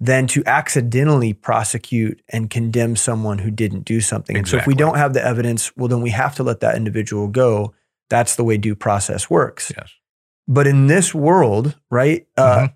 than 0.00 0.26
to 0.26 0.42
accidentally 0.44 1.34
prosecute 1.34 2.20
and 2.30 2.50
condemn 2.50 2.96
someone 2.96 3.38
who 3.38 3.52
didn't 3.52 3.84
do 3.84 4.00
something. 4.00 4.36
And 4.36 4.48
so 4.48 4.56
if 4.56 4.66
we 4.66 4.74
don't 4.74 4.96
have 4.96 5.14
the 5.14 5.24
evidence, 5.24 5.70
well, 5.76 5.86
then 5.86 6.02
we 6.02 6.10
have 6.10 6.34
to 6.34 6.42
let 6.42 6.58
that 6.60 6.74
individual 6.74 7.28
go. 7.28 7.74
That's 8.10 8.34
the 8.34 8.42
way 8.42 8.56
due 8.56 8.74
process 8.74 9.30
works. 9.30 9.70
Yes. 9.76 9.92
But 10.48 10.66
in 10.66 10.86
this 10.86 11.14
world, 11.14 11.76
right, 11.90 12.26
uh, 12.36 12.58
Mhm. 12.68 12.74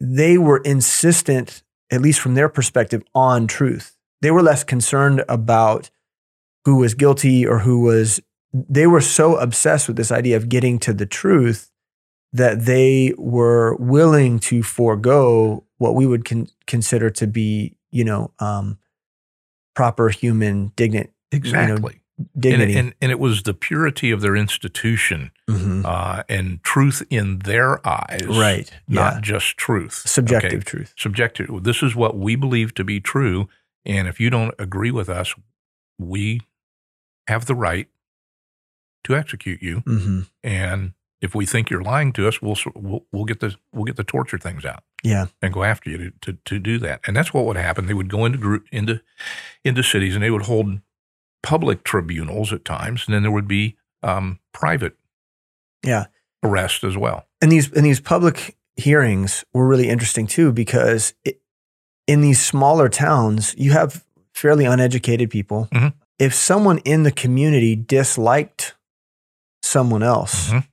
they 0.00 0.38
were 0.38 0.58
insistent, 0.58 1.62
at 1.90 2.00
least 2.00 2.20
from 2.20 2.34
their 2.34 2.48
perspective, 2.48 3.02
on 3.14 3.46
truth. 3.46 3.96
They 4.22 4.30
were 4.30 4.42
less 4.42 4.64
concerned 4.64 5.24
about 5.28 5.90
who 6.64 6.76
was 6.76 6.94
guilty 6.94 7.46
or 7.46 7.60
who 7.60 7.80
was. 7.80 8.20
They 8.52 8.86
were 8.86 9.00
so 9.00 9.36
obsessed 9.36 9.88
with 9.88 9.96
this 9.96 10.12
idea 10.12 10.36
of 10.36 10.48
getting 10.48 10.78
to 10.80 10.92
the 10.92 11.06
truth 11.06 11.70
that 12.32 12.64
they 12.66 13.12
were 13.18 13.74
willing 13.76 14.38
to 14.38 14.62
forego 14.62 15.64
what 15.78 15.94
we 15.94 16.06
would 16.06 16.24
con- 16.24 16.48
consider 16.66 17.10
to 17.10 17.26
be, 17.26 17.76
you 17.90 18.04
know, 18.04 18.32
um, 18.38 18.78
proper 19.74 20.10
human 20.10 20.72
dignity. 20.76 21.10
Exactly. 21.32 21.94
and, 21.94 21.99
dignity. 22.38 22.76
and, 22.76 22.94
and 23.00 23.10
it 23.10 23.18
was 23.18 23.42
the 23.44 23.54
purity 23.54 24.10
of 24.10 24.20
their 24.20 24.36
institution 24.36 25.30
Mhm. 25.48 25.84
uh, 25.84 26.22
and 26.28 26.62
truth 26.62 27.02
in 27.10 27.40
their 27.40 27.86
eyes. 27.86 28.26
Right. 28.26 28.70
Not 28.88 29.14
yeah. 29.14 29.20
just 29.20 29.56
truth. 29.56 30.02
Subjective 30.06 30.52
Okay? 30.60 30.60
truth. 30.70 30.94
Subjective. 30.96 31.62
This 31.64 31.82
is 31.82 31.94
what 31.96 32.16
we 32.16 32.36
believe 32.36 32.74
to 32.74 32.84
be 32.84 33.00
true. 33.00 33.48
And 33.84 34.06
if 34.08 34.20
you 34.20 34.30
don't 34.30 34.54
agree 34.58 34.90
with 34.90 35.08
us, 35.08 35.34
we 35.98 36.40
have 37.26 37.46
the 37.46 37.54
right 37.54 37.88
to 39.04 39.16
execute 39.16 39.62
you. 39.62 39.80
hmm 39.80 40.20
And 40.42 40.92
if 41.20 41.34
we 41.34 41.44
think 41.46 41.68
you're 41.70 41.82
lying 41.82 42.12
to 42.14 42.26
us, 42.28 42.40
we'll, 42.42 42.56
we'll, 42.74 43.04
we'll 43.12 43.24
get 43.24 43.40
the, 43.40 43.54
we'll 43.72 43.84
get 43.84 43.96
the 43.96 44.04
torture 44.04 44.38
things 44.38 44.64
out. 44.64 44.82
Yeah. 45.02 45.26
and 45.40 45.50
go 45.54 45.64
after 45.64 45.88
you 45.88 45.96
to, 45.96 46.12
to, 46.20 46.38
to 46.44 46.58
do 46.58 46.78
that. 46.80 47.00
And 47.06 47.16
that's 47.16 47.32
what 47.32 47.46
would 47.46 47.56
happen. 47.56 47.86
They 47.86 47.94
would 47.94 48.10
go 48.10 48.26
into 48.26 48.36
group 48.36 48.66
into 48.70 49.00
into 49.64 49.82
cities 49.82 50.14
and 50.14 50.22
they 50.22 50.30
would 50.30 50.42
hold 50.42 50.80
public 51.42 51.84
tribunals 51.84 52.52
at 52.52 52.64
times, 52.64 53.04
and 53.06 53.14
then 53.14 53.22
there 53.22 53.30
would 53.32 53.48
be 53.48 53.76
um, 54.02 54.38
private 54.52 54.96
Yeah. 55.84 56.06
arrest 56.42 56.84
as 56.84 56.96
well. 56.96 57.26
and 57.42 57.50
these 57.52 57.70
and 57.72 57.84
these 57.84 58.00
public 58.00 58.56
hearings 58.76 59.44
were 59.54 59.66
really 59.66 59.88
interesting 59.88 60.26
too 60.26 60.52
because 60.52 61.12
it, 61.24 61.40
in 62.06 62.20
these 62.22 62.40
smaller 62.44 62.88
towns 62.88 63.54
you 63.58 63.72
have 63.72 64.04
fairly 64.34 64.64
uneducated 64.66 65.28
people 65.30 65.68
Mhm. 65.72 65.92
if 66.18 66.34
someone 66.34 66.78
in 66.78 67.02
the 67.02 67.10
community 67.12 67.76
disliked 67.76 68.74
someone 69.62 70.02
else 70.02 70.50
Mhm. 70.50 70.66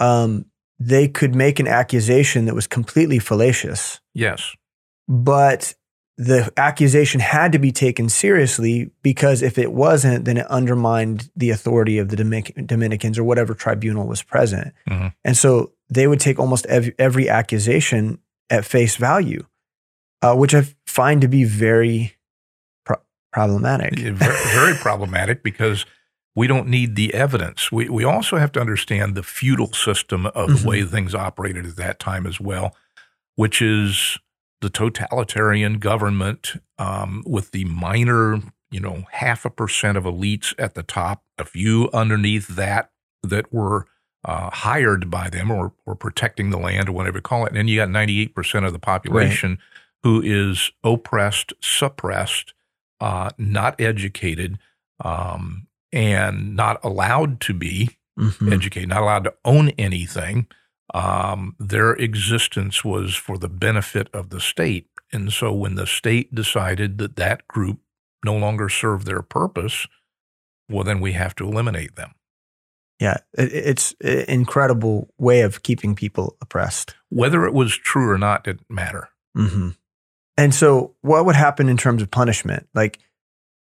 um, 0.00 0.44
they 0.78 1.08
could 1.08 1.34
make 1.34 1.58
an 1.60 1.66
accusation 1.68 2.44
that 2.46 2.54
was 2.54 2.66
completely 2.66 3.18
fallacious 3.18 4.00
Yes, 4.14 4.54
but 5.08 5.74
the 6.18 6.50
accusation 6.56 7.20
had 7.20 7.52
to 7.52 7.58
be 7.58 7.70
taken 7.72 8.08
seriously 8.08 8.90
because 9.02 9.42
if 9.42 9.58
it 9.58 9.72
wasn't, 9.72 10.24
then 10.24 10.38
it 10.38 10.46
undermined 10.46 11.28
the 11.36 11.50
authority 11.50 11.98
of 11.98 12.08
the 12.08 12.16
Dominic- 12.16 12.66
Dominicans 12.66 13.18
or 13.18 13.24
whatever 13.24 13.52
tribunal 13.54 14.06
was 14.06 14.22
present. 14.22 14.72
Mhm. 14.88 15.12
And 15.24 15.36
so 15.36 15.72
they 15.90 16.06
would 16.06 16.20
take 16.20 16.38
almost 16.38 16.64
every, 16.66 16.94
every 16.98 17.28
accusation 17.28 18.18
at 18.48 18.64
face 18.64 18.96
value, 18.96 19.44
uh, 20.22 20.34
which 20.34 20.54
I 20.54 20.62
find 20.86 21.20
to 21.20 21.28
be 21.28 21.44
very 21.44 22.14
pro- 22.86 22.96
problematic. 23.32 23.98
very, 23.98 24.14
very 24.54 24.74
problematic 24.74 25.42
because 25.42 25.84
we 26.34 26.46
don't 26.46 26.68
need 26.68 26.96
the 26.96 27.12
evidence. 27.14 27.70
We 27.70 27.88
we 27.90 28.04
also 28.04 28.36
have 28.38 28.52
to 28.52 28.60
understand 28.60 29.14
the 29.16 29.22
feudal 29.22 29.72
system 29.74 30.26
of 30.26 30.48
Mhm. 30.48 30.62
the 30.62 30.68
way 30.68 30.82
things 30.84 31.14
operated 31.14 31.66
at 31.66 31.76
that 31.76 31.98
time 31.98 32.26
as 32.26 32.40
well, 32.40 32.74
which 33.34 33.60
is 33.60 34.18
the 34.60 34.70
totalitarian 34.70 35.78
government 35.78 36.54
um, 36.78 37.22
with 37.26 37.50
the 37.50 37.64
minor, 37.66 38.40
you 38.70 38.80
know, 38.80 39.04
half 39.12 39.44
a 39.44 39.50
percent 39.50 39.96
of 39.98 40.04
elites 40.04 40.54
at 40.58 40.74
the 40.74 40.82
top, 40.82 41.22
a 41.38 41.44
few 41.44 41.90
underneath 41.92 42.48
that 42.48 42.90
that 43.22 43.52
were 43.52 43.86
uh, 44.24 44.50
hired 44.50 45.10
by 45.10 45.28
them 45.28 45.50
or 45.50 45.72
or 45.84 45.94
protecting 45.94 46.50
the 46.50 46.58
land 46.58 46.88
or 46.88 46.92
whatever 46.92 47.18
you 47.18 47.22
call 47.22 47.44
it. 47.44 47.48
And 47.48 47.56
then 47.56 47.68
you 47.68 47.76
got 47.78 47.90
ninety 47.90 48.20
eight 48.22 48.34
percent 48.34 48.64
of 48.64 48.72
the 48.72 48.78
population 48.78 49.58
who 50.02 50.20
is 50.22 50.70
oppressed, 50.84 51.52
suppressed, 51.60 52.54
uh, 53.00 53.30
not 53.38 53.80
educated, 53.80 54.58
um, 55.04 55.66
and 55.92 56.54
not 56.56 56.82
allowed 56.84 57.40
to 57.42 57.54
be 57.54 57.90
Mhm. 58.18 58.52
educated, 58.52 58.88
not 58.88 59.02
allowed 59.02 59.24
to 59.24 59.34
own 59.44 59.68
anything. 59.70 60.46
Um, 60.94 61.56
their 61.58 61.92
existence 61.92 62.84
was 62.84 63.14
for 63.14 63.38
the 63.38 63.48
benefit 63.48 64.08
of 64.12 64.30
the 64.30 64.40
state. 64.40 64.88
And 65.12 65.32
so 65.32 65.52
when 65.52 65.74
the 65.74 65.86
state 65.86 66.34
decided 66.34 66.98
that 66.98 67.16
that 67.16 67.46
group 67.48 67.80
no 68.24 68.36
longer 68.36 68.68
served 68.68 69.06
their 69.06 69.22
purpose, 69.22 69.86
well, 70.68 70.84
then 70.84 71.00
we 71.00 71.12
have 71.12 71.34
to 71.36 71.46
eliminate 71.46 71.96
them. 71.96 72.12
Yeah, 72.98 73.18
it's 73.34 73.94
an 74.02 74.24
incredible 74.26 75.10
way 75.18 75.42
of 75.42 75.62
keeping 75.62 75.94
people 75.94 76.36
oppressed. 76.40 76.94
Whether 77.10 77.44
it 77.44 77.52
was 77.52 77.76
true 77.76 78.10
or 78.10 78.16
not 78.16 78.44
didn't 78.44 78.70
matter. 78.70 79.10
hmm 79.34 79.70
And 80.38 80.54
so, 80.54 80.94
what 81.02 81.26
would 81.26 81.36
happen 81.36 81.68
in 81.68 81.76
terms 81.76 82.00
of 82.00 82.10
punishment? 82.10 82.68
Like, 82.74 82.98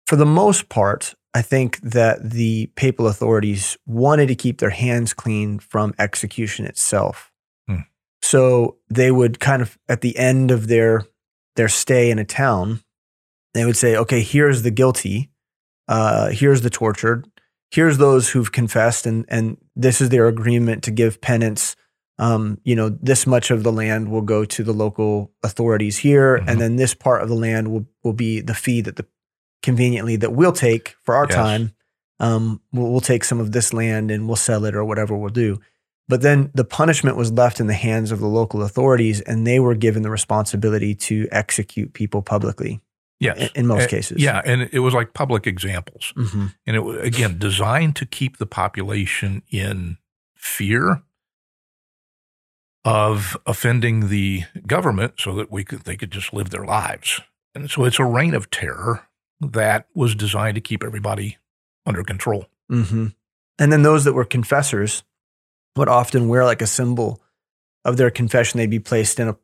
for 0.06 0.16
the 0.16 0.26
most 0.26 0.70
part, 0.70 1.14
I 1.32 1.42
think 1.42 1.80
that 1.82 2.30
the 2.30 2.66
papal 2.74 3.06
authorities 3.06 3.76
wanted 3.86 4.28
to 4.28 4.34
keep 4.34 4.58
their 4.58 4.70
hands 4.70 5.14
clean 5.14 5.58
from 5.60 5.94
execution 5.98 6.66
itself. 6.66 7.30
Hmm. 7.68 7.82
So 8.22 8.78
they 8.88 9.10
would 9.10 9.38
kind 9.38 9.62
of 9.62 9.78
at 9.88 10.00
the 10.00 10.16
end 10.18 10.50
of 10.50 10.66
their 10.68 11.04
their 11.56 11.68
stay 11.68 12.10
in 12.10 12.18
a 12.18 12.24
town, 12.24 12.80
they 13.54 13.64
would 13.64 13.76
say, 13.76 13.96
"Okay, 13.96 14.22
here's 14.22 14.62
the 14.62 14.70
guilty, 14.70 15.30
uh, 15.88 16.30
here's 16.30 16.62
the 16.62 16.70
tortured, 16.70 17.28
here's 17.70 17.98
those 17.98 18.30
who've 18.30 18.50
confessed, 18.52 19.06
and 19.06 19.24
and 19.28 19.56
this 19.76 20.00
is 20.00 20.08
their 20.08 20.26
agreement 20.28 20.82
to 20.84 20.90
give 20.90 21.20
penance." 21.20 21.76
um, 22.18 22.58
you 22.64 22.76
know, 22.76 22.90
this 22.90 23.26
much 23.26 23.50
of 23.50 23.62
the 23.62 23.72
land 23.72 24.10
will 24.10 24.20
go 24.20 24.44
to 24.44 24.62
the 24.62 24.74
local 24.74 25.32
authorities 25.42 25.96
here, 25.96 26.36
Mhm. 26.38 26.48
and 26.48 26.60
then 26.60 26.76
this 26.76 26.92
part 26.92 27.22
of 27.22 27.30
the 27.30 27.34
land 27.34 27.68
will 27.68 27.86
will 28.04 28.12
be 28.12 28.42
the 28.42 28.52
fee 28.52 28.82
that 28.82 28.96
the 28.96 29.06
conveniently 29.62 30.16
that 30.16 30.32
we'll 30.32 30.52
take 30.52 30.96
for 31.02 31.14
our 31.14 31.26
Yes. 31.28 31.34
time. 31.34 31.74
Um, 32.18 32.60
we'll, 32.72 32.90
we'll 32.90 33.00
take 33.00 33.24
some 33.24 33.40
of 33.40 33.52
this 33.52 33.72
land 33.72 34.10
and 34.10 34.26
we'll 34.26 34.36
sell 34.36 34.64
it 34.64 34.74
or 34.74 34.84
whatever 34.84 35.16
we'll 35.16 35.30
do. 35.30 35.58
But 36.08 36.22
then 36.22 36.50
the 36.54 36.64
punishment 36.64 37.16
was 37.16 37.30
left 37.32 37.60
in 37.60 37.66
the 37.68 37.74
hands 37.74 38.10
of 38.10 38.18
the 38.18 38.26
local 38.26 38.62
authorities, 38.62 39.20
and 39.20 39.46
they 39.46 39.60
were 39.60 39.76
given 39.76 40.02
the 40.02 40.10
responsibility 40.10 40.94
to 40.96 41.28
execute 41.30 41.92
people 41.92 42.20
publicly 42.20 42.80
Yes. 43.20 43.50
in, 43.54 43.66
most 43.66 43.88
cases. 43.88 44.20
Yeah. 44.20 44.42
And 44.44 44.68
it 44.72 44.80
was 44.80 44.92
like 44.92 45.12
public 45.14 45.46
examples. 45.46 46.12
hmm 46.16 46.46
And 46.66 46.74
it 46.76 46.80
was, 46.80 46.98
again, 47.02 47.38
designed 47.38 47.94
to 47.96 48.06
keep 48.06 48.38
the 48.38 48.46
population 48.46 49.42
in 49.50 49.98
fear 50.34 51.02
of 52.84 53.36
offending 53.46 54.08
the 54.08 54.44
government 54.66 55.14
so 55.18 55.34
that 55.34 55.50
we 55.50 55.64
could, 55.64 55.80
they 55.80 55.96
could 55.96 56.10
just 56.10 56.32
live 56.32 56.50
their 56.50 56.64
lives. 56.64 57.20
And 57.54 57.70
so 57.70 57.84
it's 57.84 57.98
a 57.98 58.04
reign 58.04 58.34
of 58.34 58.50
terror 58.50 59.06
that 59.40 59.86
was 59.94 60.14
designed 60.14 60.54
to 60.56 60.60
keep 60.60 60.82
everybody 60.84 61.38
under 61.86 62.02
control. 62.04 62.46
hmm 62.68 63.06
And 63.58 63.72
then 63.72 63.82
those 63.82 64.04
that 64.04 64.12
were 64.14 64.24
confessors 64.24 65.02
would 65.76 65.88
often 65.88 66.28
wear 66.28 66.44
like 66.44 66.62
a 66.62 66.66
symbol 66.66 67.20
of 67.84 67.96
their 67.96 68.10
confession. 68.10 68.58
They'd 68.58 68.70
be 68.70 68.78
placed 68.80 69.18
in 69.20 69.28
a 69.28 69.36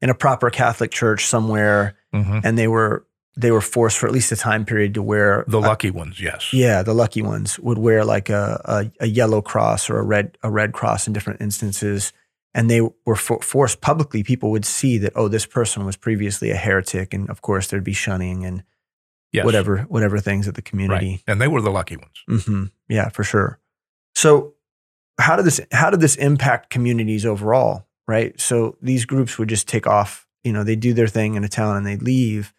in 0.00 0.10
a 0.10 0.14
proper 0.14 0.48
Catholic 0.50 0.90
church 0.92 1.26
somewhere, 1.26 1.96
Mhm. 2.14 2.40
and 2.44 2.56
they 2.58 2.68
were 2.68 3.04
they 3.36 3.50
were 3.52 3.60
forced 3.60 3.98
for 3.98 4.06
at 4.06 4.12
least 4.12 4.32
a 4.32 4.36
time 4.36 4.64
period 4.64 4.94
to 4.94 5.02
wear 5.02 5.44
The 5.46 5.58
a- 5.58 5.60
lucky 5.60 5.90
ones, 5.90 6.20
yes. 6.20 6.52
yeah, 6.52 6.82
the 6.82 6.94
lucky 6.94 7.22
ones 7.22 7.56
would 7.60 7.78
wear 7.78 8.04
like 8.04 8.28
a, 8.30 8.60
a 8.64 9.04
a 9.04 9.06
yellow 9.06 9.40
cross 9.42 9.88
or 9.90 9.98
a 9.98 10.02
red 10.02 10.36
a 10.42 10.50
red 10.50 10.72
cross 10.72 11.06
in 11.06 11.12
different 11.12 11.40
instances, 11.40 12.12
and 12.54 12.68
they 12.70 12.80
were 13.06 13.16
for, 13.16 13.40
forced 13.40 13.80
publicly. 13.80 14.22
People 14.22 14.50
would 14.50 14.64
see 14.64 14.98
that 14.98 15.12
oh, 15.16 15.28
this 15.28 15.46
person 15.46 15.84
was 15.84 15.96
previously 15.96 16.50
a 16.50 16.56
heretic, 16.56 17.14
and 17.14 17.28
of 17.30 17.40
course 17.42 17.68
there'd 17.68 17.84
be 17.84 17.92
shunning 17.92 18.44
and 18.44 18.62
Yes. 19.32 19.44
whatever 19.44 19.78
whatever 19.88 20.18
things 20.20 20.48
at 20.48 20.54
the 20.54 20.62
community. 20.62 21.10
Right. 21.10 21.22
And 21.26 21.40
they 21.40 21.48
were 21.48 21.60
the 21.60 21.70
lucky 21.70 21.96
ones. 21.96 22.44
hmm 22.44 22.64
Yeah, 22.88 23.10
for 23.10 23.24
sure. 23.24 23.58
So, 24.14 24.54
how 25.20 25.36
did 25.36 25.44
this 25.44 25.60
how 25.72 25.90
did 25.90 26.00
this 26.00 26.16
impact 26.16 26.70
communities 26.70 27.26
overall? 27.26 27.86
Right. 28.06 28.40
So 28.40 28.76
these 28.80 29.04
groups 29.04 29.38
would 29.38 29.48
just 29.48 29.68
take 29.68 29.86
off. 29.86 30.26
You 30.44 30.52
know, 30.52 30.64
they 30.64 30.76
do 30.76 30.94
their 30.94 31.08
thing 31.08 31.34
in 31.34 31.44
a 31.44 31.48
town 31.48 31.76
and 31.76 31.86
they 31.86 31.96
leave. 31.96 32.54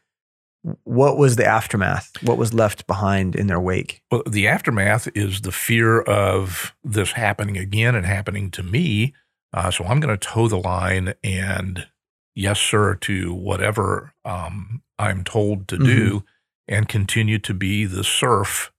What 0.83 1.17
was 1.17 1.37
the 1.37 1.45
aftermath? 1.45 2.11
What 2.21 2.37
was 2.37 2.53
left 2.53 2.85
behind 2.85 3.35
in 3.35 3.47
their 3.47 3.59
wake? 3.61 4.03
Well, 4.11 4.23
the 4.29 4.47
aftermath 4.47 5.07
is 5.15 5.41
the 5.41 5.53
fear 5.53 6.01
of 6.01 6.75
this 6.83 7.13
happening 7.13 7.57
again 7.57 7.95
and 7.95 8.05
happening 8.05 8.51
to 8.51 8.61
me. 8.63 9.13
Uh, 9.53 9.71
so 9.71 9.85
I'm 9.85 9.99
going 10.01 10.15
to 10.15 10.27
toe 10.27 10.47
the 10.49 10.57
line 10.59 11.13
and 11.23 11.87
yes, 12.35 12.59
sir, 12.59 12.95
to 12.95 13.33
whatever 13.33 14.13
um, 14.25 14.83
I'm 14.99 15.23
told 15.23 15.67
to 15.69 15.77
do 15.77 16.23
and 16.69 16.87
continue 16.87 17.39
to 17.39 17.53
be 17.53 17.83
the 17.85 18.03
serf 18.05 18.71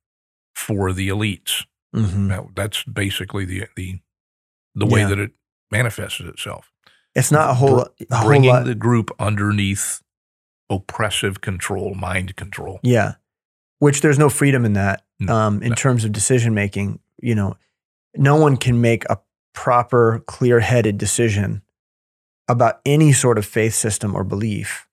for 0.55 0.93
the 0.93 1.09
elites. 1.09 1.67
Mhm. 1.95 2.29
Now, 2.29 2.51
that's 2.55 2.85
basically 2.85 3.45
the 3.45 3.67
the 3.77 4.01
the 4.75 4.87
way 4.87 5.01
Yeah. 5.01 5.09
that 5.09 5.19
it 5.19 5.33
manifests 5.71 6.21
itself. 6.21 6.71
It's 7.17 7.33
not 7.33 7.51
a 7.51 7.55
whole, 7.55 7.81
a 8.11 8.17
whole 8.17 8.29
Bringing 8.29 8.51
lot. 8.51 8.65
the 8.65 8.77
group 8.77 9.11
underneath 9.19 10.01
oppressive 10.71 11.41
control, 11.41 11.95
mind 11.95 12.37
control. 12.37 12.79
Yeah. 12.85 13.15
Which 13.81 14.01
there's 14.01 14.19
no 14.19 14.29
freedom 14.31 14.65
in 14.65 14.75
that 14.75 15.05
No, 15.19 15.35
um, 15.35 15.63
in 15.63 15.71
no. 15.71 15.75
terms 15.75 16.05
of 16.05 16.13
decision 16.13 16.55
making. 16.55 17.01
You 17.21 17.35
know, 17.35 17.57
no 18.15 18.37
one 18.37 18.57
can 18.57 18.81
make 18.81 19.05
a 19.11 19.19
proper, 19.53 20.21
clear 20.29 20.61
headed 20.61 20.97
decision 20.99 21.63
about 22.47 22.81
any 22.87 23.13
sort 23.13 23.39
of 23.39 23.45
faith 23.45 23.75
system 23.75 24.15
or 24.15 24.23
belief 24.23 24.87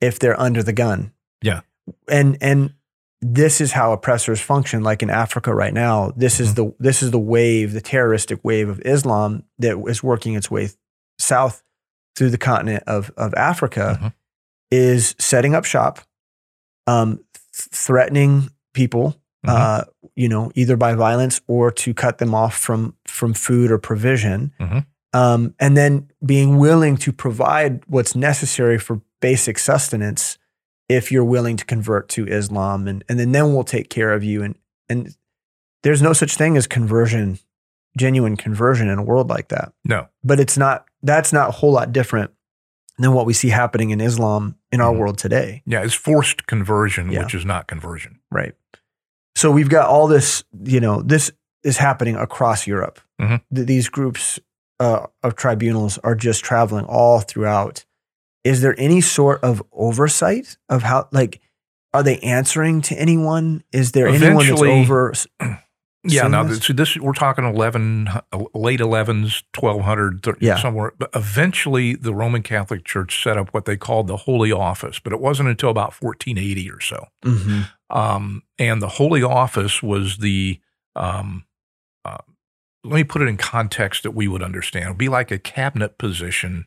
if 0.00 0.18
they're 0.18 0.38
under 0.40 0.62
the 0.64 0.72
gun. 0.72 1.12
Yeah. 1.42 1.60
And, 2.08 2.36
and, 2.40 2.74
this 3.24 3.60
is 3.60 3.70
how 3.70 3.92
oppressors 3.92 4.40
function 4.40 4.82
like 4.82 5.00
in 5.00 5.08
Africa 5.08 5.54
right 5.54 5.72
now 5.72 6.12
this 6.16 6.40
is 6.40 6.54
the 6.54 6.74
this 6.80 7.04
is 7.04 7.12
the 7.12 7.20
wave 7.20 7.72
the 7.72 7.80
terroristic 7.80 8.40
wave 8.42 8.68
of 8.68 8.80
Islam 8.84 9.44
that 9.60 9.78
is 9.86 10.02
working 10.02 10.34
its 10.34 10.50
way 10.50 10.70
south 11.20 11.62
through 12.16 12.30
the 12.30 12.36
continent 12.36 12.82
of 12.88 13.12
of 13.16 13.32
Africa 13.34 13.96
Mhm. 14.02 14.12
is 14.72 15.14
setting 15.20 15.54
up 15.54 15.64
shop 15.64 16.00
um, 16.88 17.18
th- 17.54 17.68
threatening 17.70 18.48
people, 18.74 19.14
Mhm. 19.46 19.50
uh, 19.50 19.84
you 20.16 20.28
know, 20.28 20.50
either 20.56 20.76
by 20.76 20.94
violence 20.94 21.40
or 21.46 21.70
to 21.70 21.94
cut 21.94 22.18
them 22.18 22.34
off 22.34 22.56
from 22.58 22.96
from 23.06 23.34
food 23.34 23.70
or 23.70 23.78
provision, 23.78 24.50
Mhm. 24.60 24.84
um, 25.12 25.54
and 25.60 25.76
then 25.76 26.08
being 26.26 26.58
willing 26.58 26.96
to 26.96 27.12
provide 27.12 27.84
what's 27.86 28.16
necessary 28.16 28.78
for 28.78 29.00
basic 29.20 29.60
sustenance 29.60 30.38
if 30.96 31.10
you're 31.12 31.24
willing 31.24 31.56
to 31.56 31.64
convert 31.64 32.08
to 32.10 32.26
Islam, 32.26 32.86
and 32.88 33.04
and 33.08 33.18
then 33.18 33.32
then 33.32 33.52
we'll 33.54 33.64
take 33.64 33.88
care 33.90 34.12
of 34.12 34.22
you. 34.24 34.42
And 34.42 34.56
and 34.88 35.14
there's 35.82 36.02
no 36.02 36.12
such 36.12 36.36
thing 36.36 36.56
as 36.56 36.66
conversion, 36.66 37.38
genuine 37.98 38.36
conversion 38.36 38.88
in 38.88 38.98
a 38.98 39.02
world 39.02 39.28
like 39.28 39.48
that 39.48 39.72
No. 39.84 40.06
but 40.24 40.38
it's 40.40 40.56
not 40.56 40.86
that's 41.02 41.32
not 41.32 41.48
a 41.48 41.52
whole 41.52 41.72
lot 41.72 41.92
different 41.92 42.30
than 42.98 43.12
what 43.12 43.26
we 43.26 43.32
see 43.32 43.48
happening 43.48 43.90
in 43.90 44.00
Islam 44.00 44.54
in 44.70 44.80
our 44.80 44.92
Mhm. 44.92 44.98
world 44.98 45.18
today. 45.18 45.62
Yeah, 45.66 45.82
it's 45.82 45.94
forced 45.94 46.46
conversion, 46.46 47.10
Yeah. 47.10 47.20
which 47.24 47.34
is 47.34 47.44
not 47.44 47.66
conversion. 47.66 48.20
Right. 48.30 48.54
So 49.34 49.50
we've 49.50 49.68
got 49.68 49.88
all 49.88 50.06
this, 50.08 50.44
you 50.64 50.78
know, 50.80 51.02
this 51.02 51.30
is 51.64 51.78
happening 51.78 52.16
across 52.16 52.66
Europe. 52.66 53.00
Mhm. 53.20 53.40
Th- 53.54 53.66
these 53.66 53.88
groups 53.88 54.38
uh, 54.80 55.06
of 55.22 55.36
tribunals 55.36 55.98
are 55.98 56.14
just 56.16 56.44
traveling 56.44 56.84
all 56.86 57.20
throughout. 57.20 57.84
Is 58.44 58.60
there 58.60 58.74
any 58.78 59.00
sort 59.00 59.42
of 59.44 59.62
oversight 59.72 60.56
of 60.68 60.82
how, 60.82 61.08
like, 61.12 61.40
are 61.94 62.02
they 62.02 62.18
answering 62.20 62.80
to 62.82 62.94
anyone? 62.96 63.62
Is 63.72 63.92
there 63.92 64.08
anyone 64.08 64.46
that's 64.46 64.62
over? 64.62 65.12
Yeah, 66.04 66.26
now 66.26 66.42
this? 66.42 66.58
this, 66.58 66.66
so 66.66 66.72
this 66.72 66.96
we're 66.96 67.12
talking 67.12 67.44
eleven, 67.44 68.08
uh, 68.08 68.22
late 68.54 68.80
elevens, 68.80 69.44
twelve 69.52 69.82
hundred, 69.82 70.26
Yeah. 70.40 70.58
somewhere. 70.60 70.92
But 70.98 71.10
eventually, 71.14 71.94
the 71.94 72.12
Roman 72.12 72.42
Catholic 72.42 72.84
Church 72.84 73.22
set 73.22 73.38
up 73.38 73.54
what 73.54 73.66
they 73.66 73.76
called 73.76 74.08
the 74.08 74.16
Holy 74.16 74.50
Office, 74.50 74.98
but 74.98 75.12
it 75.12 75.20
wasn't 75.20 75.48
until 75.50 75.68
about 75.70 75.94
fourteen 75.94 76.38
eighty 76.38 76.68
or 76.68 76.80
so. 76.80 77.06
Mhm. 77.24 77.68
Um, 77.88 78.42
and 78.58 78.82
the 78.82 78.88
Holy 78.88 79.22
Office 79.22 79.80
was 79.80 80.18
the 80.18 80.58
um, 80.96 81.44
uh, 82.04 82.18
let 82.82 82.94
me 82.96 83.04
put 83.04 83.22
it 83.22 83.28
in 83.28 83.36
context 83.36 84.02
that 84.02 84.10
we 84.10 84.26
would 84.26 84.42
understand. 84.42 84.86
It 84.86 84.88
would 84.88 84.98
be 84.98 85.08
like 85.08 85.30
a 85.30 85.38
cabinet 85.38 85.98
position 85.98 86.64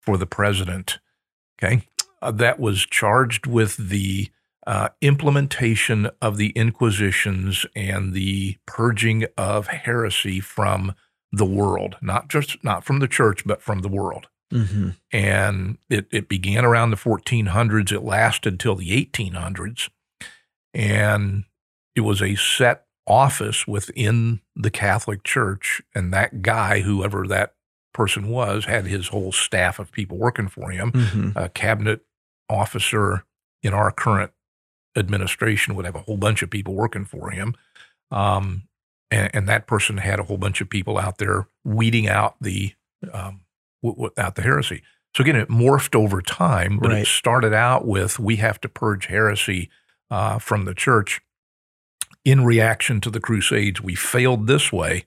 for 0.00 0.16
the 0.16 0.24
president. 0.26 0.98
Okay, 1.62 1.82
uh, 2.22 2.30
that 2.32 2.60
was 2.60 2.86
charged 2.86 3.46
with 3.46 3.76
the 3.76 4.28
uh, 4.66 4.90
implementation 5.00 6.10
of 6.20 6.36
the 6.36 6.50
Inquisitions 6.54 7.64
and 7.74 8.12
the 8.12 8.56
purging 8.66 9.24
of 9.36 9.66
heresy 9.68 10.40
from 10.40 10.94
the 11.32 11.46
world, 11.46 11.96
not 12.00 12.28
just 12.28 12.62
not 12.62 12.84
from 12.84 13.00
the 13.00 13.08
church, 13.08 13.44
but 13.44 13.62
from 13.62 13.80
the 13.80 13.88
world 13.88 14.28
Mhm. 14.52 14.96
and 15.12 15.76
it, 15.90 16.06
it 16.10 16.26
began 16.28 16.64
around 16.64 16.90
the 16.90 16.96
1400s. 16.96 17.92
It 17.92 18.02
lasted 18.02 18.58
till 18.58 18.76
the 18.76 18.92
1800s, 18.92 19.90
and 20.72 21.44
it 21.94 22.00
was 22.00 22.22
a 22.22 22.34
set 22.34 22.84
office 23.06 23.66
within 23.66 24.40
the 24.56 24.70
Catholic 24.70 25.22
Church. 25.24 25.82
And 25.94 26.12
that 26.14 26.40
guy, 26.42 26.80
whoever 26.80 27.26
that 27.26 27.54
person 27.98 28.28
was, 28.28 28.64
had 28.64 28.86
his 28.86 29.08
whole 29.08 29.32
staff 29.32 29.78
of 29.80 29.90
people 29.92 30.16
working 30.16 30.48
for 30.48 30.70
him. 30.70 30.92
Mhm. 30.92 31.32
A 31.36 31.48
cabinet 31.48 32.00
officer 32.48 33.24
in 33.62 33.74
our 33.74 33.90
current 33.90 34.30
administration 34.96 35.74
would 35.74 35.84
have 35.84 35.96
a 35.96 36.00
whole 36.02 36.16
bunch 36.16 36.40
of 36.42 36.48
people 36.48 36.74
working 36.74 37.04
for 37.04 37.30
him. 37.30 37.54
Um, 38.10 38.62
and, 39.10 39.30
and 39.34 39.48
that 39.48 39.66
person 39.66 39.96
had 39.98 40.18
a 40.20 40.22
whole 40.22 40.38
bunch 40.38 40.60
of 40.60 40.70
people 40.70 40.96
out 40.96 41.18
there 41.18 41.48
weeding 41.64 42.08
out 42.08 42.36
the 42.40 42.72
um, 43.12 43.40
w- 43.82 44.00
without 44.02 44.34
the 44.36 44.42
heresy. 44.42 44.82
So 45.16 45.22
again, 45.22 45.36
it 45.36 45.48
morphed 45.48 45.94
over 45.94 46.22
time, 46.22 46.78
but 46.78 46.90
Right. 46.90 47.02
it 47.02 47.06
started 47.08 47.52
out 47.52 47.86
with 47.86 48.18
we 48.18 48.36
have 48.36 48.60
to 48.60 48.68
purge 48.68 49.06
heresy 49.06 49.70
uh, 50.10 50.38
from 50.38 50.64
the 50.64 50.74
church. 50.74 51.20
In 52.24 52.44
reaction 52.44 53.00
to 53.02 53.10
the 53.10 53.20
Crusades, 53.20 53.80
we 53.80 53.94
failed 53.94 54.46
this 54.46 54.72
way. 54.72 55.04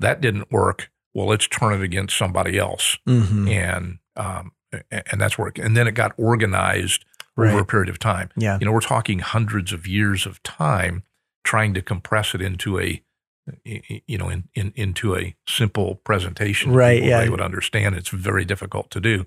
That 0.00 0.20
didn't 0.20 0.50
work. 0.50 0.90
Well, 1.14 1.26
let's 1.26 1.46
turn 1.46 1.72
it 1.74 1.82
against 1.82 2.16
somebody 2.16 2.58
else, 2.58 2.98
Mhm. 3.06 3.48
and 3.50 3.98
um, 4.16 4.52
and 4.90 5.20
that's 5.20 5.36
where. 5.38 5.52
And 5.56 5.76
then 5.76 5.86
it 5.86 5.92
got 5.92 6.12
organized 6.16 7.04
over 7.36 7.58
a 7.60 7.64
period 7.64 7.88
of 7.88 7.98
time. 7.98 8.30
Yeah. 8.36 8.58
You 8.60 8.66
know, 8.66 8.72
we're 8.72 8.80
talking 8.80 9.18
hundreds 9.20 9.72
of 9.72 9.86
years 9.86 10.26
of 10.26 10.42
time 10.42 11.02
trying 11.44 11.74
to 11.74 11.82
compress 11.82 12.34
it 12.34 12.40
into 12.42 12.78
a 12.78 13.02
you 13.64 14.16
know 14.18 14.28
in, 14.28 14.44
in 14.54 14.72
into 14.76 15.16
a 15.16 15.34
simple 15.48 15.96
presentation 15.96 16.72
Right, 16.72 17.02
yeah. 17.02 17.20
they 17.20 17.28
would 17.28 17.40
understand 17.40 17.96
it's 17.96 18.10
very 18.10 18.44
difficult 18.44 18.88
to 18.92 19.00
do 19.00 19.26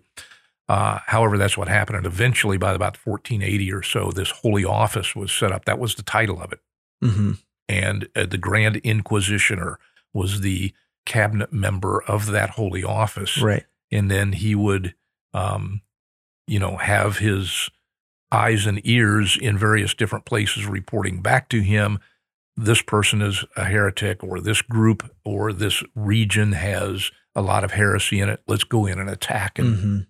uh, 0.70 1.00
however 1.08 1.38
that's 1.38 1.58
what 1.58 1.68
happened 1.68 1.98
and 1.98 2.06
eventually 2.06 2.58
by 2.58 2.72
about 2.72 2.96
1480 2.96 3.74
or 3.74 3.84
so 3.84 4.12
this 4.12 4.32
holy 4.32 4.64
office 4.64 5.18
was 5.18 5.34
set 5.34 5.52
up 5.52 5.66
that 5.66 5.80
was 5.80 5.96
the 5.96 6.02
title 6.04 6.42
of 6.42 6.54
it 6.54 6.62
Mhm. 7.04 7.40
and 7.68 8.08
uh, 8.16 8.26
the 8.26 8.38
grand 8.38 8.76
inquisitioner 8.84 9.76
was 10.14 10.40
the 10.40 10.74
cabinet 11.06 11.52
member 11.54 12.02
of 12.04 12.28
that 12.28 12.52
holy 12.52 12.84
office 12.84 13.38
Right. 13.42 13.66
and 13.92 14.10
then 14.10 14.34
he 14.34 14.56
would 14.56 14.96
um, 15.34 15.82
you 16.48 16.60
know 16.60 16.78
have 16.78 17.18
his 17.20 17.70
eyes 18.32 18.66
and 18.66 18.82
ears 18.84 19.38
in 19.40 19.58
various 19.58 19.94
different 19.94 20.26
places 20.26 20.66
reporting 20.66 21.22
back 21.22 21.48
to 21.50 21.62
him 21.62 22.00
this 22.58 22.82
person 22.82 23.22
is 23.22 23.44
a 23.56 23.66
heretic 23.66 24.24
or 24.24 24.40
this 24.40 24.62
group 24.62 25.10
or 25.24 25.52
this 25.54 25.84
region 25.94 26.54
has 26.54 27.12
a 27.36 27.42
lot 27.42 27.64
of 27.64 27.72
heresy 27.72 28.20
in 28.20 28.30
it 28.30 28.42
let's 28.48 28.64
go 28.64 28.86
in 28.86 29.00
and 29.00 29.10
attack 29.10 29.60
and 29.60 29.78
Mhm. 29.78 30.08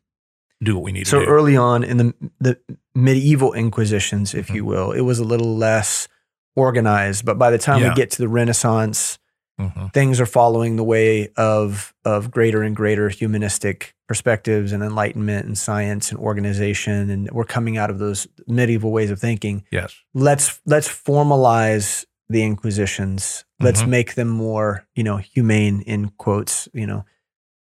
do 0.63 0.75
what 0.75 0.83
we 0.83 0.91
need 0.91 1.05
So 1.07 1.19
to 1.19 1.25
do 1.25 1.29
So 1.29 1.33
early 1.35 1.57
on 1.57 1.83
in 1.83 1.97
the 1.97 2.13
the 2.39 2.59
medieval 2.93 3.51
inquisitions, 3.53 4.33
if 4.33 4.47
Mhm. 4.47 4.55
you 4.55 4.65
will, 4.65 4.91
it 4.93 5.01
was 5.01 5.19
a 5.19 5.23
little 5.25 5.57
less 5.57 6.07
organized. 6.55 7.25
But 7.25 7.37
by 7.37 7.51
the 7.51 7.57
time 7.57 7.81
Yeah. 7.81 7.89
we 7.89 7.95
get 7.95 8.09
to 8.11 8.19
the 8.19 8.29
Renaissance, 8.29 9.19
Mhm. 9.59 9.93
things 9.93 10.19
are 10.19 10.25
following 10.25 10.75
the 10.75 10.83
way 10.83 11.29
of 11.37 11.93
of 12.03 12.29
greater 12.29 12.61
and 12.61 12.75
greater 12.75 13.07
humanistic 13.09 13.95
perspectives 14.07 14.71
and 14.73 14.83
enlightenment 14.83 15.45
and 15.45 15.57
science 15.57 16.11
and 16.11 16.19
organization, 16.19 17.09
and 17.09 17.31
we're 17.31 17.45
coming 17.45 17.77
out 17.77 17.89
of 17.89 17.97
those 17.97 18.27
medieval 18.47 18.91
ways 18.91 19.09
of 19.11 19.19
thinking. 19.19 19.63
yes 19.71 19.95
Let's 20.13 20.59
let's 20.65 20.89
formalize 20.89 22.05
the 22.27 22.43
inquisitions. 22.43 23.45
Let's 23.59 23.83
Mhm. 23.83 23.87
make 23.89 24.15
them 24.15 24.27
more, 24.29 24.85
you 24.95 25.03
know, 25.03 25.17
humane 25.17 25.81
in 25.81 26.09
quotes, 26.17 26.67
you 26.73 26.85
know. 26.87 27.05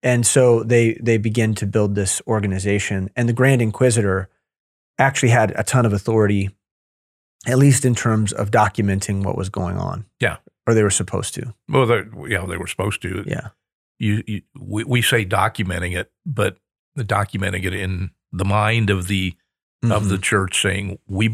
And 0.02 0.26
so 0.26 0.62
they 0.64 0.94
they 1.02 1.18
begin 1.18 1.54
to 1.56 1.66
build 1.66 1.94
this 1.94 2.20
organization. 2.26 3.10
And 3.16 3.28
the 3.28 3.32
Grand 3.32 3.60
Inquisitor 3.62 4.28
actually 4.98 5.28
had 5.30 5.52
a 5.56 5.62
ton 5.62 5.84
of 5.86 5.92
authority, 5.92 6.50
at 7.46 7.58
least 7.58 7.84
in 7.84 7.94
terms 7.94 8.32
of 8.32 8.50
documenting 8.50 9.22
what 9.24 9.36
was 9.36 9.48
going 9.50 9.76
on. 9.78 10.06
Yeah. 10.20 10.38
Or 10.66 10.74
they 10.74 10.82
were 10.82 10.90
supposed 10.90 11.34
to. 11.34 11.54
well 11.68 11.86
they, 11.86 12.02
yeah 12.28 12.44
they 12.46 12.56
were 12.56 12.66
supposed 12.66 13.02
to 13.02 13.24
Yeah. 13.26 13.48
you, 13.98 14.22
you 14.26 14.42
we, 14.58 14.84
we 14.84 15.02
say 15.02 15.24
documenting 15.24 15.96
it 15.96 16.10
but 16.24 16.58
the 16.94 17.04
documenting 17.04 17.64
it 17.64 17.74
in 17.74 18.10
the 18.32 18.44
mind 18.44 18.90
of 18.90 19.06
the 19.08 19.34
of 19.84 20.08
the 20.08 20.18
church 20.18 20.60
saying 20.60 20.98
we 21.06 21.28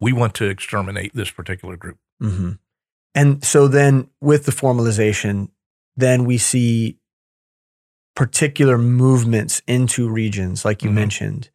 we 0.00 0.12
want 0.12 0.34
to 0.34 0.44
exterminate 0.48 1.12
this 1.14 1.30
particular 1.30 1.76
group 1.76 1.98
hmm 2.20 2.52
And 3.14 3.44
so 3.44 3.66
then 3.68 4.08
with 4.20 4.44
the 4.46 4.52
formalization, 4.52 5.48
then 5.96 6.24
we 6.24 6.38
see 6.38 6.98
particular 8.14 8.78
movements 8.78 9.60
into 9.66 10.08
regions, 10.08 10.64
like 10.64 10.82
you 10.84 10.90
Mhm. 10.90 10.94
mentioned. 10.94 11.50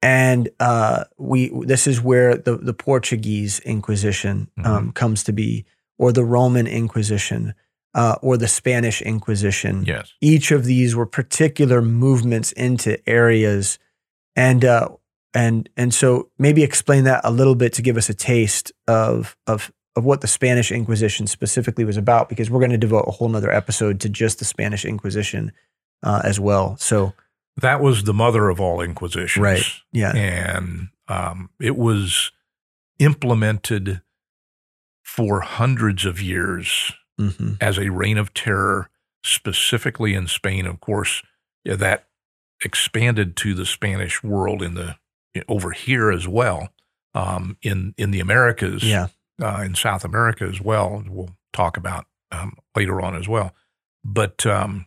And 0.00 0.48
uh, 0.58 1.04
we 1.16 1.50
this 1.66 1.86
is 1.86 2.00
where 2.00 2.36
the, 2.36 2.56
the 2.56 2.74
Portuguese 2.74 3.60
Inquisition 3.60 4.48
um, 4.64 4.90
comes 4.92 5.22
to 5.24 5.32
be, 5.32 5.64
or 5.98 6.12
the 6.12 6.24
Roman 6.24 6.66
Inquisition, 6.66 7.54
uh, 7.94 8.16
or 8.22 8.36
the 8.36 8.48
Spanish 8.48 9.02
Inquisition. 9.02 9.84
Yes. 9.84 10.12
Each 10.20 10.50
of 10.50 10.64
these 10.64 10.96
were 10.96 11.06
particular 11.06 11.82
movements 11.82 12.52
into 12.52 12.98
areas. 13.08 13.78
And 14.34 14.64
uh 14.64 14.88
and 15.34 15.68
and 15.76 15.92
so 15.92 16.30
maybe 16.38 16.62
explain 16.62 17.04
that 17.04 17.20
a 17.22 17.30
little 17.30 17.54
bit 17.54 17.74
to 17.74 17.82
give 17.82 17.98
us 17.98 18.08
a 18.08 18.14
taste 18.14 18.72
of 18.88 19.36
of 19.46 19.70
of 19.94 20.04
what 20.04 20.22
the 20.22 20.26
Spanish 20.26 20.72
Inquisition 20.72 21.26
specifically 21.26 21.84
was 21.84 21.98
about, 21.98 22.30
because 22.30 22.50
we're 22.50 22.60
going 22.60 22.70
to 22.70 22.78
devote 22.78 23.04
a 23.06 23.10
whole 23.10 23.28
nother 23.28 23.52
episode 23.52 24.00
to 24.00 24.08
just 24.08 24.38
the 24.38 24.46
Spanish 24.46 24.86
Inquisition 24.86 25.52
uh, 26.02 26.22
as 26.24 26.40
well. 26.40 26.78
So 26.78 27.12
that 27.58 27.82
was 27.82 28.04
the 28.04 28.14
mother 28.14 28.48
of 28.48 28.58
all 28.58 28.80
inquisitions, 28.80 29.42
right, 29.42 29.62
yeah, 29.92 30.16
and 30.16 30.88
um, 31.08 31.50
it 31.60 31.76
was 31.76 32.32
implemented 32.98 34.00
for 35.02 35.40
hundreds 35.40 36.04
of 36.04 36.20
years 36.20 36.92
mm-hmm. 37.20 37.54
as 37.60 37.78
a 37.78 37.90
reign 37.90 38.18
of 38.18 38.32
terror, 38.34 38.88
specifically 39.24 40.14
in 40.14 40.26
Spain. 40.26 40.66
Of 40.66 40.80
course, 40.80 41.22
yeah, 41.64 41.76
that 41.76 42.06
expanded 42.64 43.36
to 43.36 43.54
the 43.54 43.66
Spanish 43.66 44.22
world 44.22 44.62
in 44.62 44.74
the 44.74 44.96
over 45.48 45.72
here 45.72 46.10
as 46.10 46.28
well, 46.28 46.68
um, 47.14 47.56
in 47.62 47.94
in 47.96 48.10
the 48.10 48.20
Americas, 48.20 48.84
yeah, 48.84 49.08
uh, 49.40 49.62
in 49.64 49.74
South 49.74 50.04
America 50.04 50.44
as 50.44 50.60
well. 50.60 51.02
We'll 51.06 51.36
talk 51.52 51.76
about 51.76 52.06
um, 52.30 52.56
later 52.76 53.00
on 53.00 53.16
as 53.16 53.28
well, 53.28 53.54
but. 54.04 54.46
Um, 54.46 54.86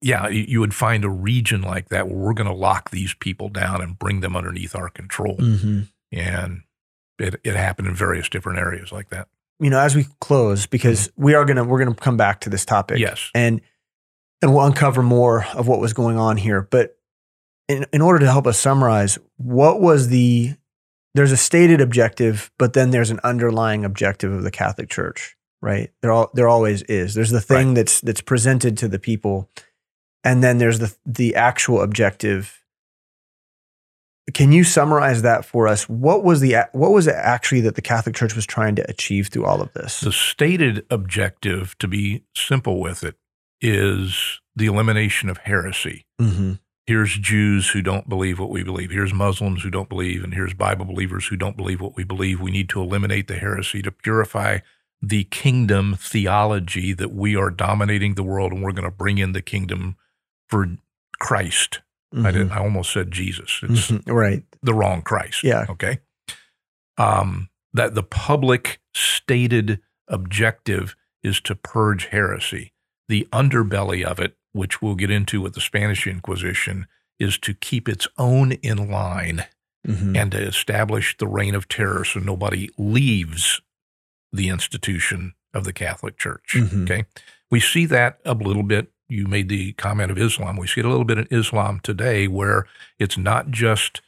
yeah, 0.00 0.28
you 0.28 0.60
would 0.60 0.74
find 0.74 1.02
a 1.02 1.08
region 1.08 1.62
like 1.62 1.88
that 1.88 2.08
where 2.08 2.18
we're 2.18 2.34
going 2.34 2.46
to 2.46 2.52
lock 2.52 2.90
these 2.90 3.14
people 3.14 3.48
down 3.48 3.80
and 3.80 3.98
bring 3.98 4.20
them 4.20 4.36
underneath 4.36 4.76
our 4.76 4.90
control. 4.90 5.38
Mm-hmm. 5.38 5.84
And 6.12 6.63
it, 7.18 7.40
it 7.44 7.54
happened 7.54 7.88
in 7.88 7.94
various 7.94 8.28
different 8.28 8.58
areas 8.58 8.92
like 8.92 9.10
that. 9.10 9.28
You 9.60 9.70
know, 9.70 9.78
as 9.78 9.94
we 9.94 10.06
close, 10.20 10.66
because 10.66 11.08
mm-hmm. 11.08 11.24
we 11.24 11.34
are 11.34 11.44
gonna 11.44 11.64
we're 11.64 11.78
gonna 11.78 11.94
come 11.94 12.16
back 12.16 12.40
to 12.40 12.50
this 12.50 12.64
topic. 12.64 12.98
Yes. 12.98 13.30
And 13.34 13.60
and 14.42 14.52
we'll 14.52 14.66
uncover 14.66 15.02
more 15.02 15.46
of 15.54 15.68
what 15.68 15.80
was 15.80 15.92
going 15.92 16.18
on 16.18 16.36
here. 16.36 16.60
But 16.62 16.98
in, 17.68 17.86
in 17.92 18.02
order 18.02 18.18
to 18.18 18.30
help 18.30 18.46
us 18.46 18.58
summarize, 18.58 19.18
what 19.36 19.80
was 19.80 20.08
the 20.08 20.54
there's 21.14 21.32
a 21.32 21.36
stated 21.36 21.80
objective, 21.80 22.50
but 22.58 22.72
then 22.72 22.90
there's 22.90 23.10
an 23.10 23.20
underlying 23.22 23.84
objective 23.84 24.32
of 24.32 24.42
the 24.42 24.50
Catholic 24.50 24.90
Church, 24.90 25.36
right? 25.62 25.90
There 26.02 26.12
all 26.12 26.30
there 26.34 26.48
always 26.48 26.82
is. 26.82 27.14
There's 27.14 27.30
the 27.30 27.40
thing 27.40 27.68
right. 27.68 27.76
that's 27.76 28.00
that's 28.00 28.20
presented 28.20 28.76
to 28.78 28.88
the 28.88 28.98
people, 28.98 29.48
and 30.24 30.42
then 30.42 30.58
there's 30.58 30.80
the 30.80 30.94
the 31.06 31.36
actual 31.36 31.80
objective 31.80 32.63
can 34.32 34.52
you 34.52 34.64
summarize 34.64 35.22
that 35.22 35.44
for 35.44 35.68
us? 35.68 35.88
What 35.88 36.24
was 36.24 36.40
the 36.40 36.56
what 36.72 36.92
was 36.92 37.06
it 37.06 37.14
actually 37.14 37.60
that 37.62 37.74
the 37.74 37.82
Catholic 37.82 38.14
Church 38.14 38.34
was 38.34 38.46
trying 38.46 38.74
to 38.76 38.90
achieve 38.90 39.28
through 39.28 39.44
all 39.44 39.60
of 39.60 39.72
this? 39.74 40.00
The 40.00 40.12
stated 40.12 40.86
objective, 40.90 41.76
to 41.78 41.88
be 41.88 42.24
simple 42.34 42.80
with 42.80 43.04
it, 43.04 43.16
is 43.60 44.40
the 44.56 44.66
elimination 44.66 45.28
of 45.28 45.38
heresy. 45.38 46.06
Mm-hmm. 46.20 46.54
Here's 46.86 47.16
Jews 47.18 47.70
who 47.70 47.82
don't 47.82 48.08
believe 48.08 48.38
what 48.38 48.50
we 48.50 48.62
believe. 48.62 48.90
Here's 48.90 49.12
Muslims 49.12 49.62
who 49.62 49.70
don't 49.70 49.88
believe, 49.88 50.24
and 50.24 50.34
here's 50.34 50.54
Bible 50.54 50.84
believers 50.84 51.26
who 51.26 51.36
don't 51.36 51.56
believe 51.56 51.80
what 51.80 51.96
we 51.96 52.04
believe. 52.04 52.40
We 52.40 52.50
need 52.50 52.68
to 52.70 52.80
eliminate 52.80 53.26
the 53.26 53.36
heresy 53.36 53.82
to 53.82 53.90
purify 53.90 54.58
the 55.02 55.24
kingdom 55.24 55.96
theology 55.98 56.94
that 56.94 57.12
we 57.12 57.36
are 57.36 57.50
dominating 57.50 58.14
the 58.14 58.22
world, 58.22 58.52
and 58.52 58.62
we're 58.62 58.72
going 58.72 58.84
to 58.84 58.90
bring 58.90 59.18
in 59.18 59.32
the 59.32 59.42
kingdom 59.42 59.96
for 60.48 60.76
Christ 61.18 61.80
Mm-hmm. 62.14 62.26
I 62.26 62.30
didn't. 62.30 62.52
I 62.52 62.58
almost 62.58 62.92
said 62.92 63.10
Jesus. 63.10 63.60
It's 63.62 63.90
mm-hmm. 63.90 64.10
right. 64.10 64.44
The 64.62 64.74
wrong 64.74 65.02
Christ. 65.02 65.42
Yeah. 65.42 65.66
Okay. 65.68 65.98
Um, 66.96 67.48
that 67.72 67.94
the 67.94 68.04
public 68.04 68.80
stated 68.94 69.80
objective 70.08 70.94
is 71.22 71.40
to 71.40 71.56
purge 71.56 72.06
heresy. 72.06 72.72
The 73.08 73.26
underbelly 73.32 74.04
of 74.04 74.20
it, 74.20 74.36
which 74.52 74.80
we'll 74.80 74.94
get 74.94 75.10
into 75.10 75.40
with 75.40 75.54
the 75.54 75.60
Spanish 75.60 76.06
Inquisition, 76.06 76.86
is 77.18 77.36
to 77.38 77.52
keep 77.52 77.88
its 77.88 78.06
own 78.16 78.52
in 78.52 78.90
line 78.90 79.44
mm-hmm. 79.86 80.14
and 80.14 80.30
to 80.32 80.38
establish 80.38 81.16
the 81.18 81.26
reign 81.26 81.54
of 81.54 81.68
terror 81.68 82.04
so 82.04 82.20
nobody 82.20 82.70
leaves 82.78 83.60
the 84.32 84.48
institution 84.48 85.34
of 85.52 85.64
the 85.64 85.72
Catholic 85.72 86.16
Church. 86.16 86.54
Mm-hmm. 86.54 86.84
Okay. 86.84 87.04
We 87.50 87.60
see 87.60 87.86
that 87.86 88.18
a 88.24 88.34
little 88.34 88.62
bit 88.62 88.88
you 89.08 89.26
made 89.26 89.48
the 89.48 89.72
comment 89.74 90.10
of 90.10 90.18
Islam. 90.18 90.56
We 90.56 90.66
see 90.66 90.80
it 90.80 90.86
a 90.86 90.88
little 90.88 91.04
bit 91.04 91.18
in 91.18 91.28
Islam 91.30 91.80
today 91.82 92.26
where 92.26 92.66
it's 92.98 93.18
not 93.18 93.50
just 93.50 94.00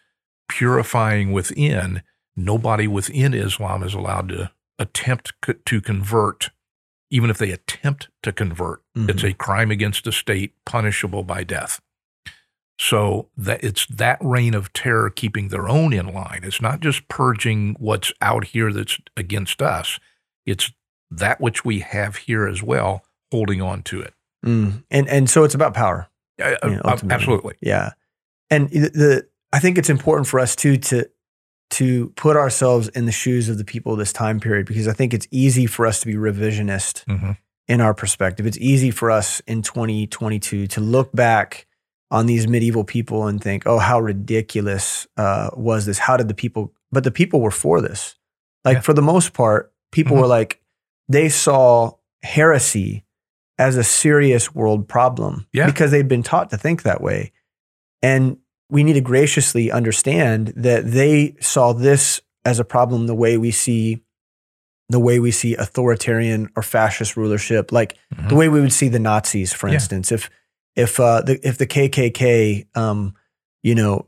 purifying 0.48 1.32
within. 1.32 2.02
Nobody 2.36 2.86
within 2.86 3.34
Islam 3.34 3.82
is 3.82 3.94
allowed 3.94 4.28
to 4.30 4.50
attempt 4.78 5.32
to 5.64 5.80
convert. 5.80 6.50
Even 7.10 7.30
if 7.30 7.38
they 7.38 7.50
attempt 7.52 8.08
to 8.22 8.32
convert, 8.32 8.82
mm-hmm. 8.96 9.10
it's 9.10 9.22
a 9.22 9.32
crime 9.32 9.70
against 9.70 10.04
the 10.04 10.12
state 10.12 10.54
punishable 10.64 11.22
by 11.22 11.44
death. 11.44 11.80
So 12.78 13.28
that 13.36 13.64
it's 13.64 13.86
that 13.86 14.18
reign 14.20 14.54
of 14.54 14.72
terror 14.72 15.08
keeping 15.08 15.48
their 15.48 15.68
own 15.68 15.92
in 15.92 16.12
line. 16.12 16.40
It's 16.42 16.60
not 16.60 16.80
just 16.80 17.08
purging 17.08 17.76
what's 17.78 18.12
out 18.20 18.46
here 18.46 18.72
that's 18.72 18.98
against 19.16 19.62
us. 19.62 19.98
It's 20.44 20.72
that 21.10 21.40
which 21.40 21.64
we 21.64 21.80
have 21.80 22.16
here 22.16 22.46
as 22.46 22.62
well, 22.62 23.04
holding 23.30 23.62
on 23.62 23.82
to 23.84 24.00
it. 24.00 24.14
Mm. 24.46 24.84
And 24.90 25.08
and 25.08 25.30
so 25.30 25.44
it's 25.44 25.54
about 25.54 25.74
power. 25.74 26.08
Uh, 26.42 26.54
you 26.64 26.70
know, 26.76 26.82
absolutely. 26.84 27.54
Yeah. 27.60 27.92
And 28.50 28.68
the, 28.70 28.90
the 28.90 29.28
I 29.52 29.58
think 29.58 29.78
it's 29.78 29.90
important 29.90 30.26
for 30.26 30.38
us 30.40 30.54
too 30.54 30.76
to 30.76 31.08
to 31.70 32.10
put 32.10 32.36
ourselves 32.36 32.88
in 32.88 33.06
the 33.06 33.12
shoes 33.12 33.48
of 33.48 33.58
the 33.58 33.64
people 33.64 33.92
of 33.92 33.98
this 33.98 34.12
time 34.12 34.38
period 34.38 34.66
because 34.66 34.86
I 34.86 34.92
think 34.92 35.12
it's 35.12 35.26
easy 35.30 35.66
for 35.66 35.86
us 35.86 36.00
to 36.00 36.06
be 36.06 36.14
revisionist 36.14 37.04
mm-hmm. 37.06 37.32
in 37.66 37.80
our 37.80 37.94
perspective. 37.94 38.46
It's 38.46 38.58
easy 38.58 38.90
for 38.90 39.10
us 39.10 39.40
in 39.40 39.62
2022 39.62 40.68
to 40.68 40.80
look 40.80 41.12
back 41.12 41.66
on 42.10 42.26
these 42.26 42.46
medieval 42.46 42.84
people 42.84 43.26
and 43.26 43.42
think, 43.42 43.64
"Oh, 43.66 43.78
how 43.78 43.98
ridiculous 44.00 45.08
uh, 45.16 45.50
was 45.54 45.86
this? 45.86 45.98
How 45.98 46.16
did 46.16 46.28
the 46.28 46.34
people?" 46.34 46.72
But 46.92 47.02
the 47.02 47.10
people 47.10 47.40
were 47.40 47.50
for 47.50 47.80
this. 47.80 48.14
Like 48.64 48.76
yeah. 48.76 48.80
for 48.80 48.92
the 48.92 49.02
most 49.02 49.32
part, 49.32 49.72
people 49.90 50.12
mm-hmm. 50.12 50.22
were 50.22 50.28
like 50.28 50.60
they 51.08 51.28
saw 51.28 51.92
heresy 52.22 53.04
as 53.58 53.76
a 53.76 53.84
serious 53.84 54.54
world 54.54 54.88
problem 54.88 55.46
yeah. 55.52 55.66
because 55.66 55.90
they've 55.90 56.08
been 56.08 56.22
taught 56.22 56.50
to 56.50 56.58
think 56.58 56.82
that 56.82 57.00
way. 57.00 57.32
And 58.02 58.38
we 58.68 58.84
need 58.84 58.94
to 58.94 59.00
graciously 59.00 59.70
understand 59.70 60.52
that 60.56 60.90
they 60.90 61.36
saw 61.40 61.72
this 61.72 62.20
as 62.44 62.58
a 62.58 62.64
problem 62.64 63.06
the 63.06 63.14
way 63.14 63.36
we 63.36 63.50
see 63.50 64.02
the 64.88 65.00
way 65.00 65.18
we 65.18 65.32
see 65.32 65.54
authoritarian 65.54 66.48
or 66.54 66.62
fascist 66.62 67.16
rulership, 67.16 67.72
like 67.72 67.96
mm-hmm. 68.14 68.28
the 68.28 68.36
way 68.36 68.48
we 68.48 68.60
would 68.60 68.72
see 68.72 68.88
the 68.88 69.00
Nazis, 69.00 69.52
for 69.52 69.66
yeah. 69.68 69.74
instance. 69.74 70.12
If 70.12 70.30
if 70.76 71.00
uh, 71.00 71.22
the 71.22 71.40
if 71.46 71.58
the 71.58 71.66
KKK, 71.66 72.66
um, 72.76 73.14
you 73.62 73.74
know, 73.74 74.06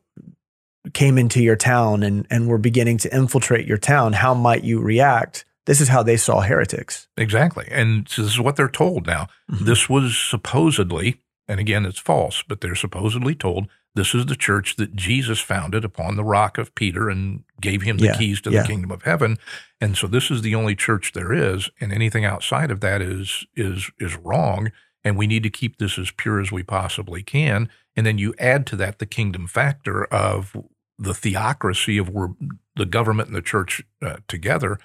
came 0.92 1.18
into 1.18 1.42
your 1.42 1.56
town 1.56 2.02
and 2.02 2.26
and 2.30 2.48
were 2.48 2.58
beginning 2.58 2.98
to 2.98 3.14
infiltrate 3.14 3.66
your 3.66 3.78
town, 3.78 4.12
how 4.12 4.34
might 4.34 4.62
you 4.62 4.80
react? 4.80 5.44
This 5.68 5.82
is 5.82 5.88
how 5.88 6.02
they 6.02 6.16
saw 6.16 6.40
heretics. 6.40 7.08
Exactly. 7.18 7.68
And 7.70 8.06
this 8.06 8.18
is 8.18 8.40
what 8.40 8.56
they're 8.56 8.70
told 8.70 9.06
now. 9.06 9.26
Mm-hmm. 9.52 9.66
This 9.66 9.86
was 9.86 10.16
supposedly, 10.16 11.20
and 11.46 11.60
again, 11.60 11.84
it's 11.84 11.98
false, 11.98 12.42
but 12.42 12.62
they're 12.62 12.74
supposedly 12.74 13.34
told 13.34 13.68
this 13.94 14.14
is 14.14 14.24
the 14.24 14.34
church 14.34 14.76
that 14.76 14.96
Jesus 14.96 15.40
founded 15.40 15.84
upon 15.84 16.16
the 16.16 16.24
rock 16.24 16.56
of 16.56 16.74
Peter 16.74 17.10
and 17.10 17.44
gave 17.60 17.82
him 17.82 17.98
the 17.98 18.06
yeah. 18.06 18.16
keys 18.16 18.40
to 18.40 18.50
yeah. 18.50 18.62
the 18.62 18.66
kingdom 18.66 18.90
of 18.90 19.02
heaven. 19.02 19.36
And 19.78 19.94
so 19.94 20.06
this 20.06 20.30
is 20.30 20.40
the 20.40 20.54
only 20.54 20.74
church 20.74 21.12
there 21.12 21.34
is, 21.34 21.68
and 21.82 21.92
anything 21.92 22.24
outside 22.24 22.70
of 22.70 22.80
that 22.80 23.02
is 23.02 23.44
is 23.54 23.90
is 23.98 24.16
wrong. 24.16 24.72
And 25.04 25.18
we 25.18 25.26
need 25.26 25.42
to 25.42 25.50
keep 25.50 25.76
this 25.76 25.98
as 25.98 26.10
pure 26.10 26.40
as 26.40 26.50
we 26.50 26.62
possibly 26.62 27.22
can. 27.22 27.68
And 27.94 28.06
then 28.06 28.16
you 28.16 28.32
add 28.38 28.66
to 28.68 28.76
that 28.76 29.00
the 29.00 29.06
kingdom 29.06 29.46
factor 29.46 30.06
of 30.06 30.56
the 30.98 31.14
theocracy 31.14 31.98
of 31.98 32.08
where 32.08 32.30
the 32.74 32.86
government 32.86 33.28
and 33.28 33.36
the 33.36 33.42
church 33.42 33.82
uh, 34.00 34.16
together 34.28 34.78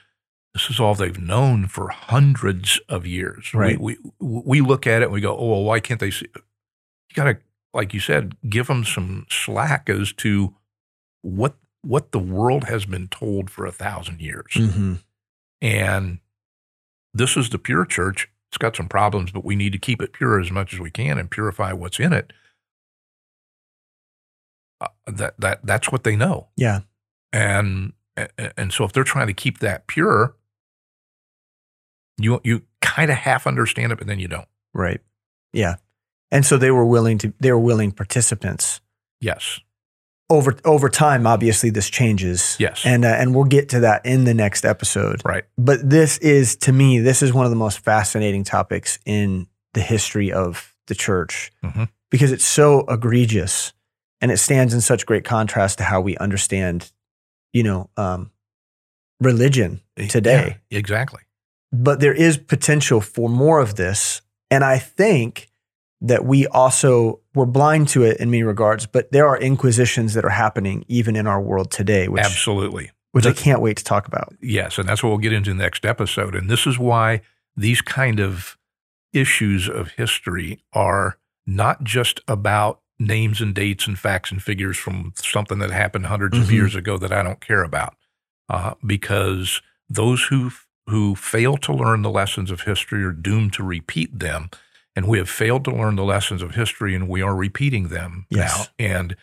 this 0.54 0.70
is 0.70 0.80
all 0.80 0.94
they've 0.94 1.20
known 1.20 1.68
for 1.68 1.90
hundreds 1.90 2.80
of 2.88 3.08
years. 3.08 3.54
Right. 3.54 3.80
We, 3.80 3.98
we, 4.20 4.42
we 4.46 4.62
look 4.62 4.86
at 4.86 5.02
it 5.02 5.06
and 5.06 5.14
we 5.14 5.22
go, 5.22 5.36
oh, 5.36 5.48
well, 5.48 5.64
why 5.64 5.80
can't 5.80 6.00
they 6.00 6.12
see? 6.12 6.28
You 6.36 7.16
got 7.16 7.24
to, 7.24 7.38
like 7.74 7.94
you 7.94 8.00
said, 8.00 8.36
give 8.50 8.68
them 8.68 8.84
some 8.86 9.26
slack 9.30 9.90
as 9.90 10.14
to 10.14 10.56
what 11.22 11.56
what 11.82 12.14
the 12.14 12.20
world 12.20 12.64
has 12.66 12.86
been 12.86 13.10
told 13.10 13.50
for 13.50 13.66
a 13.66 13.72
thousand 13.72 14.22
years. 14.22 14.54
Mm-hmm. 14.54 14.94
And 15.62 16.20
this 17.14 17.36
is 17.36 17.50
the 17.50 17.60
pure 17.60 17.86
church. 17.86 18.30
It's 18.50 18.58
got 18.58 18.76
some 18.76 18.88
problems, 18.88 19.32
but 19.32 19.44
we 19.44 19.56
need 19.56 19.74
to 19.74 19.80
keep 19.80 20.02
it 20.02 20.14
pure 20.14 20.40
as 20.40 20.52
much 20.52 20.74
as 20.74 20.80
we 20.80 20.92
can 20.92 21.18
and 21.18 21.30
purify 21.30 21.74
what's 21.74 22.00
in 22.00 22.14
it. 22.14 22.32
Uh, 24.80 24.88
that 25.08 25.34
that 25.40 25.66
that's 25.66 25.92
what 25.92 26.04
they 26.04 26.16
know. 26.16 26.48
Yeah. 26.56 26.82
And 27.32 27.94
and 28.58 28.72
so 28.72 28.84
if 28.86 28.94
they're 28.94 29.04
trying 29.04 29.28
to 29.28 29.34
keep 29.34 29.60
that 29.60 29.88
pure, 29.88 30.36
you 32.18 32.40
you 32.44 32.64
kind 32.82 33.12
of 33.12 33.18
half 33.18 33.48
understand 33.48 33.92
it, 33.92 33.98
but 33.98 34.08
then 34.08 34.20
you 34.20 34.28
don't. 34.28 34.48
Right. 34.74 35.02
Yeah. 35.52 35.76
And 36.32 36.46
so 36.46 36.58
they 36.58 36.72
were 36.72 36.86
willing 36.86 37.18
to 37.20 37.34
they 37.40 37.52
were 37.52 37.60
willing 37.60 37.92
participants. 37.92 38.82
Yes. 39.22 39.60
Over 40.30 40.58
over 40.66 40.90
time, 40.90 41.28
obviously 41.28 41.70
this 41.70 41.90
changes. 41.90 42.58
Yes. 42.60 42.82
And 42.86 43.06
uh, 43.06 43.10
and 43.10 43.36
we'll 43.36 43.44
get 43.46 43.70
to 43.70 43.82
that 43.82 44.06
in 44.06 44.24
the 44.24 44.34
next 44.34 44.66
episode. 44.66 45.22
Right. 45.24 45.44
But 45.58 45.88
this 45.90 46.18
is 46.20 46.56
to 46.58 46.72
me 46.72 47.00
this 47.00 47.22
is 47.22 47.34
one 47.34 47.46
of 47.46 47.52
the 47.52 47.58
most 47.58 47.80
fascinating 47.80 48.44
topics 48.44 49.00
in 49.06 49.48
the 49.74 49.82
history 49.82 50.32
of 50.32 50.76
the 50.88 50.96
church 50.96 51.52
mm-hmm. 51.64 51.86
because 52.10 52.32
it's 52.32 52.46
so 52.46 52.82
egregious 52.88 53.74
and 54.22 54.32
it 54.32 54.38
stands 54.38 54.74
in 54.74 54.82
such 54.82 55.06
great 55.06 55.26
contrast 55.26 55.80
to 55.80 55.84
how 55.84 56.00
we 56.00 56.16
understand, 56.18 56.92
you 57.52 57.64
know, 57.64 57.90
um, 57.98 58.32
religion 59.20 59.82
today. 60.10 60.58
Yeah, 60.70 60.80
exactly. 60.80 61.22
But 61.74 62.00
there 62.00 62.14
is 62.14 62.38
potential 62.38 63.02
for 63.02 63.30
more 63.30 63.60
of 63.60 63.76
this. 63.76 64.22
And 64.50 64.64
I 64.64 64.78
think 64.78 65.50
that 66.02 66.26
we 66.26 66.46
also 66.48 67.22
we're 67.34 67.46
blind 67.46 67.88
to 67.88 68.04
it 68.04 68.18
in 68.18 68.30
many 68.30 68.44
regards, 68.44 68.86
but 68.86 69.12
there 69.12 69.28
are 69.28 69.38
inquisitions 69.38 70.14
that 70.14 70.24
are 70.24 70.30
happening 70.30 70.86
even 70.88 71.16
in 71.16 71.26
our 71.26 71.42
world 71.42 71.72
today, 71.72 72.08
which 72.08 72.24
absolutely, 72.24 72.92
which 73.14 73.26
I 73.26 73.34
can't 73.34 73.62
wait 73.62 73.78
to 73.78 73.84
talk 73.84 74.08
about. 74.08 74.34
Yes, 74.42 74.78
and 74.78 74.88
that's 74.88 75.02
what 75.02 75.10
we'll 75.10 75.18
get 75.18 75.34
into 75.34 75.50
in 75.50 75.58
the 75.58 75.64
next 75.64 75.86
episode. 75.86 76.36
And 76.36 76.50
this 76.50 76.68
is 76.68 76.78
why 76.78 77.22
these 77.56 77.82
kind 77.82 78.20
of 78.20 78.58
issues 79.14 79.68
of 79.70 79.92
history 79.92 80.62
are 80.74 81.18
not 81.48 81.84
just 81.84 82.20
about 82.28 82.82
names 83.00 83.42
and 83.42 83.56
dates 83.56 83.88
and 83.88 83.98
facts 83.98 84.32
and 84.32 84.42
figures 84.42 84.78
from 84.78 85.14
something 85.16 85.60
that 85.60 85.72
happened 85.72 86.06
100s 86.06 86.30
mm-hmm. 86.30 86.42
of 86.42 86.52
years 86.52 86.76
ago 86.76 86.98
that 86.98 87.12
I 87.12 87.24
don't 87.24 87.42
care 87.42 87.64
about, 87.64 87.96
uh, 88.50 88.74
because 88.86 89.62
those 89.90 90.26
who 90.26 90.52
who 90.88 91.16
fail 91.16 91.58
to 91.58 91.74
learn 91.74 92.02
the 92.02 92.10
lessons 92.10 92.52
of 92.52 92.62
history 92.62 93.04
are 93.04 93.12
doomed 93.12 93.54
to 93.54 93.64
repeat 93.64 94.20
them 94.20 94.50
and 94.96 95.08
we 95.08 95.18
have 95.18 95.30
failed 95.30 95.64
to 95.66 95.72
learn 95.72 95.96
the 95.96 96.04
lessons 96.04 96.42
of 96.42 96.56
history 96.56 96.96
and 96.96 97.08
we 97.08 97.22
are 97.22 97.36
repeating 97.36 97.88
them 97.88 98.26
yes. 98.30 98.70
now. 98.80 98.86
And 98.86 99.16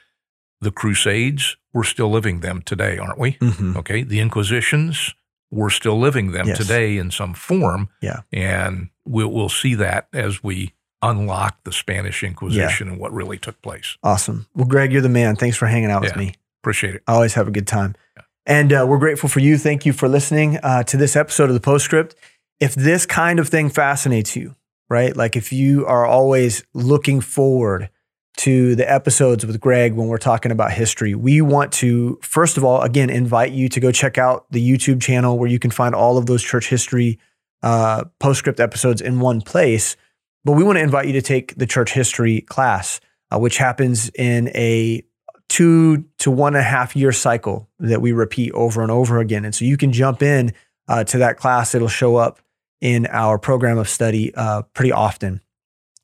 the 0.61 0.71
Crusades, 0.71 1.57
we're 1.73 1.85
still 1.85 2.11
living 2.11 2.41
them 2.41 2.63
today, 2.63 2.99
aren't 2.99 3.19
we? 3.19 3.33
Mm-hmm. 3.35 3.77
Okay. 3.79 4.03
The 4.03 4.21
Inquisitions, 4.21 5.15
we're 5.51 5.71
still 5.71 5.99
living 5.99 6.33
them 6.33 6.49
yes. 6.49 6.59
today 6.59 6.97
in 6.97 7.11
some 7.11 7.35
form. 7.35 7.89
Yeah. 8.03 8.21
And 8.33 8.91
we'll, 9.05 9.31
we'll 9.31 9.49
see 9.49 9.75
that 9.77 10.09
as 10.13 10.43
we 10.43 10.75
unlock 11.03 11.63
the 11.65 11.73
Spanish 11.73 12.23
Inquisition 12.23 12.87
yeah. 12.87 12.93
and 12.93 13.01
what 13.01 13.13
really 13.13 13.39
took 13.39 13.61
place. 13.63 13.97
Awesome. 14.03 14.47
Well, 14.55 14.67
Greg, 14.67 14.93
you're 14.93 15.03
the 15.03 15.09
man. 15.09 15.37
Thanks 15.37 15.57
for 15.57 15.67
hanging 15.67 15.91
out 15.91 16.03
yeah. 16.03 16.11
with 16.11 16.17
me. 16.17 16.35
Appreciate 16.63 16.97
it. 16.97 17.03
I 17.07 17.15
always 17.15 17.35
have 17.35 17.49
a 17.49 17.53
good 17.53 17.67
time. 17.67 17.95
Yeah. 18.17 18.25
And 18.51 18.73
uh, 18.73 18.85
we're 18.89 18.99
grateful 18.99 19.29
for 19.29 19.39
you. 19.39 19.57
Thank 19.57 19.87
you 19.87 19.93
for 19.93 20.09
listening 20.09 20.59
uh, 20.65 20.83
to 20.83 20.97
this 20.97 21.15
episode 21.15 21.51
of 21.51 21.55
the 21.55 21.61
Postscript. 21.61 22.17
If 22.59 22.75
this 22.75 23.07
kind 23.07 23.39
of 23.39 23.49
thing 23.49 23.71
fascinates 23.71 24.35
you, 24.35 24.57
right? 24.89 25.17
Like 25.17 25.37
if 25.37 25.53
you 25.53 25.87
are 25.87 26.05
always 26.05 26.65
looking 26.75 27.21
forward 27.21 27.91
to 28.39 28.75
the 28.75 28.91
episodes 28.91 29.47
with 29.47 29.61
Greg 29.61 29.95
when 29.95 30.09
we're 30.09 30.19
talking 30.19 30.51
about 30.51 30.73
history, 30.73 31.15
we 31.15 31.41
want 31.41 31.71
to, 31.75 32.19
first 32.23 32.57
of 32.57 32.65
all, 32.65 32.83
again, 32.83 33.09
invite 33.09 33.53
you 33.53 33.69
to 33.69 33.79
go 33.79 33.93
check 33.93 34.19
out 34.19 34.47
the 34.51 34.69
YouTube 34.69 35.01
channel 35.01 35.39
where 35.39 35.49
you 35.49 35.61
can 35.61 35.71
find 35.71 35.95
all 35.95 36.19
of 36.19 36.27
those 36.27 36.43
church 36.43 36.69
history 36.69 37.21
uh, 37.63 38.03
postscript 38.19 38.59
episodes 38.59 39.01
in 39.01 39.21
one 39.21 39.41
place. 39.41 39.97
But 40.45 40.55
we 40.55 40.65
want 40.65 40.77
to 40.77 40.83
invite 40.83 41.07
you 41.07 41.13
to 41.13 41.23
take 41.23 41.55
the 41.55 41.67
church 41.69 41.93
history 41.93 42.41
class, 42.41 43.01
uh, 43.33 43.39
which 43.39 43.59
happens 43.59 44.11
in 44.17 44.49
a 44.57 45.05
two 45.51 46.05
to 46.19 46.31
one 46.31 46.55
and 46.55 46.61
a 46.61 46.65
half 46.65 46.97
year 46.97 47.13
cycle 47.13 47.69
that 47.81 48.01
we 48.01 48.13
repeat 48.13 48.53
over 48.53 48.81
and 48.83 48.91
over 48.91 49.19
again. 49.19 49.45
And 49.45 49.55
so 49.55 49.65
you 49.65 49.77
can 49.77 49.93
jump 49.93 50.23
in 50.23 50.55
uh, 50.89 51.05
to 51.05 51.19
that 51.19 51.37
class. 51.37 51.75
It'll 51.75 51.89
show 51.89 52.17
up 52.17 52.41
in 52.81 53.07
our 53.09 53.39
program 53.39 53.77
of 53.77 53.89
study 53.89 54.33
uh, 54.35 54.63
pretty 54.73 54.93
often. 54.93 55.43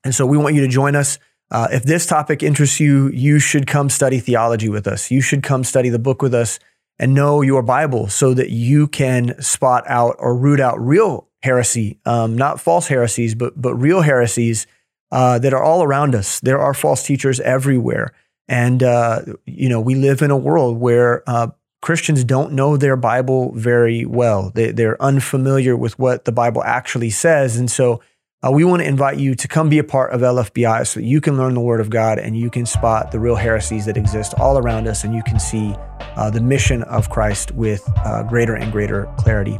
And 0.03 0.13
so 0.13 0.25
we 0.25 0.37
want 0.37 0.55
you 0.55 0.61
to 0.61 0.67
join 0.67 0.95
us. 0.95 1.17
Uh, 1.49 1.69
if 1.71 1.83
this 1.83 2.05
topic 2.05 2.43
interests 2.43 2.79
you, 2.79 3.07
you 3.09 3.39
should 3.39 3.67
come 3.67 3.89
study 3.89 4.19
theology 4.19 4.67
with 4.67 4.85
us. 4.85 5.09
You 5.09 5.21
should 5.21 5.43
come 5.43 5.63
study 5.63 5.89
the 5.89 5.97
book 5.97 6.21
with 6.21 6.33
us 6.33 6.59
and 6.99 7.13
know 7.13 7.41
your 7.41 7.63
Bible 7.63 8.09
so 8.09 8.33
that 8.33 8.49
you 8.49 8.87
can 8.87 9.41
spot 9.41 9.85
out 9.87 10.17
or 10.19 10.35
root 10.35 10.59
out 10.59 10.79
real 10.79 11.29
heresy, 11.41 11.99
um, 12.05 12.37
not 12.37 12.59
false 12.59 12.87
heresies, 12.87 13.33
but, 13.33 13.59
but 13.59 13.75
real 13.75 14.01
heresies 14.01 14.67
uh, 15.11 15.39
that 15.39 15.53
are 15.53 15.63
all 15.63 15.83
around 15.83 16.15
us. 16.15 16.41
There 16.41 16.59
are 16.59 16.73
false 16.73 17.03
teachers 17.03 17.39
everywhere. 17.39 18.13
And, 18.47 18.81
uh, 18.81 19.21
you 19.45 19.69
know, 19.69 19.81
we 19.81 19.95
live 19.95 20.21
in 20.21 20.31
a 20.31 20.37
world 20.37 20.77
where 20.77 21.23
uh, 21.27 21.47
Christians 21.81 22.23
don't 22.23 22.53
know 22.53 22.77
their 22.77 22.95
Bible 22.95 23.51
very 23.53 24.05
well. 24.05 24.51
They, 24.53 24.71
they're 24.71 25.01
unfamiliar 25.01 25.75
with 25.75 25.97
what 25.99 26.25
the 26.25 26.31
Bible 26.31 26.63
actually 26.63 27.09
says. 27.09 27.57
And 27.57 27.69
so 27.69 28.01
uh, 28.43 28.51
we 28.51 28.63
want 28.63 28.81
to 28.81 28.87
invite 28.87 29.17
you 29.17 29.35
to 29.35 29.47
come 29.47 29.67
be 29.67 29.79
a 29.79 29.83
part 29.83 30.11
of 30.13 30.21
LFBI 30.21 30.85
so 30.85 30.99
that 30.99 31.05
you 31.05 31.19
can 31.19 31.37
learn 31.37 31.55
the 31.55 31.59
Word 31.59 31.81
of 31.81 31.89
God 31.89 32.19
and 32.19 32.37
you 32.37 32.49
can 32.49 32.65
spot 32.65 33.11
the 33.11 33.19
real 33.19 33.35
heresies 33.35 33.85
that 33.85 33.97
exist 33.97 34.33
all 34.39 34.57
around 34.57 34.87
us 34.87 35.03
and 35.03 35.13
you 35.13 35.23
can 35.23 35.39
see 35.39 35.75
uh, 36.15 36.29
the 36.29 36.41
mission 36.41 36.83
of 36.83 37.09
Christ 37.09 37.51
with 37.51 37.87
uh, 37.97 38.23
greater 38.23 38.55
and 38.55 38.71
greater 38.71 39.11
clarity. 39.17 39.57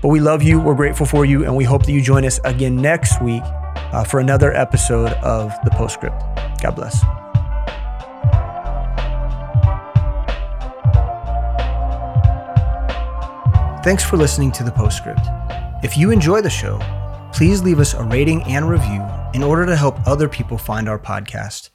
But 0.00 0.08
we 0.08 0.20
love 0.20 0.42
you, 0.42 0.60
we're 0.60 0.74
grateful 0.74 1.06
for 1.06 1.24
you, 1.24 1.44
and 1.44 1.56
we 1.56 1.64
hope 1.64 1.84
that 1.86 1.92
you 1.92 2.00
join 2.00 2.24
us 2.24 2.40
again 2.44 2.76
next 2.76 3.20
week 3.20 3.42
uh, 3.44 4.04
for 4.04 4.20
another 4.20 4.54
episode 4.54 5.12
of 5.14 5.52
The 5.64 5.70
Postscript. 5.70 6.20
God 6.62 6.76
bless. 6.76 7.19
Thanks 13.82 14.04
for 14.04 14.18
listening 14.18 14.52
to 14.52 14.62
the 14.62 14.70
Postscript. 14.70 15.26
If 15.82 15.96
you 15.96 16.10
enjoy 16.10 16.42
the 16.42 16.50
show, 16.50 16.78
please 17.32 17.62
leave 17.62 17.80
us 17.80 17.94
a 17.94 18.04
rating 18.04 18.42
and 18.42 18.68
review 18.68 19.02
in 19.32 19.42
order 19.42 19.64
to 19.64 19.74
help 19.74 20.06
other 20.06 20.28
people 20.28 20.58
find 20.58 20.86
our 20.86 20.98
podcast. 20.98 21.70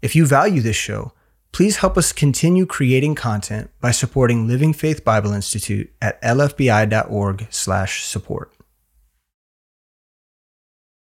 If 0.00 0.16
you 0.16 0.24
value 0.24 0.62
this 0.62 0.76
show, 0.76 1.12
please 1.52 1.76
help 1.76 1.98
us 1.98 2.10
continue 2.10 2.64
creating 2.64 3.16
content 3.16 3.70
by 3.82 3.90
supporting 3.90 4.48
Living 4.48 4.72
Faith 4.72 5.04
Bible 5.04 5.34
Institute 5.34 5.92
at 6.00 6.18
lfbi.org/support. 6.22 8.52